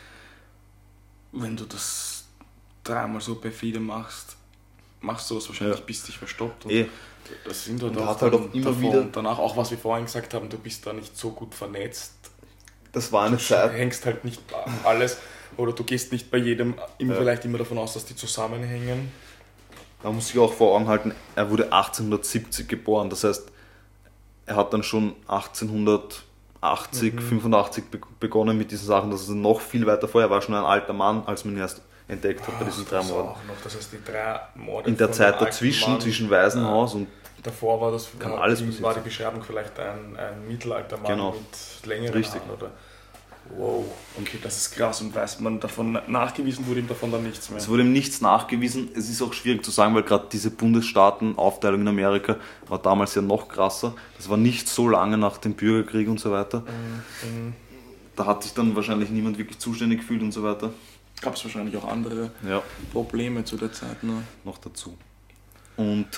wenn 1.33 1.57
du 1.57 1.65
das 1.65 2.25
dreimal 2.85 3.21
so 3.21 3.35
perfide 3.35 3.81
machst, 3.81 4.37
machst 5.01 5.31
du 5.31 5.35
das 5.35 5.49
wahrscheinlich, 5.49 5.79
Ja. 5.79 5.85
bis 5.85 6.05
dich 6.05 6.17
verstoppt. 6.19 6.65
Und 6.65 6.71
Eh, 6.73 6.87
Das 7.45 7.65
sind 7.67 7.83
halt 7.83 7.95
Und 7.95 8.03
auch, 8.03 8.07
hat 8.07 8.23
halt 8.23 8.33
auch 8.35 8.55
immer 8.55 8.65
davon 8.65 8.81
wieder- 8.81 9.01
Und 9.03 9.15
danach 9.15 9.39
auch, 9.39 9.55
was 9.55 9.71
wir 9.71 9.77
vorhin 9.77 10.07
gesagt 10.07 10.33
haben, 10.33 10.49
du 10.49 10.57
bist 10.57 10.87
da 10.87 10.95
nicht 10.95 11.15
so 11.17 11.31
gut 11.31 11.55
vernetzt. 11.55 12.15
das 12.93 13.13
war 13.13 13.27
eine 13.27 13.37
Du 13.37 13.43
Zeit, 13.43 13.73
hängst 13.73 14.07
halt 14.07 14.25
nicht 14.25 14.41
alles 14.83 15.19
oder 15.59 15.73
du 15.73 15.85
gehst 15.85 16.11
nicht 16.11 16.31
bei 16.31 16.39
jedem 16.39 16.75
immer, 16.97 17.13
Ja. 17.13 17.21
vielleicht 17.21 17.45
immer 17.45 17.59
davon 17.59 17.77
aus, 17.77 17.93
dass 17.93 18.07
die 18.07 18.17
zusammenhängen. 18.17 19.13
man 20.03 20.15
muss 20.15 20.29
sich 20.29 20.39
auch 20.39 20.53
vor 20.55 20.75
Augen 20.75 20.87
halten, 20.89 21.13
er 21.37 21.51
wurde 21.51 21.71
1870 21.73 22.67
geboren, 22.67 23.11
das 23.11 23.25
heißt, 23.25 23.51
er 24.47 24.57
hat 24.57 24.73
dann 24.73 24.83
schon 24.83 25.15
1880, 26.61 27.15
Mhm. 27.15 27.19
85 27.41 27.85
be 27.91 28.01
begonnen 28.21 28.59
mit 28.59 28.71
diesen 28.71 28.87
Sachen, 28.87 29.11
das 29.11 29.23
ist 29.23 29.29
noch 29.31 29.61
viel 29.61 29.87
weiter 29.87 30.09
vorher, 30.09 30.29
er 30.29 30.31
war 30.35 30.43
schon 30.43 30.55
ein 30.55 30.65
alter 30.65 30.93
Mann, 30.93 31.23
als 31.27 31.45
man 31.45 31.55
ihn 31.55 31.61
erst 31.61 31.83
entdeckt 32.09 32.47
hat 32.47 32.59
bei 32.59 32.65
diesen 32.65 32.87
drei 32.87 33.03
Morden. 33.03 33.29
auch 33.29 33.45
noch, 33.47 33.55
das 33.63 33.77
heißt, 33.77 33.93
die 33.93 34.03
drei 34.05 34.41
Morde 34.55 34.89
In 34.91 34.97
der 34.97 35.13
Zeit 35.13 35.41
dazwischen, 35.41 35.93
Mann, 35.93 36.01
zwischen 36.01 36.31
Waisenhaus 36.31 36.95
und 36.95 37.07
Davor 37.41 37.81
war 37.81 37.93
das 37.93 38.09
Kann 38.19 38.33
alles 38.33 38.61
war 38.83 38.95
die. 38.95 39.01
Beschreibung 39.01 39.45
vielleicht 39.45 39.79
ein, 39.79 40.17
ein 40.17 40.49
Mittelaltermann 40.49 41.07
Genau. 41.07 41.31
mit 41.33 41.87
längeren 41.87 42.15
Richtig. 42.15 42.41
Haaren 42.41 42.51
oder 42.51 42.71
wow, 43.57 43.85
okay, 44.19 44.39
das 44.43 44.57
ist 44.57 44.71
krass 44.73 45.01
und 45.01 45.15
weiß 45.15 45.41
man 45.41 45.59
davon 45.61 45.99
nachgewiesen 46.07 46.67
wurde 46.67 46.81
ihm 46.81 46.89
davon 46.89 47.11
dann 47.11 47.23
nichts 47.23 47.49
mehr. 47.51 47.59
Es 47.59 47.69
wurde 47.69 47.83
ihm 47.83 47.93
nichts 47.93 48.21
nachgewiesen. 48.21 48.91
Es 48.95 49.09
ist 49.09 49.23
auch 49.23 49.33
schwierig 49.33 49.65
zu 49.65 49.71
sagen, 49.71 49.95
weil 49.95 50.03
gerade 50.03 50.27
diese 50.31 50.51
Bundesstaatenaufteilung 50.51 51.81
in 51.83 51.89
Amerika 51.89 52.37
war 52.69 52.79
damals 52.79 53.15
ja 53.15 53.23
noch 53.23 53.49
krasser. 53.49 53.95
Das 54.17 54.29
war 54.29 54.37
nicht 54.37 54.69
so 54.69 54.89
lange 54.89 55.19
nach 55.19 55.39
dem 55.39 55.55
Bürgerkrieg 55.55 56.09
und 56.09 56.21
so 56.21 56.31
weiter. 56.31 56.61
Mhm. 56.61 57.55
Da 58.17 58.27
hat 58.27 58.43
sich 58.43 58.53
dann 58.53 58.75
wahrscheinlich 58.75 59.11
niemand 59.11 59.39
wirklich 59.39 59.59
zuständig 59.59 60.01
gefühlt 60.01 60.23
und 60.23 60.33
so 60.33 60.43
weiter. 60.43 60.73
Gab 61.21 61.35
es 61.35 61.45
wahrscheinlich 61.45 61.77
auch 61.77 61.89
andere 61.89 62.31
Ja, 62.49 62.63
Probleme 62.93 63.45
zu 63.45 63.57
der 63.57 63.73
Zeit. 63.73 64.03
Ne? 64.03 64.23
noch 64.45 64.59
dazu. 64.59 64.97
Und 65.77 66.09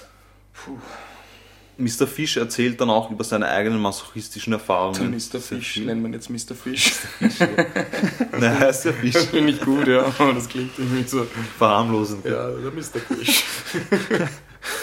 Mr. 1.80 2.06
Fish 2.06 2.36
erzählt 2.36 2.80
dann 2.80 2.90
auch 2.90 3.10
über 3.10 3.24
seine 3.24 3.48
eigenen 3.48 3.80
masochistischen 3.80 4.50
Der 4.52 4.60
Erfahrungen. 4.60 5.10
Mr. 5.12 5.18
Sehr 5.18 5.40
Fish, 5.40 5.76
nennt 5.78 6.02
man 6.02 6.12
jetzt 6.12 6.28
Mr. 6.30 6.54
Fish. 6.54 6.92
Nein, 7.20 8.42
er 8.42 8.58
heißt 8.60 8.84
ja 8.84 8.92
Das 8.92 9.00
Fish. 9.00 9.16
finde 9.30 9.52
ich 9.52 9.60
gut, 9.60 9.86
ja. 9.88 10.04
Aber 10.18 10.32
das 10.34 10.48
klingt 10.48 10.78
irgendwie 10.78 11.02
so. 11.08 11.26
Verharmlosen. 11.58 12.18
Ja, 12.24 12.50
der 12.50 12.70
Mr. 12.70 13.00
Fish. 13.06 13.44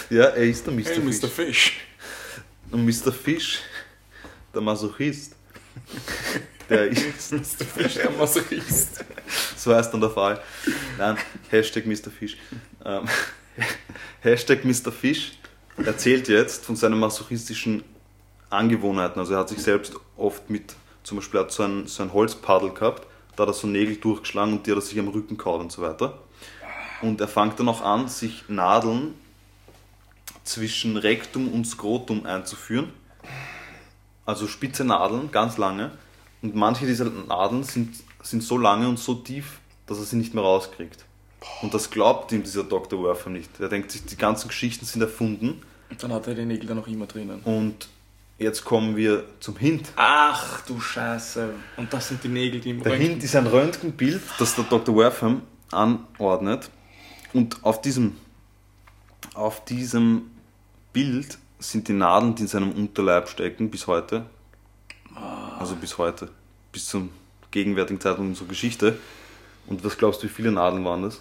Ja, 0.10 0.24
er 0.26 0.46
ist 0.46 0.66
der 0.66 0.74
Mr. 0.74 0.86
Hey, 0.86 1.02
Fish. 1.02 1.22
Mr. 1.22 1.28
Fish. 1.28 1.74
Und 2.72 2.84
Mr. 2.86 3.12
Fish, 3.12 3.60
der 4.54 4.62
Masochist, 4.62 5.36
der 6.68 6.88
ist, 6.88 7.32
Mr. 7.32 7.66
Fish, 7.66 7.94
der 7.94 8.10
Masochist. 8.12 9.06
so 9.56 9.76
heißt 9.76 9.94
dann 9.94 10.02
der 10.02 10.10
Fall. 10.10 10.42
Nein, 10.98 11.18
Hashtag 11.50 11.86
Mr. 11.86 12.10
Fish. 12.10 12.38
Ähm, 12.84 13.08
Hashtag 14.22 14.66
Mr. 14.66 14.92
Fish 14.92 15.34
erzählt 15.86 16.28
jetzt 16.28 16.66
von 16.66 16.76
seinen 16.76 17.00
masochistischen 17.00 17.84
Angewohnheiten. 18.50 19.20
Also 19.20 19.34
er 19.34 19.40
hat 19.40 19.50
sich 19.50 19.62
selbst 19.62 19.94
oft 20.16 20.50
mit, 20.50 20.76
zum 21.04 21.18
Beispiel 21.18 21.40
hat 21.40 21.52
so 21.52 21.64
ein, 21.64 21.88
so 21.88 22.04
ein 22.04 22.14
Holzpaddel 22.14 22.72
gehabt, 22.72 23.08
da 23.36 23.44
hat 23.44 23.50
er 23.50 23.54
so 23.54 23.68
Nägel 23.68 23.98
durchgeschlagen 23.98 24.54
und 24.54 24.66
die 24.66 24.72
hat 24.72 24.80
er 24.80 24.82
sich 24.82 25.00
am 25.00 25.08
Rücken 25.10 25.38
kaut 25.38 25.62
und 25.62 25.72
so 25.72 25.82
weiter. 25.82 26.18
Und 27.02 27.22
er 27.22 27.28
fängt 27.28 27.60
dann 27.60 27.70
auch 27.70 27.82
an, 27.82 28.08
sich 28.08 28.46
Nadeln 28.48 29.14
zwischen 30.44 30.98
Rektum 30.98 31.52
und 31.54 31.66
Skrotum 31.66 32.26
einzuführen. 32.26 32.92
Also 34.26 34.48
spitze 34.48 34.84
Nadeln, 34.84 35.32
ganz 35.32 35.58
lange. 35.58 35.92
Und 36.42 36.56
manche 36.56 36.86
dieser 36.86 37.06
Nadeln 37.06 37.64
sind, 37.64 37.96
sind 38.24 38.42
so 38.42 38.58
lange 38.58 38.88
und 38.90 38.98
so 38.98 39.14
tief, 39.16 39.60
dass 39.86 40.00
er 40.00 40.06
sie 40.06 40.16
nicht 40.16 40.34
mehr 40.34 40.44
rauskriegt. 40.44 41.07
Und 41.62 41.74
das 41.74 41.90
glaubt 41.90 42.32
ihm 42.32 42.44
dieser 42.44 42.64
Dr. 42.64 43.00
Wortham 43.02 43.34
nicht. 43.34 43.60
Er 43.60 43.70
denkt 43.70 43.92
sich, 43.92 44.06
die 44.06 44.18
ganzen 44.18 44.48
Geschichten 44.48 44.86
sind 44.86 45.02
erfunden. 45.02 45.62
Und 45.90 46.02
dann 46.04 46.12
hat 46.12 46.28
er 46.28 46.36
die 46.36 46.46
Nägel 46.46 46.68
dann 46.68 46.78
noch 46.78 46.88
immer 46.88 47.06
drinnen. 47.06 47.42
Und 47.44 47.88
jetzt 48.38 48.66
kommen 48.66 48.96
wir 48.96 49.24
zum 49.40 49.56
Hint. 49.58 49.90
Ach 49.96 50.62
du 50.66 50.80
Scheiße. 50.80 51.54
Und 51.78 51.94
das 51.94 52.10
sind 52.10 52.24
die 52.24 52.28
Nägel, 52.30 52.60
die 52.60 52.72
im 52.72 52.84
Der 52.84 52.94
Röntgen- 52.94 53.08
Hint 53.10 53.24
ist 53.24 53.36
ein 53.36 53.48
Röntgenbild, 53.48 54.22
das 54.40 54.56
der 54.56 54.66
Dr. 54.66 54.96
Wortham 54.96 55.42
anordnet. 55.72 56.70
Und 57.34 57.64
auf 57.64 57.82
diesem, 57.82 58.16
auf 59.34 59.64
diesem 59.66 60.32
Bild 60.94 61.38
sind 61.60 61.88
die 61.88 61.94
Nadeln, 61.94 62.36
die 62.36 62.44
in 62.44 62.48
seinem 62.48 62.72
Unterleib 62.72 63.30
stecken, 63.30 63.70
bis 63.70 63.88
heute. 63.88 64.26
Also 65.60 65.76
bis 65.76 65.98
heute. 65.98 66.30
Bis 66.72 66.86
zum 66.88 67.10
gegenwärtigen 67.52 68.00
Zeitpunkt 68.00 68.30
unserer 68.32 68.48
Geschichte. 68.48 68.98
Und 69.68 69.84
was 69.84 69.98
glaubst 69.98 70.24
du, 70.24 70.28
wie 70.28 70.32
viele 70.32 70.52
Nadeln 70.52 70.84
waren 70.86 71.04
das? 71.04 71.20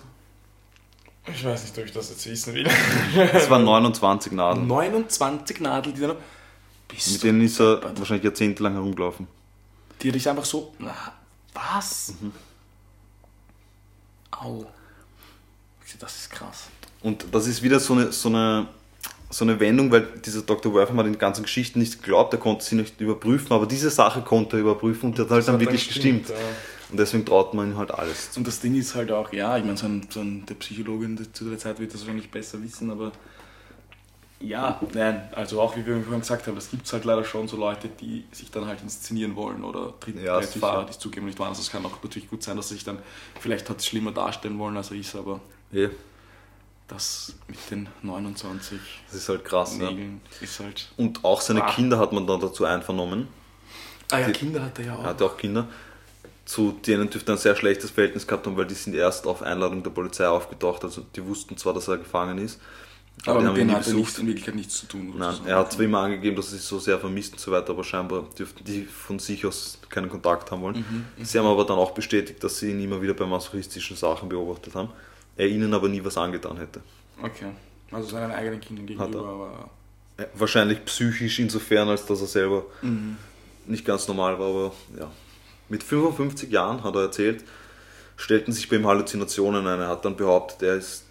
Ich 1.27 1.45
weiß 1.45 1.65
nicht, 1.65 1.79
ob 1.79 1.85
ich 1.85 1.93
das 1.93 2.11
jetzt 2.11 2.27
wissen 2.27 2.55
will. 2.55 2.69
Es 3.33 3.51
waren 3.51 3.65
29 3.65 4.33
Nadeln. 4.33 4.67
29 4.67 5.61
Nadeln, 5.61 5.95
die 5.95 6.01
dann. 6.01 6.17
Bist 6.89 7.13
Mit 7.13 7.23
denen 7.25 7.41
ist 7.43 7.59
er 7.59 7.77
deppert. 7.77 7.99
wahrscheinlich 7.99 8.25
jahrzehntelang 8.25 8.75
herumgelaufen. 8.75 9.27
Die 10.01 10.13
dich 10.13 10.29
einfach 10.29 10.45
so. 10.45 10.73
Na, 10.79 10.95
was? 11.53 12.15
Mhm. 12.21 12.33
Au. 14.31 14.67
Das 15.99 16.15
ist 16.17 16.31
krass. 16.31 16.65
Und 17.03 17.25
das 17.33 17.47
ist 17.47 17.63
wieder 17.63 17.81
so 17.81 17.95
eine, 17.95 18.13
so 18.13 18.29
eine, 18.29 18.69
so 19.31 19.45
eine 19.45 19.59
Wendung, 19.59 19.91
weil 19.91 20.03
dieser 20.25 20.43
Dr. 20.43 20.73
Wortham 20.75 20.99
hat 20.99 21.07
in 21.07 21.13
die 21.13 21.19
ganzen 21.19 21.43
Geschichten 21.43 21.79
nicht 21.79 22.03
geglaubt, 22.03 22.35
er 22.35 22.39
konnte 22.39 22.65
sie 22.65 22.77
nicht 22.77 23.01
überprüfen, 23.01 23.53
aber 23.53 23.67
diese 23.67 23.91
Sache 23.91 24.21
konnte 24.23 24.57
er 24.57 24.61
überprüfen 24.61 25.11
und 25.11 25.19
die 25.19 25.23
hat 25.23 25.31
halt 25.31 25.49
dann 25.49 25.55
hat 25.55 25.61
wirklich 25.61 25.89
gestimmt. 25.89 26.29
ja. 26.29 26.35
Und 26.91 26.99
deswegen 26.99 27.25
traut 27.27 27.53
man 27.55 27.73
ihm 27.73 27.77
halt 27.79 27.91
alles 27.91 28.31
zu. 28.33 28.41
Und 28.41 28.47
das 28.47 28.61
Ding 28.61 28.75
ist 28.77 28.95
halt 28.95 29.11
auch, 29.11 29.33
ja, 29.33 29.57
ich 29.59 29.65
meine, 29.65 29.77
so 29.77 29.87
ein, 29.87 30.07
so 30.09 30.21
ein, 30.21 30.47
der 30.47 30.55
Psychologin 30.55 31.29
zu 31.33 31.49
der 31.49 31.59
Zeit 31.59 31.79
wird 31.81 31.93
das 31.93 32.01
wahrscheinlich 32.03 32.31
besser 32.31 32.63
wissen, 32.63 32.91
aber 32.91 33.11
ja, 34.39 34.79
nein, 34.93 35.29
also 35.35 35.61
auch 35.63 35.77
wie 35.77 35.87
wir 35.87 36.01
vorhin 36.03 36.21
gesagt 36.21 36.47
haben, 36.47 36.55
das 36.55 36.71
gibt 36.71 36.87
es 36.87 36.93
halt 36.93 37.05
leider 37.07 37.25
schon 37.25 37.49
so 37.49 37.57
Leute, 37.57 37.89
die 37.89 38.25
sich 38.33 38.51
dann 38.51 38.67
halt 38.67 38.83
inszenieren 38.83 39.35
wollen 39.35 39.65
oder 39.65 39.95
Ja, 40.23 40.39
Trittfahrer, 40.41 40.75
sicher. 40.81 40.85
die 40.85 40.91
es 40.91 40.99
zugeben 40.99 41.27
nicht 41.27 41.39
waren. 41.39 41.49
Also 41.49 41.63
es 41.63 41.71
kann 41.71 41.85
auch 41.87 42.03
natürlich 42.03 42.29
gut 42.29 42.43
sein, 42.43 42.57
dass 42.57 42.69
sie 42.69 42.75
sich 42.75 42.85
dann 42.85 42.99
vielleicht 43.41 43.69
hat 43.71 43.83
schlimmer 43.83 44.13
darstellen 44.13 44.59
wollen, 44.59 44.77
als 44.77 44.91
er 44.91 44.99
ist, 44.99 45.17
aber 45.17 45.41
Ja, 45.73 45.89
das 46.87 47.35
mit 47.49 47.59
den 47.71 47.89
29 48.03 48.79
das 49.07 49.17
ist 49.17 49.29
halt 49.31 49.45
krass. 49.45 49.79
Ja. 49.79 49.91
Nägeln 49.91 50.21
ist 50.41 50.61
halt. 50.61 50.93
Und 50.99 51.25
auch 51.25 51.41
seine 51.41 51.65
Ah. 51.65 51.71
Kinder 51.73 51.99
hat 51.99 52.13
man 52.13 52.27
dann 52.27 52.39
dazu 52.39 52.65
einvernommen. 52.67 53.29
Ah 54.13 54.19
ja, 54.19 54.27
Die- 54.27 54.33
Kinder 54.35 54.63
hat 54.63 54.79
er 54.79 54.85
ja 54.85 54.95
auch. 54.97 55.03
Er 55.03 55.09
hatte 55.11 55.25
auch 55.25 55.37
Kinder. 55.39 55.67
Zu 56.47 56.73
denen 56.87 57.11
dürfte 57.11 57.33
er 57.33 57.35
ein 57.35 57.39
sehr 57.41 57.57
schlechtes 57.57 57.91
Verhältnis 57.91 58.27
gehabt 58.27 58.47
haben, 58.47 58.57
weil 58.57 58.67
die 58.67 58.75
sind 58.75 58.95
erst 58.95 59.27
auf 59.27 59.43
Einladung 59.43 59.83
der 59.83 59.91
Polizei 59.91 60.27
aufgetaucht. 60.29 60.85
Also 60.85 61.03
die 61.15 61.27
wussten 61.27 61.57
zwar, 61.57 61.75
dass 61.75 61.89
er 61.89 61.99
gefangen 61.99 62.39
ist, 62.39 62.61
aber 63.27 63.41
die 63.41 63.47
mit 63.47 63.57
denen 63.57 63.73
hat 63.73 63.87
er 63.87 63.95
nichts, 63.95 64.19
in 64.19 64.27
Wirklichkeit 64.29 64.55
nichts 64.55 64.79
zu 64.79 64.87
tun. 64.87 65.13
Nein, 65.19 65.35
er 65.45 65.57
hat 65.59 65.73
zwar 65.73 65.85
immer 65.85 65.99
angegeben, 66.03 66.37
dass 66.37 66.47
er 66.53 66.59
sich 66.59 66.63
so 66.63 66.79
sehr 66.79 66.99
vermisst 67.01 67.33
und 67.33 67.41
so 67.41 67.51
weiter, 67.51 67.71
aber 67.71 67.83
scheinbar 67.83 68.25
dürften 68.39 68.63
die 68.65 68.85
von 68.85 69.19
sich 69.19 69.45
aus 69.45 69.79
keinen 69.89 70.09
Kontakt 70.09 70.51
haben 70.53 70.63
wollen. 70.63 70.85
Mhm, 71.19 71.25
Sie 71.25 71.37
haben 71.39 71.47
aber 71.47 71.65
dann 71.65 71.79
auch 71.79 71.91
bestätigt, 71.91 72.43
dass 72.45 72.59
sie 72.61 72.71
ihn 72.71 72.81
immer 72.81 73.03
wieder 73.03 73.15
bei 73.15 73.27
masochistischen 73.27 73.97
Sachen 73.97 74.29
beobachtet 74.29 74.75
haben. 74.77 74.91
Er 75.37 75.49
ihnen 75.49 75.75
aber 75.75 75.89
nie 75.89 76.05
was 76.05 76.17
angetan 76.17 76.59
hätte. 76.59 76.81
Okay. 77.21 77.51
Also 77.91 78.09
seinen 78.11 78.31
eigenen 78.31 78.61
Kindern 78.61 78.87
gegenüber, 78.87 79.19
er. 79.19 79.25
aber. 79.25 79.71
Ja, 80.19 80.27
Wahrscheinlich 80.35 80.85
psychisch 80.85 81.41
insofern, 81.41 81.89
als 81.89 82.07
dass 82.07 82.21
er 82.21 82.27
selber 82.29 82.65
Mhm. 82.83 83.17
nicht 83.67 83.85
ganz 83.85 84.07
normal 84.07 84.39
war, 84.39 84.47
aber 84.49 84.73
ja. 84.99 85.11
Mit 85.69 85.83
55 85.83 86.51
Jahren, 86.51 86.85
hat 86.85 86.95
er 86.95 87.03
erzählt, 87.03 87.45
stellten 88.17 88.53
sich 88.53 88.69
bei 88.69 88.77
ihm 88.77 88.87
Halluzinationen 88.87 89.67
ein. 89.67 89.81
Er 89.81 89.89
hat 89.89 90.05
dann 90.05 90.17
behauptet, 90.17 90.63
er 90.63 90.77
ist 90.77 91.05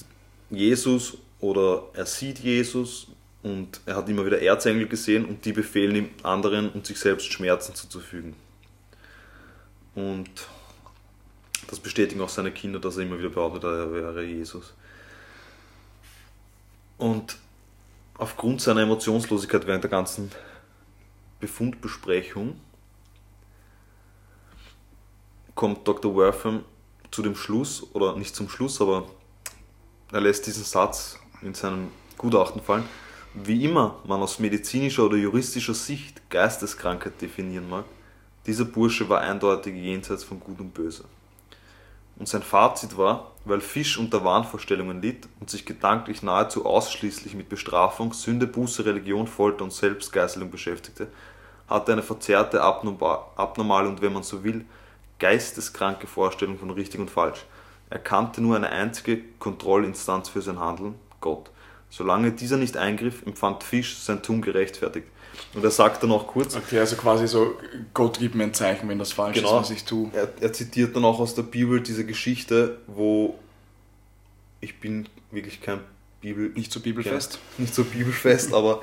Jesus 0.49 1.18
oder 1.39 1.84
er 1.93 2.06
sieht 2.06 2.39
Jesus 2.39 3.08
und 3.43 3.82
er 3.86 3.97
hat 3.97 4.10
immer 4.10 4.26
wieder 4.26 4.41
Erzengel 4.41 4.88
gesehen 4.88 5.26
und 5.26 5.45
die 5.45 5.53
befehlen 5.53 5.95
ihm 5.95 6.10
anderen 6.24 6.70
und 6.70 6.86
sich 6.86 6.99
selbst 6.99 7.32
Schmerzen 7.32 7.76
zuzufügen. 7.76 8.36
Und 9.93 10.30
das 11.68 11.80
bestätigen 11.80 12.22
auch 12.22 12.30
seine 12.30 12.51
Kinder, 12.51 12.80
dass 12.80 12.97
er 12.97 13.03
immer 13.03 13.18
wieder 13.20 13.30
behauptet, 13.30 13.64
er 13.64 13.93
wäre 13.93 14.24
Jesus. 14.24 14.74
Und 16.97 17.38
aufgrund 18.18 18.62
seiner 18.62 18.82
Emotionslosigkeit 18.82 19.68
während 19.68 19.84
der 19.84 19.91
ganzen 19.91 20.32
Befundbesprechung 21.39 22.60
kommt 25.56 25.88
Dr. 25.88 26.14
Wortham 26.14 26.64
zu 27.12 27.22
dem 27.22 27.36
Schluss, 27.36 27.88
oder 27.93 28.16
nicht 28.18 28.36
zum 28.36 28.49
Schluss, 28.49 28.82
aber 28.82 29.06
er 30.12 30.22
lässt 30.22 30.45
diesen 30.45 30.64
Satz 30.64 31.18
in 31.41 31.53
seinem 31.53 31.89
Gutachten 32.18 32.62
fallen. 32.62 32.84
Wie 33.34 33.64
immer 33.66 33.99
man 34.06 34.22
aus 34.22 34.39
medizinischer 34.39 35.06
oder 35.06 35.18
juristischer 35.18 35.74
Sicht 35.74 36.30
Geisteskrankheit 36.30 37.22
definieren 37.22 37.70
mag, 37.70 37.86
dieser 38.45 38.66
Bursche 38.66 39.10
war 39.10 39.22
eindeutig 39.22 39.74
jenseits 39.76 40.24
von 40.24 40.39
Gut 40.39 40.60
und 40.60 40.74
Böse. 40.74 41.06
Und 42.18 42.30
sein 42.30 42.43
Fazit 42.43 42.97
war, 42.97 43.32
weil 43.43 43.60
Fisch 43.60 43.97
unter 43.97 44.24
Wahnvorstellungen 44.24 45.01
litt 45.01 45.28
und 45.39 45.49
sich 45.49 45.66
gedanklich 45.66 46.24
nahezu 46.24 46.66
ausschließlich 46.66 47.34
mit 47.34 47.49
Bestrafung, 47.49 48.14
Sünde, 48.14 48.47
Buße, 48.47 48.86
Religion, 48.86 49.28
Folter 49.28 49.66
und 49.66 49.74
Selbstgeißelung 49.74 50.49
beschäftigte, 50.49 51.08
hatte 51.68 51.91
eine 51.91 52.03
verzerrte, 52.03 52.64
abnorma- 52.64 53.26
abnormale 53.36 53.89
und 53.89 54.01
wenn 54.01 54.14
man 54.14 54.24
so 54.24 54.43
will, 54.43 54.66
geisteskranke 55.20 56.07
Vorstellung 56.07 56.57
von 56.57 56.70
richtig 56.72 56.99
und 56.99 57.09
falsch. 57.09 57.45
Er 57.89 57.99
kannte 57.99 58.41
nur 58.41 58.55
eine 58.55 58.70
einzige 58.70 59.20
Kontrollinstanz 59.39 60.30
für 60.30 60.41
sein 60.41 60.59
Handeln, 60.59 60.95
Gott. 61.22 61.51
Solange 61.89 62.32
dieser 62.32 62.57
nicht 62.57 62.76
eingriff, 62.78 63.22
empfand 63.26 63.63
Fisch 63.63 63.97
sein 63.99 64.22
Tun 64.22 64.41
gerechtfertigt. 64.41 65.07
Und 65.53 65.63
er 65.63 65.72
sagt 65.72 66.01
dann 66.01 66.11
auch 66.11 66.28
kurz, 66.28 66.55
Okay, 66.55 66.80
also 66.80 66.95
quasi 66.95 67.28
so, 67.28 67.55
Gott 67.93 68.20
gibt 68.20 68.36
mir 68.36 68.43
ein 68.45 68.53
Zeichen, 68.53 68.88
wenn 68.89 68.99
das 68.99 69.11
falsch 69.13 69.36
Genau. 69.38 69.49
ist, 69.59 69.70
was 69.70 69.72
ich 69.72 69.84
tue. 69.86 70.09
er, 70.13 70.30
er 70.41 70.51
zitiert 70.53 70.95
dann 70.95 71.05
auch 71.05 71.20
aus 71.20 71.36
der 71.36 71.43
Bibel 71.43 71.82
diese 71.82 72.05
Geschichte, 72.05 72.80
wo 72.88 73.38
ich 74.61 74.80
bin 74.80 75.07
wirklich 75.32 75.61
kein 75.61 75.80
Bibel, 76.22 76.49
Nicht 76.49 76.72
so 76.72 76.80
bibelfest. 76.80 77.39
nicht 77.57 77.76
so 77.76 77.84
bibelfest, 77.84 78.53
aber 78.53 78.82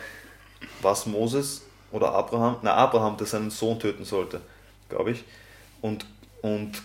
was 0.80 1.06
Moses 1.06 1.62
oder 1.90 2.12
Abraham, 2.12 2.56
na 2.62 2.74
Abraham, 2.74 3.16
der 3.16 3.26
seinen 3.26 3.50
Sohn 3.50 3.80
töten 3.80 4.04
sollte, 4.04 4.40
glaube 4.88 5.10
ich. 5.12 5.24
Und, 5.80 6.06
und 6.42 6.82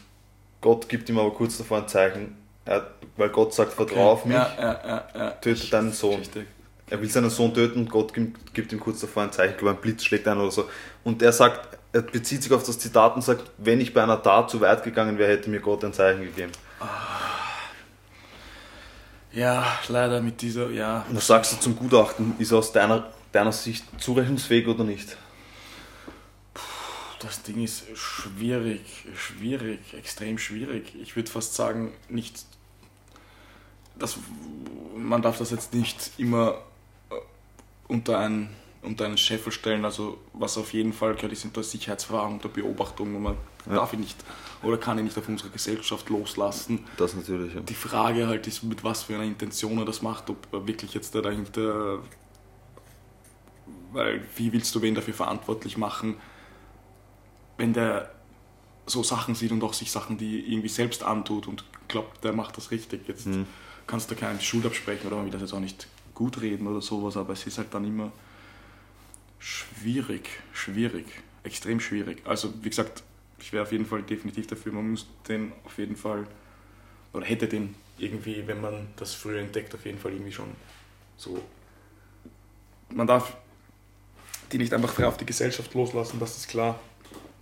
Gott 0.61 0.87
gibt 0.89 1.09
ihm 1.09 1.19
aber 1.19 1.31
kurz 1.31 1.57
davor 1.57 1.79
ein 1.79 1.87
Zeichen, 1.87 2.35
er, 2.65 2.87
weil 3.15 3.29
Gott 3.29 3.53
sagt, 3.53 3.73
vertrau 3.73 4.11
auf 4.11 4.25
mich, 4.25 4.35
Ja, 4.35 4.51
ja, 4.59 5.05
ja, 5.15 5.31
töte 5.31 5.69
deinen 5.69 5.91
Sohn. 5.91 6.17
Geschichte. 6.17 6.45
Er 6.89 7.01
will 7.01 7.09
seinen 7.09 7.29
Sohn 7.29 7.53
töten 7.53 7.79
und 7.79 7.89
Gott 7.89 8.13
gibt, 8.13 8.53
gibt 8.53 8.71
ihm 8.71 8.79
kurz 8.79 9.01
davor 9.01 9.23
ein 9.23 9.31
Zeichen, 9.31 9.51
ich 9.51 9.57
glaube 9.57 9.75
ein 9.75 9.81
Blitz 9.81 10.03
schlägt 10.03 10.27
ein 10.27 10.37
oder 10.37 10.51
so. 10.51 10.69
Und 11.03 11.21
er 11.21 11.33
sagt, 11.33 11.77
er 11.91 12.01
bezieht 12.01 12.43
sich 12.43 12.51
auf 12.53 12.63
das 12.63 12.79
Zitat 12.79 13.15
und 13.15 13.21
sagt, 13.21 13.51
wenn 13.57 13.81
ich 13.81 13.93
bei 13.93 14.03
einer 14.03 14.21
Tat 14.21 14.49
zu 14.49 14.61
weit 14.61 14.83
gegangen 14.83 15.17
wäre, 15.17 15.31
hätte 15.31 15.49
mir 15.49 15.59
Gott 15.59 15.83
ein 15.83 15.93
Zeichen 15.93 16.21
gegeben. 16.21 16.51
Ja, 19.33 19.65
leider 19.87 20.21
mit 20.21 20.41
dieser, 20.41 20.69
ja. 20.69 21.05
Was 21.11 21.27
sagst 21.27 21.53
du 21.53 21.57
zum 21.59 21.75
Gutachten? 21.75 22.35
Ist 22.39 22.51
er 22.51 22.59
aus 22.59 22.71
deiner, 22.71 23.11
deiner 23.31 23.51
Sicht 23.51 23.85
zurechnungsfähig 23.99 24.67
oder 24.67 24.83
nicht? 24.83 25.15
Das 27.19 27.41
Ding 27.43 27.63
ist 27.63 27.83
schwierig, 27.95 28.81
schwierig, 29.15 29.79
extrem 29.93 30.37
schwierig. 30.37 30.93
Ich 31.01 31.15
würde 31.15 31.31
fast 31.31 31.55
sagen, 31.55 31.91
nicht. 32.09 32.45
Das, 33.97 34.17
man 34.95 35.21
darf 35.23 35.39
das 35.39 35.49
jetzt 35.49 35.73
nicht 35.73 36.11
immer 36.17 36.61
äh, 37.09 37.15
unter 37.87 38.19
einen, 38.19 38.49
unter 38.83 39.05
einen 39.05 39.17
Scheffel 39.17 39.51
stellen. 39.51 39.83
Also, 39.83 40.19
was 40.33 40.57
auf 40.59 40.73
jeden 40.73 40.93
Fall 40.93 41.15
gehört, 41.15 41.33
ist 41.33 41.43
unter 41.45 41.63
Sicherheitsverwahrung, 41.63 42.33
unter 42.35 42.49
Beobachtung. 42.49 43.15
Und 43.15 43.23
man 43.23 43.37
Ja. 43.65 43.75
darf 43.75 43.93
ihn 43.93 44.01
nicht 44.01 44.17
oder 44.61 44.77
kann 44.77 44.99
ihn 44.99 45.05
nicht 45.05 45.17
auf 45.17 45.27
unsere 45.27 45.49
Gesellschaft 45.49 46.09
loslassen. 46.09 46.85
Das 46.97 47.15
natürlich, 47.15 47.55
ja. 47.55 47.61
Die 47.61 47.73
Frage 47.73 48.27
halt 48.27 48.45
ist, 48.45 48.61
mit 48.63 48.83
was 48.83 49.03
für 49.03 49.15
einer 49.15 49.23
Intention 49.23 49.79
er 49.79 49.85
das 49.85 50.03
macht, 50.03 50.29
ob 50.29 50.47
er 50.53 50.67
wirklich 50.67 50.93
jetzt 50.93 51.15
da 51.15 51.21
dahinter. 51.21 51.99
Weil, 53.91 54.23
wie 54.35 54.53
willst 54.53 54.75
du 54.75 54.81
wen 54.83 54.93
dafür 54.93 55.13
verantwortlich 55.15 55.77
machen, 55.77 56.17
wenn 57.57 57.73
der 57.73 58.11
so 58.85 59.03
Sachen 59.03 59.35
sieht 59.35 59.51
und 59.51 59.63
auch 59.63 59.73
sich 59.73 59.91
Sachen, 59.91 60.17
die 60.17 60.51
irgendwie 60.51 60.69
selbst 60.69 61.03
antut 61.03 61.47
und 61.47 61.63
glaubt, 61.87 62.23
der 62.23 62.33
macht 62.33 62.57
das 62.57 62.71
richtig. 62.71 63.07
Jetzt 63.07 63.25
Mhm. 63.27 63.45
kannst 63.85 64.09
du 64.09 64.15
keinem 64.15 64.39
die 64.39 64.45
Schuld 64.45 64.65
absprechen 64.65 65.07
oder 65.07 65.17
man 65.17 65.25
will 65.25 65.31
das 65.31 65.41
jetzt 65.41 65.53
auch 65.53 65.59
nicht 65.59 65.87
gut 66.13 66.41
reden 66.41 66.67
oder 66.67 66.81
sowas, 66.81 67.17
aber 67.17 67.33
es 67.33 67.45
ist 67.45 67.57
halt 67.57 67.73
dann 67.73 67.85
immer 67.85 68.11
schwierig, 69.39 70.29
schwierig, 70.53 71.05
extrem 71.43 71.79
schwierig. 71.79 72.21
Also, 72.25 72.53
wie 72.63 72.69
gesagt, 72.69 73.03
ich 73.39 73.53
wäre 73.53 73.63
auf 73.63 73.71
jeden 73.71 73.85
Fall 73.85 74.01
definitiv 74.03 74.47
dafür, 74.47 74.71
man 74.73 74.89
muss 74.91 75.05
den 75.27 75.51
auf 75.63 75.77
jeden 75.77 75.95
Fall 75.95 76.25
oder 77.13 77.25
hätte 77.25 77.47
den 77.47 77.75
irgendwie, 77.97 78.45
wenn 78.47 78.61
man 78.61 78.87
das 78.95 79.13
früher 79.13 79.39
entdeckt, 79.39 79.73
auf 79.75 79.85
jeden 79.85 79.99
Fall 79.99 80.11
irgendwie 80.13 80.31
schon 80.31 80.49
so. 81.17 81.41
Man 82.89 83.07
darf 83.07 83.35
die 84.51 84.57
nicht 84.57 84.73
einfach 84.73 84.93
frei 84.93 85.07
auf 85.07 85.17
die 85.17 85.25
Gesellschaft 85.25 85.73
loslassen, 85.73 86.19
das 86.19 86.37
ist 86.37 86.47
klar. 86.47 86.79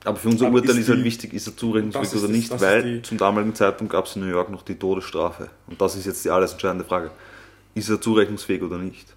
Aber 0.05 0.17
für 0.17 0.29
unser 0.29 0.47
Aber 0.47 0.55
Urteil 0.55 0.71
ist 0.77 0.83
ist 0.83 0.89
halt 0.89 1.03
wichtig, 1.03 1.33
ist 1.33 1.47
er 1.47 1.57
zurechnungsfähig 1.57 2.09
Das 2.09 2.13
oder 2.19 2.27
das- 2.27 2.31
nicht, 2.37 2.51
das 2.51 2.61
ist 2.61 2.67
weil 2.67 3.01
zum 3.01 3.17
damaligen 3.17 3.55
Zeitpunkt 3.55 3.91
gab 3.91 4.05
es 4.05 4.15
in 4.15 4.21
New 4.23 4.29
York 4.31 4.49
noch 4.49 4.61
die 4.61 4.75
Todesstrafe. 4.75 5.49
Und 5.67 5.81
das 5.81 5.95
ist 5.95 6.05
jetzt 6.05 6.23
die 6.25 6.29
alles 6.29 6.51
entscheidende 6.53 6.85
Frage. 6.85 7.11
Ist 7.73 7.89
er 7.89 7.99
zurechnungsfähig 7.99 8.61
oder 8.61 8.77
nicht? 8.77 9.13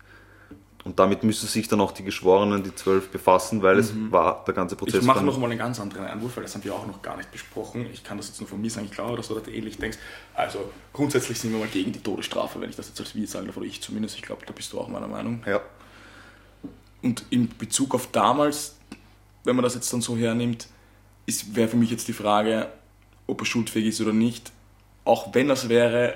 Und 0.85 0.99
damit 0.99 1.23
müssen 1.23 1.47
sich 1.47 1.69
dann 1.69 1.81
auch 1.83 1.93
die 1.93 2.03
Geschworenen, 2.05 2.63
die 2.63 2.75
zwölf, 2.75 3.11
befassen, 3.11 3.61
weil 3.63 3.79
es 3.79 3.93
war 4.11 4.43
der 4.47 4.55
ganze 4.55 4.75
Prozess. 4.75 4.95
Mhm. 4.95 5.01
Ich 5.01 5.07
mache 5.07 5.17
war 5.19 5.23
noch 5.25 5.33
nicht- 5.33 5.41
mal 5.43 5.51
einen 5.51 5.59
ganz 5.59 5.79
anderen 5.81 6.07
Einwurf, 6.07 6.37
weil 6.37 6.45
das 6.45 6.55
haben 6.55 6.65
wir 6.65 6.75
auch 6.75 6.87
noch 6.87 7.03
gar 7.03 7.17
nicht 7.19 7.31
besprochen. 7.31 7.87
Ich 7.93 8.03
kann 8.05 8.17
das 8.17 8.29
jetzt 8.29 8.41
nur 8.41 8.49
von 8.49 8.59
mir 8.61 8.71
sagen, 8.71 8.87
ich 8.87 8.93
glaube, 8.93 9.17
dass 9.17 9.29
du 9.29 9.35
da 9.35 9.51
ähnlich 9.51 9.77
denkst. 9.77 9.99
Also 10.35 10.71
grundsätzlich 10.95 11.39
sind 11.39 11.53
wir 11.53 11.59
mal 11.59 11.69
gegen 11.69 11.93
die 11.93 12.01
Todesstrafe, 12.01 12.61
wenn 12.61 12.71
ich 12.71 12.77
das 12.77 12.89
jetzt 12.89 12.99
als 13.01 13.15
wir 13.15 13.27
sagen 13.27 13.47
darf, 13.47 13.57
oder 13.59 13.67
ich 13.67 13.83
zumindest. 13.83 14.17
Ich 14.17 14.23
glaube, 14.23 14.47
da 14.47 14.53
bist 14.55 14.73
du 14.73 14.81
auch 14.81 14.89
meiner 14.89 15.09
Meinung. 15.09 15.43
Ja. 15.47 15.61
Und 17.03 17.25
in 17.31 17.49
Bezug 17.59 17.95
auf 17.95 18.09
damals, 18.11 18.77
wenn 19.45 19.57
man 19.57 19.63
das 19.65 19.75
jetzt 19.75 19.93
dann 19.93 20.01
so 20.01 20.17
hernimmt, 20.17 20.69
wäre 21.55 21.69
für 21.69 21.77
mich 21.77 21.91
jetzt 21.91 22.09
die 22.09 22.13
Frage, 22.13 22.69
ob 23.27 23.41
er 23.41 23.47
schuldfähig 23.47 23.87
ist 23.87 24.01
oder 24.01 24.13
nicht. 24.13 24.51
Auch 25.05 25.35
wenn 25.35 25.49
das 25.49 25.69
wäre, 25.69 26.15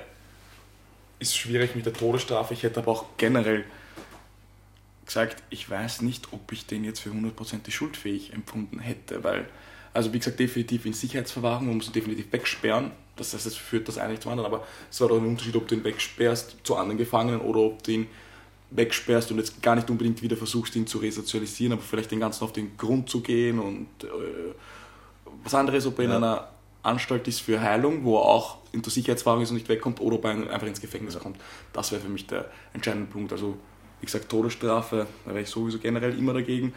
ist 1.19 1.37
schwierig 1.37 1.75
mit 1.75 1.85
der 1.85 1.93
Todesstrafe. 1.93 2.53
Ich 2.53 2.63
hätte 2.63 2.79
aber 2.79 2.91
auch 2.91 3.05
generell 3.17 3.63
gesagt, 5.05 5.43
ich 5.49 5.69
weiß 5.69 6.01
nicht, 6.01 6.33
ob 6.33 6.51
ich 6.51 6.65
den 6.65 6.83
jetzt 6.83 6.99
für 7.01 7.11
hundertprozentig 7.11 7.75
schuldfähig 7.75 8.33
empfunden 8.33 8.79
hätte, 8.79 9.23
weil, 9.23 9.47
also 9.93 10.13
wie 10.13 10.19
gesagt, 10.19 10.39
definitiv 10.39 10.85
in 10.85 10.93
Sicherheitsverwahrung, 10.93 11.67
man 11.67 11.77
muss 11.77 11.87
ihn 11.87 11.93
definitiv 11.93 12.31
wegsperren. 12.31 12.91
Das 13.15 13.33
heißt, 13.33 13.45
es 13.45 13.55
führt 13.55 13.87
das 13.87 13.99
eine 13.99 14.19
zum 14.19 14.31
anderen, 14.31 14.51
aber 14.51 14.65
es 14.89 14.99
war 15.01 15.09
doch 15.09 15.17
ein 15.17 15.27
Unterschied, 15.27 15.55
ob 15.55 15.67
du 15.67 15.75
ihn 15.75 15.83
wegsperrst 15.83 16.57
zu 16.63 16.75
anderen 16.75 16.97
Gefangenen 16.97 17.41
oder 17.41 17.59
ob 17.59 17.83
du 17.83 17.91
ihn 17.91 18.07
wegsperrst 18.71 19.31
und 19.31 19.37
jetzt 19.37 19.61
gar 19.61 19.75
nicht 19.75 19.89
unbedingt 19.89 20.21
wieder 20.23 20.35
versuchst, 20.35 20.75
ihn 20.75 20.87
zu 20.87 20.97
resozialisieren, 20.97 21.73
aber 21.73 21.83
vielleicht 21.83 22.09
den 22.09 22.19
ganzen 22.19 22.43
auf 22.43 22.53
den 22.53 22.75
Grund 22.77 23.09
zu 23.09 23.21
gehen 23.21 23.59
und 23.59 23.87
äh, 24.03 24.07
was 25.43 25.53
anderes, 25.53 25.85
ob 25.85 25.97
er 25.99 26.05
in 26.05 26.11
Ja. 26.11 26.17
einer 26.17 26.47
Anstalt 26.83 27.27
ist 27.27 27.39
für 27.41 27.61
Heilung, 27.61 28.03
wo 28.03 28.17
er 28.17 28.25
auch 28.25 28.57
unter 28.73 28.89
Sicherheitsverwahrung 28.89 29.43
ist 29.43 29.49
und 29.51 29.55
nicht 29.55 29.69
wegkommt, 29.69 30.01
oder 30.01 30.17
ob 30.17 30.25
er 30.25 30.31
einfach 30.31 30.67
ins 30.67 30.81
Gefängnis 30.81 31.17
kommt. 31.17 31.37
Das 31.71 31.91
wäre 31.91 32.01
für 32.01 32.09
mich 32.09 32.27
der 32.27 32.49
entscheidende 32.73 33.09
Punkt. 33.09 33.31
Also, 33.31 33.57
wie 34.01 34.05
gesagt, 34.05 34.27
Todesstrafe, 34.29 35.07
da 35.25 35.31
wäre 35.31 35.41
ich 35.43 35.49
sowieso 35.49 35.79
generell 35.79 36.17
immer 36.17 36.33
dagegen, 36.33 36.73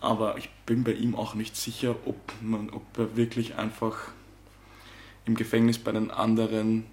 aber 0.00 0.36
ich 0.36 0.50
bin 0.66 0.84
bei 0.84 0.92
ihm 0.92 1.14
auch 1.14 1.34
nicht 1.34 1.56
sicher, 1.56 1.94
ob, 2.04 2.16
man, 2.42 2.68
ob 2.70 2.82
er 2.98 3.16
wirklich 3.16 3.56
einfach 3.56 3.96
im 5.24 5.34
Gefängnis 5.34 5.78
bei 5.78 5.92
den 5.92 6.10
anderen 6.10 6.86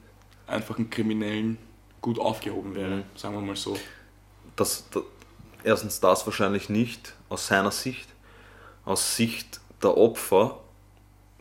einfachen 0.48 0.90
Kriminellen 0.90 1.58
gut 2.02 2.18
aufgehoben 2.20 2.76
wäre, 2.76 2.98
Mhm. 2.98 3.04
sagen 3.16 3.36
wir 3.36 3.42
mal 3.42 3.56
so. 3.56 3.78
das, 4.56 4.86
das, 4.92 5.04
erstens 5.64 6.00
das 6.00 6.26
wahrscheinlich 6.26 6.70
nicht 6.70 7.14
aus 7.30 7.48
seiner 7.48 7.72
Sicht. 7.72 8.08
Aus 8.86 9.16
Sicht 9.16 9.62
der 9.82 9.98
Opfer 9.98 10.60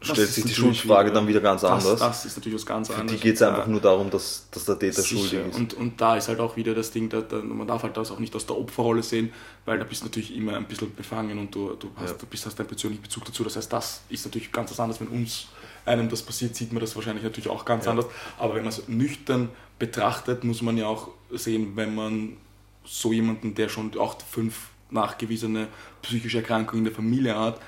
stellt 0.03 0.29
sich 0.29 0.45
die 0.45 0.55
Schuldfrage 0.55 1.13
dann 1.13 1.27
wieder 1.27 1.41
ganz 1.41 1.61
das, 1.63 1.71
anders. 1.71 1.99
Das 2.01 2.25
ist 2.25 2.37
natürlich 2.37 2.57
was 2.59 2.67
ganz 2.67 2.89
Für 2.89 2.95
anderes. 2.97 3.21
die 3.21 3.27
geht 3.27 3.37
es 3.37 3.43
einfach 3.43 3.67
Ja. 3.67 3.71
nur 3.71 3.81
darum, 3.81 4.11
dass, 4.11 4.47
dass 4.51 4.65
der 4.65 4.79
Täter 4.79 5.03
Sicher. 5.03 5.17
schuldig 5.29 5.49
ist. 5.51 5.57
Und, 5.59 5.75
und 5.75 6.01
da 6.01 6.17
ist 6.17 6.29
halt 6.29 6.41
auch 6.41 6.57
wieder 6.57 6.75
das 6.75 6.91
Ding, 6.91 7.09
da, 7.09 7.21
da, 7.21 7.37
man 7.37 7.67
darf 7.67 7.83
halt 7.83 7.97
das 7.97 8.11
auch 8.11 8.19
nicht 8.19 8.35
aus 8.37 8.47
der 8.47 8.57
Opferrolle 8.59 9.03
sehen, 9.03 9.33
weil 9.65 9.79
da 9.79 9.85
bist 9.85 10.03
du 10.03 10.07
natürlich 10.07 10.35
immer 10.37 10.57
ein 10.57 10.67
bisschen 10.67 10.95
befangen 10.95 11.39
und 11.39 11.55
du, 11.55 11.75
du, 11.75 11.89
hast, 11.97 12.11
Ja. 12.13 12.17
du 12.19 12.27
bist, 12.27 12.45
hast 12.47 12.59
einen 12.59 12.69
persönlichen 12.69 13.03
Bezug 13.03 13.25
dazu. 13.25 13.45
Das 13.45 13.57
heißt, 13.57 13.73
das 13.73 14.03
ist 14.09 14.25
natürlich 14.25 14.51
ganz 14.53 14.71
was 14.71 14.81
anderes. 14.81 15.01
Wenn 15.01 15.09
uns 15.09 15.49
einem 15.85 16.09
das 16.09 16.23
passiert, 16.23 16.55
sieht 16.55 16.73
man 16.73 16.81
das 16.81 16.95
wahrscheinlich 16.97 17.25
natürlich 17.25 17.49
auch 17.51 17.65
ganz 17.65 17.85
Ja. 17.85 17.91
anders. 17.93 18.07
Aber 18.39 18.55
wenn 18.55 18.63
man 18.63 18.73
es 18.73 18.87
nüchtern 18.89 19.49
betrachtet, 19.79 20.45
muss 20.45 20.63
man 20.63 20.77
ja 20.77 20.87
auch 20.87 21.09
sehen, 21.33 21.73
wenn 21.75 21.95
man 21.95 22.37
so 22.85 23.13
jemanden, 23.13 23.55
der 23.55 23.69
schon 23.69 23.97
auch 23.99 24.17
fünf 24.31 24.69
nachgewiesene 24.91 25.69
psychische 26.03 26.39
Erkrankungen 26.39 26.81
in 26.81 26.85
der 26.85 26.95
Familie 26.95 27.39
hat, 27.39 27.61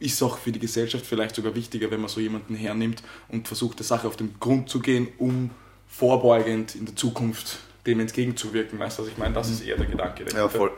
ist 0.00 0.22
auch 0.22 0.38
für 0.38 0.52
die 0.52 0.58
Gesellschaft 0.58 1.04
vielleicht 1.04 1.34
sogar 1.34 1.54
wichtiger, 1.54 1.90
wenn 1.90 2.00
man 2.00 2.08
so 2.08 2.20
jemanden 2.20 2.54
hernimmt 2.54 3.02
und 3.28 3.48
versucht, 3.48 3.78
der 3.78 3.86
Sache 3.86 4.06
auf 4.06 4.16
den 4.16 4.38
Grund 4.38 4.68
zu 4.68 4.80
gehen, 4.80 5.08
um 5.18 5.50
vorbeugend 5.88 6.74
in 6.74 6.86
der 6.86 6.96
Zukunft 6.96 7.58
dem 7.86 8.00
entgegenzuwirken. 8.00 8.78
Weißt 8.78 8.98
du, 8.98 9.02
was 9.02 9.10
ich 9.10 9.18
meine? 9.18 9.34
Das 9.34 9.50
ist 9.50 9.62
eher 9.62 9.76
der 9.76 9.86
Gedanke. 9.86 10.24
Ja, 10.24 10.30
dahinter. 10.30 10.50
voll. 10.50 10.70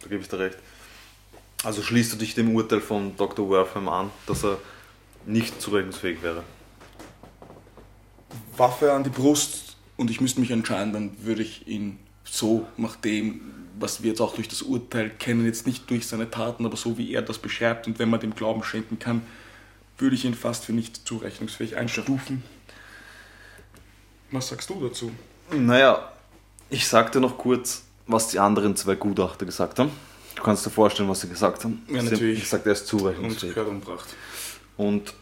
Da 0.00 0.08
gebe 0.08 0.22
ich 0.22 0.28
dir 0.28 0.38
recht. 0.38 0.58
Also 1.64 1.82
schließt 1.82 2.12
du 2.12 2.16
dich 2.16 2.34
dem 2.34 2.54
Urteil 2.54 2.80
von 2.80 3.16
Dr. 3.16 3.48
Wortham 3.48 3.88
an, 3.88 4.10
dass 4.26 4.44
er 4.44 4.58
nicht 5.26 5.60
zurechnungsfähig 5.60 6.22
wäre. 6.22 6.42
Waffe 8.56 8.92
an 8.92 9.04
die 9.04 9.10
Brust 9.10 9.76
und 9.96 10.10
ich 10.10 10.20
müsste 10.20 10.40
mich 10.40 10.50
entscheiden, 10.50 10.92
dann 10.92 11.12
würde 11.24 11.42
ich 11.42 11.68
ihn 11.68 11.98
so 12.24 12.66
nach 12.76 12.96
dem, 12.96 13.40
was 13.78 14.02
wir 14.02 14.10
jetzt 14.10 14.20
auch 14.20 14.34
durch 14.34 14.48
das 14.48 14.62
Urteil 14.62 15.10
kennen, 15.10 15.44
jetzt 15.46 15.66
nicht 15.66 15.88
durch 15.90 16.06
seine 16.06 16.30
Taten, 16.30 16.64
aber 16.66 16.76
so 16.76 16.98
wie 16.98 17.12
er 17.12 17.22
das 17.22 17.38
beschreibt 17.38 17.86
und 17.86 17.98
wenn 17.98 18.10
man 18.10 18.20
dem 18.20 18.34
Glauben 18.34 18.62
schenken 18.62 18.98
kann, 18.98 19.22
würde 19.98 20.14
ich 20.16 20.24
ihn 20.24 20.34
fast 20.34 20.64
für 20.64 20.72
nicht 20.72 21.06
zurechnungsfähig 21.06 21.76
einstufen. 21.76 22.42
Was 24.30 24.48
sagst 24.48 24.70
du 24.70 24.80
dazu? 24.86 25.12
Naja, 25.50 26.10
ich 26.70 26.88
sagte 26.88 27.20
noch 27.20 27.36
kurz, 27.36 27.84
was 28.06 28.28
die 28.28 28.38
anderen 28.38 28.74
zwei 28.76 28.94
Gutachter 28.94 29.44
gesagt 29.46 29.78
haben. 29.78 29.90
Du 30.34 30.42
kannst 30.42 30.64
dir 30.64 30.70
vorstellen, 30.70 31.08
was 31.08 31.20
sie 31.20 31.28
gesagt 31.28 31.64
haben. 31.64 31.82
Ja, 31.88 32.02
natürlich. 32.02 32.38
haben 32.38 32.42
gesagt, 32.42 32.66
er 32.66 32.72
ist 32.72 32.92
Und 32.92 33.00
zurechnungsfähig 33.00 33.56
umgebracht. 33.58 34.08
und 34.78 35.12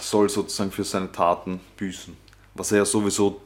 soll 0.00 0.28
sozusagen 0.30 0.72
für 0.72 0.84
seine 0.84 1.12
Taten 1.12 1.60
büßen. 1.76 2.16
Was 2.54 2.72
er 2.72 2.78
ja 2.78 2.84
sowieso 2.84 3.40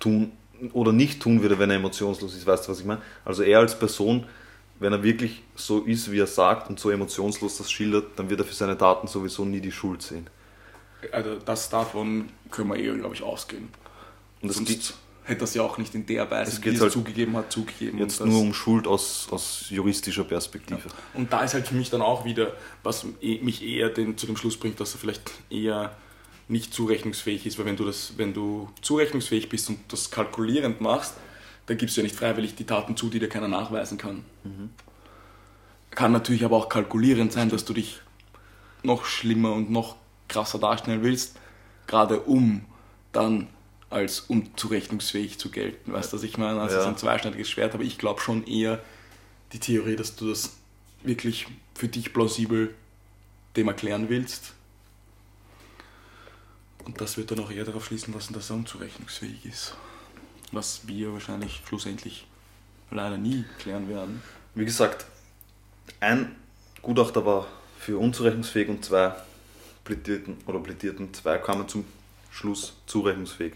tun 0.00 0.32
oder 0.72 0.92
nicht 0.92 1.20
tun 1.20 1.42
würde, 1.42 1.58
wenn 1.58 1.70
er 1.70 1.76
emotionslos 1.76 2.34
ist. 2.34 2.46
Weißt 2.46 2.66
du, 2.66 2.72
was 2.72 2.80
ich 2.80 2.86
meine? 2.86 3.00
Also 3.24 3.42
er 3.42 3.58
als 3.60 3.78
Person, 3.78 4.26
wenn 4.80 4.92
er 4.92 5.02
wirklich 5.02 5.42
so 5.54 5.80
ist, 5.82 6.10
wie 6.10 6.18
er 6.18 6.26
sagt 6.26 6.68
und 6.70 6.80
so 6.80 6.90
emotionslos 6.90 7.58
das 7.58 7.70
schildert, 7.70 8.18
dann 8.18 8.30
wird 8.30 8.40
er 8.40 8.46
für 8.46 8.54
seine 8.54 8.76
Taten 8.76 9.06
sowieso 9.06 9.44
nie 9.44 9.60
die 9.60 9.72
Schuld 9.72 10.02
sehen. 10.02 10.28
Also 11.12 11.36
das 11.44 11.68
davon 11.68 12.28
können 12.50 12.70
wir 12.70 12.76
eher, 12.76 12.94
glaube 12.94 13.14
ich, 13.14 13.22
ausgehen. 13.22 13.68
Und 14.40 14.48
es 14.50 14.56
Sonst 14.56 14.94
hätte 15.24 15.40
das 15.40 15.54
ja 15.54 15.62
auch 15.62 15.78
nicht 15.78 15.94
in 15.94 16.04
der 16.06 16.30
Weise, 16.30 16.62
wie 16.64 16.68
es 16.70 16.80
halt 16.80 16.92
zugegeben 16.92 17.36
hat, 17.36 17.50
zugegeben. 17.52 17.98
jetzt 17.98 18.20
das- 18.20 18.26
nur 18.28 18.40
um 18.40 18.52
Schuld 18.54 18.86
aus, 18.86 19.26
aus 19.30 19.66
juristischer 19.70 20.24
Perspektive. 20.24 20.82
Und 21.14 21.32
da 21.32 21.42
ist 21.42 21.54
halt 21.54 21.66
für 21.68 21.74
mich 21.74 21.88
dann 21.90 22.02
auch 22.02 22.24
wieder, 22.24 22.52
was 22.82 23.06
eh- 23.22 23.40
mich 23.42 23.62
eher 23.62 23.88
den, 23.90 24.16
zu 24.18 24.26
dem 24.26 24.36
Schluss 24.36 24.56
bringt, 24.58 24.80
dass 24.80 24.94
er 24.94 24.98
vielleicht 25.00 25.30
eher 25.50 25.96
nicht 26.48 26.74
zurechnungsfähig 26.74 27.46
ist, 27.46 27.58
weil 27.58 27.66
wenn 27.66 27.76
du 27.76 27.84
das, 27.84 28.14
wenn 28.16 28.34
du 28.34 28.68
zurechnungsfähig 28.82 29.48
bist 29.48 29.68
und 29.70 29.78
das 29.88 30.10
kalkulierend 30.10 30.80
machst, 30.80 31.14
dann 31.66 31.78
gibst 31.78 31.96
du 31.96 32.00
ja 32.00 32.04
nicht 32.04 32.16
freiwillig 32.16 32.54
die 32.54 32.64
Taten 32.64 32.96
zu, 32.96 33.08
die 33.08 33.18
dir 33.18 33.28
keiner 33.28 33.48
nachweisen 33.48 33.96
kann. 33.96 34.24
Kann 35.90 36.12
natürlich 36.12 36.44
aber 36.44 36.56
auch 36.56 36.68
kalkulierend 36.68 37.32
sein, 37.32 37.48
dass 37.48 37.64
du 37.64 37.72
dich 37.72 38.00
noch 38.82 39.04
schlimmer 39.06 39.52
und 39.52 39.70
noch 39.70 39.96
krasser 40.28 40.58
darstellen 40.58 41.02
willst, 41.02 41.36
gerade 41.86 42.20
um 42.20 42.64
dann 43.12 43.48
als 43.90 44.20
unzurechnungsfähig 44.20 45.38
zu 45.38 45.50
gelten. 45.50 45.92
Weißt 45.92 46.12
du, 46.12 46.16
was 46.16 46.24
ich 46.24 46.36
meine? 46.36 46.60
Also 46.60 46.74
es 46.74 46.80
ist 46.80 46.86
Ja. 46.86 46.90
ein 46.90 46.98
zweischneidiges 46.98 47.48
Schwert, 47.48 47.74
aber 47.74 47.84
ich 47.84 47.96
glaube 47.96 48.20
schon 48.20 48.44
eher 48.46 48.82
die 49.52 49.60
Theorie, 49.60 49.96
dass 49.96 50.16
du 50.16 50.28
das 50.28 50.56
wirklich 51.02 51.46
für 51.74 51.88
dich 51.88 52.12
plausibel 52.12 52.74
dem 53.56 53.68
erklären 53.68 54.08
willst. 54.08 54.54
Und 56.84 57.00
das 57.00 57.16
wird 57.16 57.30
dann 57.30 57.40
auch 57.40 57.50
eher 57.50 57.64
darauf 57.64 57.86
schließen 57.86 58.12
lassen, 58.14 58.34
dass 58.34 58.50
er 58.50 58.56
unzurechnungsfähig 58.56 59.46
ist. 59.46 59.74
Was 60.52 60.86
wir 60.86 61.12
wahrscheinlich 61.12 61.62
schlussendlich 61.66 62.26
leider 62.90 63.16
nie 63.16 63.44
klären 63.58 63.88
werden. 63.88 64.22
Wie 64.54 64.64
gesagt, 64.64 65.06
ein 66.00 66.36
Gutachter 66.82 67.24
war 67.24 67.46
für 67.78 67.98
unzurechnungsfähig 67.98 68.68
und 68.68 68.84
zwei 68.84 69.14
plädierten 69.84 70.36
oder 70.46 70.60
plädierten, 70.60 71.12
zwei 71.12 71.38
kamen 71.38 71.68
zum 71.68 71.84
Schluss 72.30 72.74
zurechnungsfähig. 72.86 73.54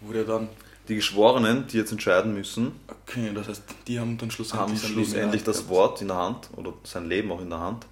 Wurde 0.00 0.24
dann, 0.24 0.48
Die 0.88 0.96
Geschworenen, 0.96 1.66
die 1.66 1.78
jetzt 1.78 1.92
entscheiden 1.92 2.34
müssen, 2.34 2.72
okay, 2.88 3.30
das 3.34 3.48
heißt, 3.48 3.62
die 3.86 3.98
haben 3.98 4.18
dann 4.18 4.30
schlussendlich, 4.30 4.82
haben 4.82 4.92
schlussendlich 4.92 5.42
das. 5.44 5.68
Wort 5.68 6.02
in 6.02 6.08
der 6.08 6.18
Hand 6.18 6.50
oder 6.56 6.74
sein 6.84 7.08
Leben 7.08 7.32
auch 7.32 7.40
in 7.40 7.48
der 7.48 7.60
Hand. 7.60 7.86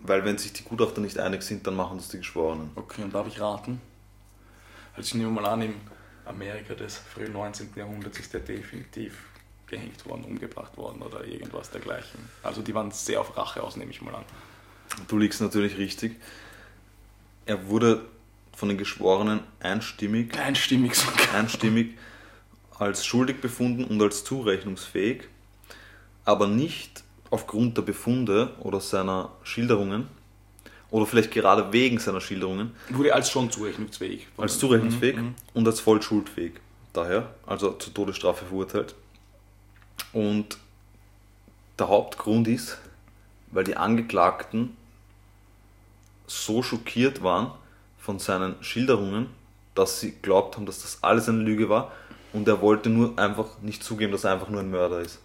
Weil 0.00 0.24
wenn 0.24 0.38
sich 0.38 0.52
die 0.52 0.62
Gutachter 0.62 1.00
nicht 1.00 1.18
einig 1.18 1.42
sind, 1.42 1.66
dann 1.66 1.74
machen 1.74 1.98
das 1.98 2.08
die 2.08 2.18
Geschworenen. 2.18 2.70
Okay, 2.74 3.02
und 3.02 3.14
darf 3.14 3.26
ich 3.26 3.40
raten? 3.40 3.80
Also 4.94 5.08
ich 5.08 5.14
nehme 5.14 5.30
mal 5.30 5.46
an, 5.46 5.62
im 5.62 5.74
Amerika 6.24 6.74
des 6.74 6.98
frühen 6.98 7.32
19. 7.32 7.70
Jahrhunderts 7.74 8.18
ist 8.18 8.32
der 8.32 8.40
definitiv 8.40 9.14
gehängt 9.66 10.04
worden, 10.06 10.24
umgebracht 10.24 10.76
worden 10.76 11.02
oder 11.02 11.24
irgendwas 11.24 11.70
dergleichen. 11.70 12.20
Also 12.42 12.62
die 12.62 12.74
waren 12.74 12.90
sehr 12.90 13.20
auf 13.20 13.36
Rache 13.36 13.62
aus, 13.62 13.76
nehme 13.76 13.90
ich 13.90 14.00
mal 14.00 14.14
an. 14.14 14.24
Du 15.08 15.18
liegst 15.18 15.40
natürlich 15.40 15.76
richtig. 15.78 16.16
Er 17.46 17.68
wurde 17.68 18.04
von 18.54 18.68
den 18.68 18.78
Geschworenen 18.78 19.40
einstimmig, 19.60 20.36
Einstimmig 20.38 20.94
sogar. 20.94 21.34
einstimmig 21.34 21.96
als 22.78 23.04
schuldig 23.04 23.40
befunden 23.40 23.84
und 23.84 24.00
als 24.00 24.24
zurechnungsfähig, 24.24 25.24
aber 26.24 26.46
nicht 26.46 27.04
aufgrund 27.30 27.76
der 27.76 27.82
Befunde 27.82 28.50
oder 28.60 28.80
seiner 28.80 29.30
Schilderungen 29.42 30.08
oder 30.90 31.04
vielleicht 31.06 31.30
gerade 31.30 31.72
wegen 31.72 31.98
seiner 31.98 32.20
Schilderungen 32.20 32.74
Wurde 32.88 33.14
als 33.14 33.30
schon 33.30 33.50
zurechnungsfähig. 33.50 34.26
als 34.36 34.58
zurechnungsfähig 34.58 35.16
Mhm, 35.16 35.22
mhm. 35.22 35.34
und 35.54 35.66
als 35.66 35.80
voll 35.80 36.00
schuldfähig. 36.00 36.54
Daher, 36.92 37.34
also 37.46 37.72
zur 37.72 37.92
Todesstrafe 37.92 38.46
verurteilt. 38.46 38.94
Und 40.12 40.56
der 41.78 41.88
Hauptgrund 41.88 42.48
ist, 42.48 42.78
weil 43.50 43.64
die 43.64 43.76
Angeklagten 43.76 44.76
so 46.26 46.62
schockiert 46.62 47.22
waren 47.22 47.50
von 47.98 48.18
seinen 48.18 48.54
Schilderungen, 48.62 49.26
dass 49.74 50.00
sie 50.00 50.12
glaubt 50.22 50.56
haben, 50.56 50.66
dass 50.66 50.82
das 50.82 51.02
alles 51.02 51.28
eine 51.28 51.38
Lüge 51.42 51.68
war 51.68 51.92
und 52.32 52.48
er 52.48 52.60
wollte 52.60 52.88
nur 52.88 53.18
einfach 53.18 53.46
nicht 53.62 53.84
zugeben, 53.84 54.12
dass 54.12 54.24
er 54.24 54.32
einfach 54.32 54.48
nur 54.48 54.60
ein 54.60 54.70
Mörder 54.70 55.00
ist. 55.00 55.18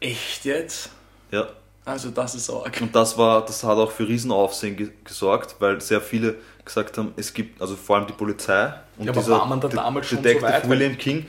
Echt 0.00 0.44
jetzt? 0.44 0.90
Ja. 1.34 1.48
Also 1.86 2.10
das 2.10 2.34
ist 2.34 2.48
arg. 2.48 2.80
Und 2.80 2.94
das 2.94 3.18
war, 3.18 3.44
das 3.44 3.62
hat 3.62 3.76
auch 3.76 3.90
für 3.90 4.08
Riesenaufsehen 4.08 4.74
ge 4.76 4.90
gesorgt, 5.04 5.56
weil 5.58 5.80
sehr 5.80 6.00
viele 6.00 6.36
gesagt 6.64 6.96
haben, 6.96 7.12
es 7.16 7.34
gibt, 7.34 7.60
also 7.60 7.76
vor 7.76 7.96
allem 7.96 8.06
die 8.06 8.14
Polizei 8.14 8.72
und 8.96 9.04
Ja, 9.06 9.12
aber 9.12 9.26
war 9.28 9.44
man 9.46 9.60
da 9.60 9.68
De- 9.68 9.76
damals 9.76 10.06
schon 10.08 10.18
so 10.18 10.22
Detective 10.22 10.46
weit? 10.50 10.68
William 10.68 10.96
King 10.96 11.26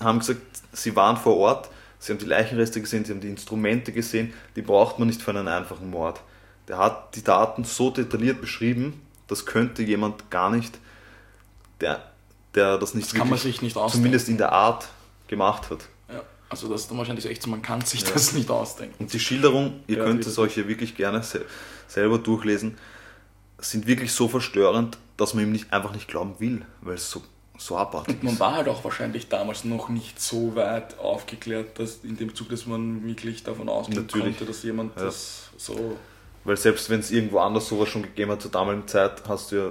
haben 0.00 0.18
gesagt, 0.18 0.42
sie 0.72 0.94
waren 0.94 1.16
vor 1.16 1.36
Ort, 1.38 1.70
sie 1.98 2.12
haben 2.12 2.18
die 2.18 2.26
Leichenreste 2.26 2.80
gesehen, 2.82 3.04
sie 3.06 3.12
haben 3.12 3.20
die 3.22 3.28
Instrumente 3.30 3.92
gesehen, 3.92 4.34
die 4.56 4.62
braucht 4.62 4.98
man 4.98 5.08
nicht 5.08 5.22
für 5.22 5.30
einen 5.30 5.48
einfachen 5.48 5.88
Mord. 5.88 6.20
Der 6.68 6.76
hat 6.76 7.14
die 7.16 7.24
Daten 7.24 7.64
so 7.64 7.90
detailliert 7.90 8.42
beschrieben, 8.42 9.00
das 9.26 9.46
könnte 9.46 9.82
jemand 9.82 10.30
gar 10.30 10.50
nicht, 10.50 10.78
der, 11.80 12.02
der 12.54 12.76
das 12.76 12.92
nicht 12.94 13.08
Das 13.12 13.14
kann 13.18 13.30
man 13.30 13.38
sich 13.38 13.62
nicht 13.62 13.76
ausdenken. 13.76 13.96
zumindest 14.04 14.28
in 14.28 14.36
der 14.36 14.52
Art 14.52 14.88
gemacht 15.28 15.70
hat. 15.70 15.80
Ja, 16.48 16.52
also 16.52 16.68
das 16.68 16.82
ist 16.82 16.90
dann 16.90 16.98
wahrscheinlich 16.98 17.26
echt 17.26 17.42
so, 17.42 17.50
man 17.50 17.62
kann 17.62 17.80
sich 17.82 18.04
das 18.04 18.32
nicht 18.32 18.50
ausdenken. 18.50 18.94
Und 18.98 19.12
die 19.12 19.20
Schilderung, 19.20 19.80
ihr 19.86 19.98
Ja, 19.98 20.04
könnt 20.04 20.26
es 20.26 20.38
euch 20.38 20.54
hier 20.54 20.68
wirklich 20.68 20.96
gerne 20.96 21.22
se 21.22 21.44
selber 21.86 22.18
durchlesen, 22.18 22.76
sind 23.58 23.86
wirklich 23.86 24.12
so 24.12 24.28
verstörend, 24.28 24.98
dass 25.16 25.34
man 25.34 25.44
ihm 25.44 25.52
nicht, 25.52 25.72
einfach 25.72 25.92
nicht 25.92 26.06
glauben 26.08 26.34
will, 26.38 26.64
weil 26.80 26.94
es 26.94 27.10
so, 27.10 27.22
so 27.56 27.76
abartig 27.76 28.22
Man 28.22 28.34
ist. 28.34 28.40
war 28.40 28.54
halt 28.54 28.68
auch 28.68 28.84
wahrscheinlich 28.84 29.28
damals 29.28 29.64
noch 29.64 29.88
nicht 29.88 30.20
so 30.20 30.54
weit 30.54 30.98
aufgeklärt, 30.98 31.78
dass 31.78 32.04
in 32.04 32.16
dem 32.16 32.34
Zug, 32.34 32.48
dass 32.50 32.66
man 32.66 33.04
wirklich 33.04 33.42
davon 33.42 33.68
ausgehen 33.68 34.02
Natürlich. 34.02 34.36
konnte, 34.38 34.44
dass 34.44 34.62
jemand 34.62 34.96
Ja. 34.96 35.04
das 35.06 35.50
so. 35.56 35.96
Weil 36.44 36.56
selbst 36.56 36.88
wenn 36.88 37.00
es 37.00 37.10
irgendwo 37.10 37.40
anders 37.40 37.68
sowas 37.68 37.88
schon 37.88 38.02
gegeben 38.02 38.30
hat 38.30 38.40
zur 38.42 38.50
damaligen 38.50 38.86
Zeit, 38.86 39.22
hast 39.28 39.50
du 39.52 39.56
ja 39.56 39.70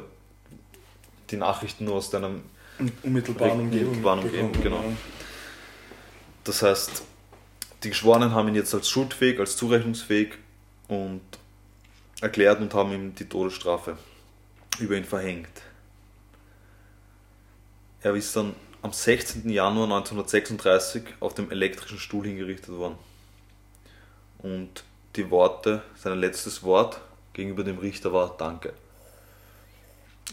die 1.30 1.38
Nachrichten 1.38 1.86
nur 1.86 1.96
aus 1.96 2.10
deinem. 2.10 2.42
Unmittelbaren 3.04 3.60
Umgebung. 3.62 3.94
Umgebung, 3.96 4.24
mitbekommen, 4.24 4.64
genau. 4.64 4.84
Das 6.48 6.62
heißt, 6.62 7.04
die 7.84 7.90
Geschworenen 7.90 8.34
haben 8.34 8.48
ihn 8.48 8.56
jetzt 8.56 8.74
als 8.74 8.88
schuldfähig, 8.88 9.38
als 9.38 9.58
zurechnungsfähig 9.58 10.30
und 10.88 11.22
erklärt 12.22 12.62
und 12.62 12.74
haben 12.74 12.94
ihm 12.94 13.14
die 13.14 13.28
Todesstrafe 13.28 13.98
über 14.80 14.96
ihn 14.96 15.04
verhängt. 15.04 15.62
Er 18.02 18.16
ist 18.16 18.34
dann 18.34 18.56
am 18.82 18.94
16. 18.94 19.50
Januar 19.50 19.88
1936 19.88 21.04
auf 21.20 21.34
dem 21.34 21.52
elektrischen 21.52 22.00
Stuhl 22.00 22.26
hingerichtet 22.26 22.70
worden. 22.70 22.98
Und 24.38 24.86
die 25.18 25.30
Worte, 25.30 25.84
sein 25.98 26.18
letztes 26.18 26.64
Wort 26.64 27.02
gegenüber 27.34 27.66
dem 27.66 27.78
Richter 27.78 28.14
war 28.14 28.38
Danke. 28.38 28.72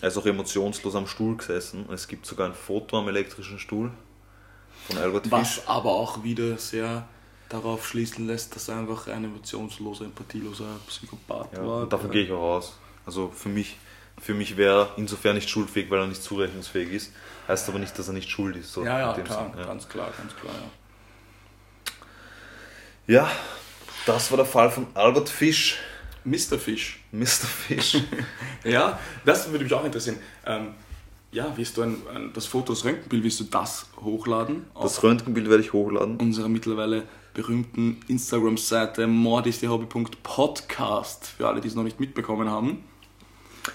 Er 0.01 0.09
ist 0.09 0.17
auch 0.17 0.27
emotionslos 0.27 0.95
am 0.95 1.09
Stuhl 1.09 1.37
gesessen. 1.37 1.87
Es 1.93 2.07
gibt 2.07 2.25
sogar 2.25 2.47
ein 2.47 2.55
Foto 2.55 3.01
am 3.01 3.09
elektrischen 3.09 3.59
Stuhl 3.59 3.91
von 4.87 4.99
Albert 4.99 5.25
Fisch. 5.25 5.33
Was 5.33 5.67
aber 5.67 5.91
auch 5.93 6.23
wieder 6.23 6.57
sehr 6.59 7.07
darauf 7.49 7.87
schließen 7.87 8.27
lässt, 8.27 8.55
dass 8.57 8.69
er 8.69 8.79
einfach 8.79 9.07
ein 9.09 9.25
emotionsloser, 9.25 10.05
empathieloser 10.07 10.67
Psychopath 10.89 11.53
Ja, 11.53 11.67
war. 11.67 11.83
und 11.83 11.93
davon 11.93 12.11
gehe 12.11 12.25
ich 12.25 12.33
auch 12.33 12.57
aus. 12.57 12.77
Also 13.07 13.31
für 13.35 13.49
mich, 13.49 13.77
für 14.21 14.35
mich 14.35 14.57
wäre 14.57 14.83
er 14.87 14.99
insofern 14.99 15.35
nicht 15.37 15.49
schuldfähig, 15.51 15.91
weil 15.91 16.01
er 16.01 16.07
nicht 16.07 16.23
zurechnungsfähig 16.23 16.91
ist. 16.93 17.13
Heißt 17.47 17.69
aber 17.69 17.79
nicht, 17.79 17.97
dass 17.99 18.09
er 18.09 18.15
nicht 18.15 18.31
schuld 18.31 18.57
ist. 18.57 18.73
So 18.73 18.85
Ja, 18.85 18.99
ja, 18.99 19.13
klar, 19.23 19.53
ja. 19.57 19.65
ganz 19.67 19.89
klar, 19.89 20.11
ganz 20.17 20.35
klar, 20.35 20.55
ja. 23.07 23.15
ja, 23.15 23.31
das 24.07 24.31
war 24.31 24.37
der 24.39 24.47
Fall 24.47 24.71
von 24.71 24.87
Albert 24.95 25.29
Fisch, 25.29 25.77
Mr. 26.25 26.59
Fish. 26.59 27.01
Mr. 27.13 27.27
Fisch. 27.27 27.99
Ja, 28.65 28.99
das 29.27 29.51
würde 29.51 29.63
mich 29.65 29.75
auch 29.75 29.85
interessieren. 29.85 30.19
Ähm, 30.47 30.75
ja, 31.35 31.53
willst 31.57 31.77
du 31.77 31.83
ein, 31.83 31.97
ein, 32.15 32.31
das 32.33 32.47
Foto, 32.47 32.73
das 32.73 32.85
Röntgenbild, 32.85 33.25
willst 33.25 33.41
du 33.41 33.45
das 33.45 33.87
hochladen? 34.01 34.65
Das 34.81 35.03
Röntgenbild 35.03 35.51
werde 35.51 35.65
ich 35.65 35.73
hochladen. 35.73 36.17
unserer 36.17 36.49
mittlerweile 36.49 37.03
berühmten 37.35 37.99
Instagram-Seite 38.07 39.09
mordisthehobby.podcast, 39.09 41.27
für 41.27 41.49
alle, 41.49 41.61
die 41.61 41.67
es 41.67 41.75
noch 41.75 41.83
nicht 41.83 41.99
mitbekommen 41.99 42.49
haben. 42.49 42.85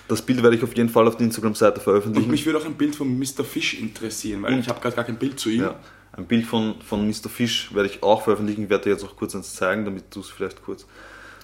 Das 0.08 0.22
Bild 0.22 0.42
werde 0.42 0.56
ich 0.56 0.64
auf 0.64 0.76
jeden 0.78 0.88
Fall 0.88 1.06
auf 1.08 1.18
der 1.18 1.26
Instagram-Seite 1.26 1.80
Und 1.80 1.84
veröffentlichen. 1.84 2.32
mich 2.32 2.46
würde 2.46 2.60
auch 2.60 2.66
ein 2.66 2.76
Bild 2.76 2.96
von 2.96 3.20
Mr. 3.20 3.44
Fish 3.44 3.74
interessieren, 3.74 4.42
weil 4.44 4.58
ich 4.58 4.70
habe 4.70 4.80
gerade 4.80 4.96
gar 4.96 5.06
kein 5.06 5.18
Bild 5.18 5.38
zu 5.40 5.50
ihm. 5.50 5.64
Ja. 5.64 5.76
Ein 6.14 6.28
Bild 6.28 6.46
von, 6.46 6.76
von 6.82 7.06
Mr. 7.08 7.28
Fish 7.28 7.74
werde 7.74 7.90
ich 7.90 8.02
auch 8.04 8.22
veröffentlichen. 8.22 8.64
Ich 8.64 8.70
werde 8.70 8.86
dir 8.86 8.92
jetzt 8.92 9.04
auch 9.04 9.18
kurz 9.18 9.36
eins 9.36 9.54
zeigen, 9.54 9.84
damit 9.84 10.16
du 10.16 10.22
es 10.22 10.30
vielleicht 10.30 10.64
kurz 10.64 10.86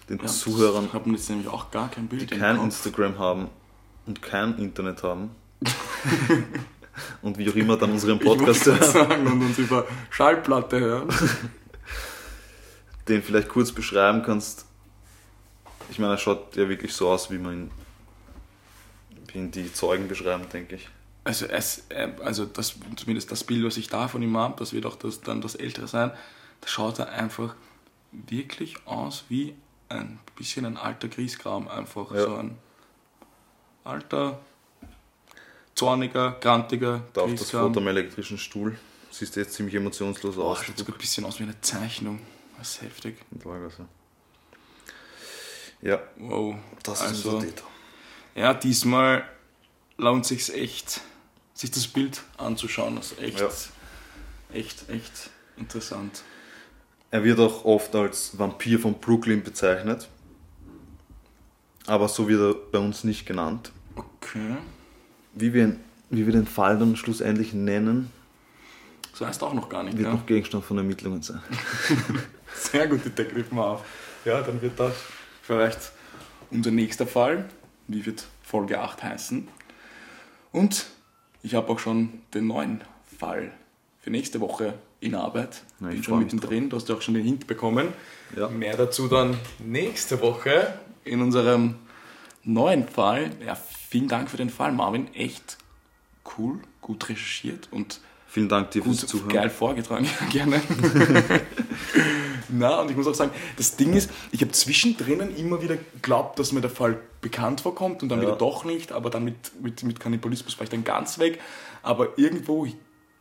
den 0.09 0.19
Ja, 0.19 0.27
Zuhörern, 0.27 0.85
Ich 0.85 0.93
habe 0.93 1.09
jetzt 1.09 1.29
nämlich 1.29 1.49
auch 1.49 1.71
gar 1.71 1.91
kein 1.91 2.07
Bild 2.07 2.31
die 2.31 2.37
kein. 2.37 2.57
Instagram 2.59 3.19
haben 3.19 3.49
und 4.05 4.21
kein 4.21 4.57
Internet 4.59 5.03
haben 5.03 5.31
und 7.21 7.37
wie 7.37 7.49
auch 7.49 7.55
immer 7.55 7.77
dann 7.77 7.91
unseren 7.91 8.19
Podcast 8.19 8.65
hören, 8.65 8.83
sagen 8.83 9.27
und 9.27 9.41
uns 9.41 9.57
über 9.57 9.85
Schallplatte 10.09 10.79
hören. 10.79 11.09
den 13.07 13.21
vielleicht 13.21 13.49
kurz 13.49 13.71
beschreiben 13.71 14.23
kannst. 14.23 14.65
Ich 15.89 15.99
meine, 15.99 16.13
er 16.13 16.17
schaut 16.17 16.55
ja 16.55 16.67
wirklich 16.67 16.93
so 16.93 17.09
aus, 17.09 17.29
wie 17.29 17.37
man 17.37 17.53
ihn, 17.53 17.71
wie 19.31 19.37
ihn 19.37 19.51
die 19.51 19.71
Zeugen 19.71 20.07
beschreiben, 20.07 20.43
denke 20.51 20.75
ich. 20.75 20.89
Also, 21.23 21.45
es, 21.47 21.83
äh, 21.89 22.09
also 22.23 22.45
das, 22.45 22.75
zumindest 22.95 23.31
das 23.31 23.43
Bild, 23.43 23.65
was 23.65 23.77
ich 23.77 23.87
da 23.87 24.07
von 24.07 24.21
ihm 24.21 24.37
habe, 24.37 24.55
das 24.57 24.73
wird 24.73 24.85
auch 24.85 24.95
das, 24.95 25.21
dann 25.21 25.41
das 25.41 25.55
ältere 25.55 25.87
sein, 25.87 26.11
da 26.61 26.67
schaut 26.67 26.99
er 26.99 27.09
einfach 27.09 27.55
wirklich 28.11 28.75
aus 28.85 29.25
wie 29.29 29.55
ein 29.89 30.19
bisschen 30.35 30.65
ein 30.65 30.77
alter 30.77 31.07
Griesgram. 31.07 31.67
Einfach 31.67 32.11
Ja. 32.11 32.23
so 32.23 32.35
ein 32.35 32.57
alter, 33.83 34.39
zorniger, 35.75 36.37
grantiger 36.41 37.03
Da 37.13 37.21
auf 37.21 37.35
das. 37.35 37.51
Foto 37.51 37.79
am 37.79 37.87
elektrischen 37.87 38.37
Stuhl. 38.37 38.77
Siehst 39.11 39.35
du 39.35 39.39
jetzt 39.41 39.53
ziemlich 39.53 39.75
emotionslos 39.75 40.35
Boah, 40.35 40.51
aus. 40.51 40.63
schaut 40.63 40.77
sogar 40.77 40.95
ein 40.95 40.99
bisschen 40.99 41.25
aus 41.25 41.39
wie 41.39 41.43
eine 41.43 41.59
Zeichnung. 41.61 42.19
Das 42.57 42.71
ist 42.75 42.81
heftig. 42.81 43.17
Lagerse. 43.43 43.85
Ja, 45.81 46.01
Wow. 46.17 46.55
das 46.83 47.01
also, 47.01 47.13
ist 47.13 47.25
unser 47.35 47.47
Täter. 47.47 47.63
Ja, 48.35 48.53
diesmal 48.53 49.23
lohnt 49.97 50.25
sich 50.25 50.53
echt, 50.53 51.01
sich 51.53 51.71
das 51.71 51.87
Bild 51.87 52.21
anzuschauen. 52.37 52.95
Das 52.95 53.11
ist 53.13 53.19
echt, 53.21 53.39
Ja. 53.39 53.49
echt, 54.53 54.89
echt 54.89 55.29
interessant. 55.57 56.23
Er 57.11 57.23
wird 57.23 57.39
auch 57.39 57.63
oft 57.65 57.95
als 57.95 58.37
Vampir 58.37 58.79
von 58.79 58.99
Brooklyn 58.99 59.43
bezeichnet. 59.43 60.09
Aber 61.85 62.09
so 62.09 62.27
wird 62.27 62.41
er 62.41 62.53
bei 62.71 62.79
uns 62.79 63.03
nicht 63.03 63.25
genannt. 63.25 63.71
Okay. 63.95 64.57
Wie 65.35 65.53
wir, 65.53 65.75
wie 66.09 66.25
wir 66.25 66.33
den 66.33 66.47
Fall 66.47 66.77
dann 66.79 66.95
schlussendlich 66.95 67.53
nennen, 67.53 68.09
So 69.13 69.25
heißt 69.27 69.43
auch 69.43 69.53
noch 69.53 69.69
gar 69.69 69.83
nicht. 69.83 69.97
wird 69.97 70.07
Ja? 70.07 70.13
noch 70.13 70.25
Gegenstand 70.25 70.63
von 70.65 70.77
Ermittlungen 70.77 71.21
sein. 71.21 71.41
Sehr 72.55 72.87
gut, 72.87 73.03
Detective 73.05 73.53
Marv. 73.53 73.83
Ja, 74.23 74.41
dann 74.41 74.61
wird 74.61 74.79
das 74.79 74.93
vielleicht 75.41 75.91
unser 76.51 76.71
nächster 76.71 77.05
Fall. 77.05 77.45
Wie 77.87 78.05
wird 78.05 78.25
Folge 78.43 78.79
8 78.79 79.03
heißen? 79.03 79.47
Und 80.51 80.85
ich 81.43 81.53
habe 81.55 81.69
auch 81.69 81.79
schon 81.79 82.21
den 82.33 82.47
neuen 82.47 82.81
Fall 83.19 83.51
für 83.99 84.09
nächste 84.09 84.39
Woche 84.39 84.73
in 85.01 85.15
Arbeit. 85.15 85.61
Ich 85.81 85.87
Bin 85.87 86.03
schon 86.03 86.19
mittendrin, 86.19 86.69
du 86.69 86.77
hast 86.77 86.87
ja 86.89 86.95
auch 86.95 87.01
schon 87.01 87.13
den 87.13 87.23
Hint 87.25 87.45
bekommen. 87.45 87.89
Ja. 88.35 88.47
Mehr 88.47 88.75
dazu 88.77 89.07
dann 89.07 89.37
nächste 89.59 90.21
Woche 90.21 90.79
in 91.03 91.21
unserem 91.21 91.75
neuen 92.45 92.87
Fall. 92.87 93.31
Ja, 93.45 93.55
vielen 93.55 94.07
Dank 94.07 94.29
für 94.29 94.37
den 94.37 94.49
Fall, 94.49 94.71
Marvin. 94.71 95.13
Echt 95.13 95.57
cool, 96.37 96.59
gut 96.81 97.09
recherchiert 97.09 97.67
und 97.71 97.99
Vielen 98.27 98.49
Dank 98.49 98.71
dir 98.71 98.83
fürs 98.83 99.05
Zuhören. 99.07 99.29
geil 99.31 99.49
vorgetragen, 99.49 100.05
ja, 100.05 100.25
gerne. 100.31 100.61
Na, 102.49 102.81
und 102.81 102.91
ich 102.91 102.97
muss 102.97 103.07
auch 103.07 103.15
sagen, 103.15 103.31
das 103.57 103.75
Ding 103.77 103.93
ist, 103.93 104.09
ich 104.31 104.41
habe 104.41 104.51
zwischendrin 104.51 105.35
immer 105.35 105.61
wieder 105.61 105.77
geglaubt, 105.77 106.37
dass 106.37 106.51
mir 106.51 106.61
der 106.61 106.69
Fall 106.69 106.99
bekannt 107.21 107.61
vorkommt 107.61 108.03
und 108.03 108.09
dann 108.09 108.19
Ja. 108.21 108.27
wieder 108.27 108.35
doch 108.37 108.65
nicht, 108.65 108.91
aber 108.91 109.09
dann 109.09 109.23
mit, 109.23 109.35
mit, 109.61 109.83
mit 109.83 109.99
Kannibalismus 109.99 110.57
war 110.57 110.63
ich 110.63 110.69
dann 110.69 110.83
ganz 110.83 111.17
weg. 111.17 111.39
Aber 111.81 112.17
irgendwo 112.17 112.67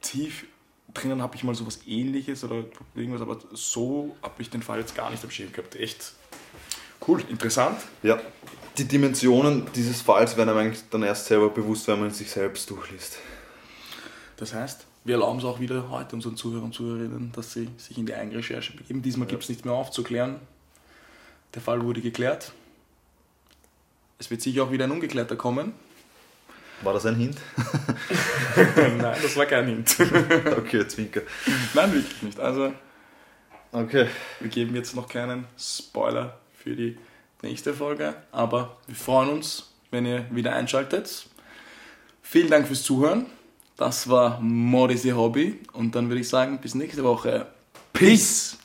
tief 0.03 0.47
drinnen 0.93 1.23
habe 1.23 1.37
ich 1.37 1.45
mal 1.45 1.55
sowas 1.55 1.81
ähnliches 1.87 2.45
oder 2.45 2.65
irgendwas, 2.95 3.23
aber 3.23 3.39
so 3.53 4.15
habe 4.23 4.43
ich 4.43 4.51
den 4.51 4.63
Fall 4.63 4.81
jetzt 4.81 4.95
gar 4.95 5.11
nicht 5.11 5.23
am 5.25 5.31
Schirm 5.31 5.53
gehabt. 5.53 5.77
Echt 5.77 6.13
cool, 7.07 7.23
interessant. 7.29 7.79
Ja. 8.03 8.21
Die 8.79 8.85
Dimensionen 8.85 9.67
dieses 9.75 10.03
Falls 10.03 10.37
werden 10.37 10.49
einem 10.51 10.59
eigentlich 10.59 10.83
dann 10.91 11.03
erst 11.05 11.27
selber 11.27 11.49
bewusst, 11.49 11.87
wenn 11.87 12.01
man 12.01 12.11
sich 12.11 12.31
selbst 12.31 12.69
durchliest. 12.71 13.19
Das 14.37 14.53
heißt, 14.53 14.85
wir 15.05 15.15
erlauben 15.15 15.39
es 15.39 15.45
auch 15.45 15.61
wieder 15.61 15.91
heute 15.91 16.17
unseren 16.17 16.37
Zuhörern 16.37 16.65
und 16.65 16.75
Zuhörerinnen, 16.75 17.31
dass 17.33 17.53
sie 17.53 17.69
sich 17.77 17.97
in 17.99 18.07
die 18.07 18.15
Eigenrecherche 18.15 18.77
begeben. 18.77 19.01
Diesmal 19.03 19.29
gibt 19.29 19.45
es 19.45 19.49
nichts 19.49 19.65
mehr 19.65 19.75
aufzuklären. 19.75 20.41
Der 21.55 21.63
Fall 21.63 21.85
wurde 21.85 22.01
geklärt. 22.01 22.53
Es 24.19 24.31
wird 24.31 24.43
sicher 24.43 24.65
auch 24.65 24.73
wieder 24.73 24.85
ein 24.85 24.91
Ungeklärter 24.91 25.37
kommen. 25.37 25.73
War 26.83 26.95
das 26.95 27.07
ein 27.07 27.15
Hint? 27.15 27.37
Nein, 28.77 29.17
das 29.23 29.37
war 29.37 29.47
kein 29.47 29.67
Hint. 29.67 29.97
okay, 30.59 30.87
Zwinker. 30.89 31.23
Nein, 31.75 31.93
wirklich 31.93 32.23
nicht. 32.23 32.41
Also, 32.41 32.73
Okay. 33.75 34.07
wir 34.39 34.49
geben 34.51 34.77
jetzt 34.77 34.95
noch 34.95 35.09
keinen 35.09 35.47
Spoiler 35.59 36.39
für 36.65 36.75
die 36.75 36.97
nächste 37.43 37.75
Folge, 37.75 38.15
aber 38.33 38.79
wir 38.87 38.97
freuen 38.97 39.29
uns, 39.29 39.71
wenn 39.91 40.07
ihr 40.07 40.25
wieder 40.31 40.55
einschaltet. 40.55 41.27
Vielen 42.23 42.49
Dank 42.51 42.67
fürs 42.67 42.83
Zuhören. 42.83 43.27
Das 43.77 44.09
war 44.09 44.41
Modesty 44.41 45.11
Hobby 45.11 45.61
und 45.75 45.95
dann 45.95 46.09
würde 46.09 46.23
ich 46.23 46.29
sagen, 46.29 46.59
bis 46.61 46.75
nächste 46.75 47.05
Woche. 47.05 47.47
Peace! 47.93 48.57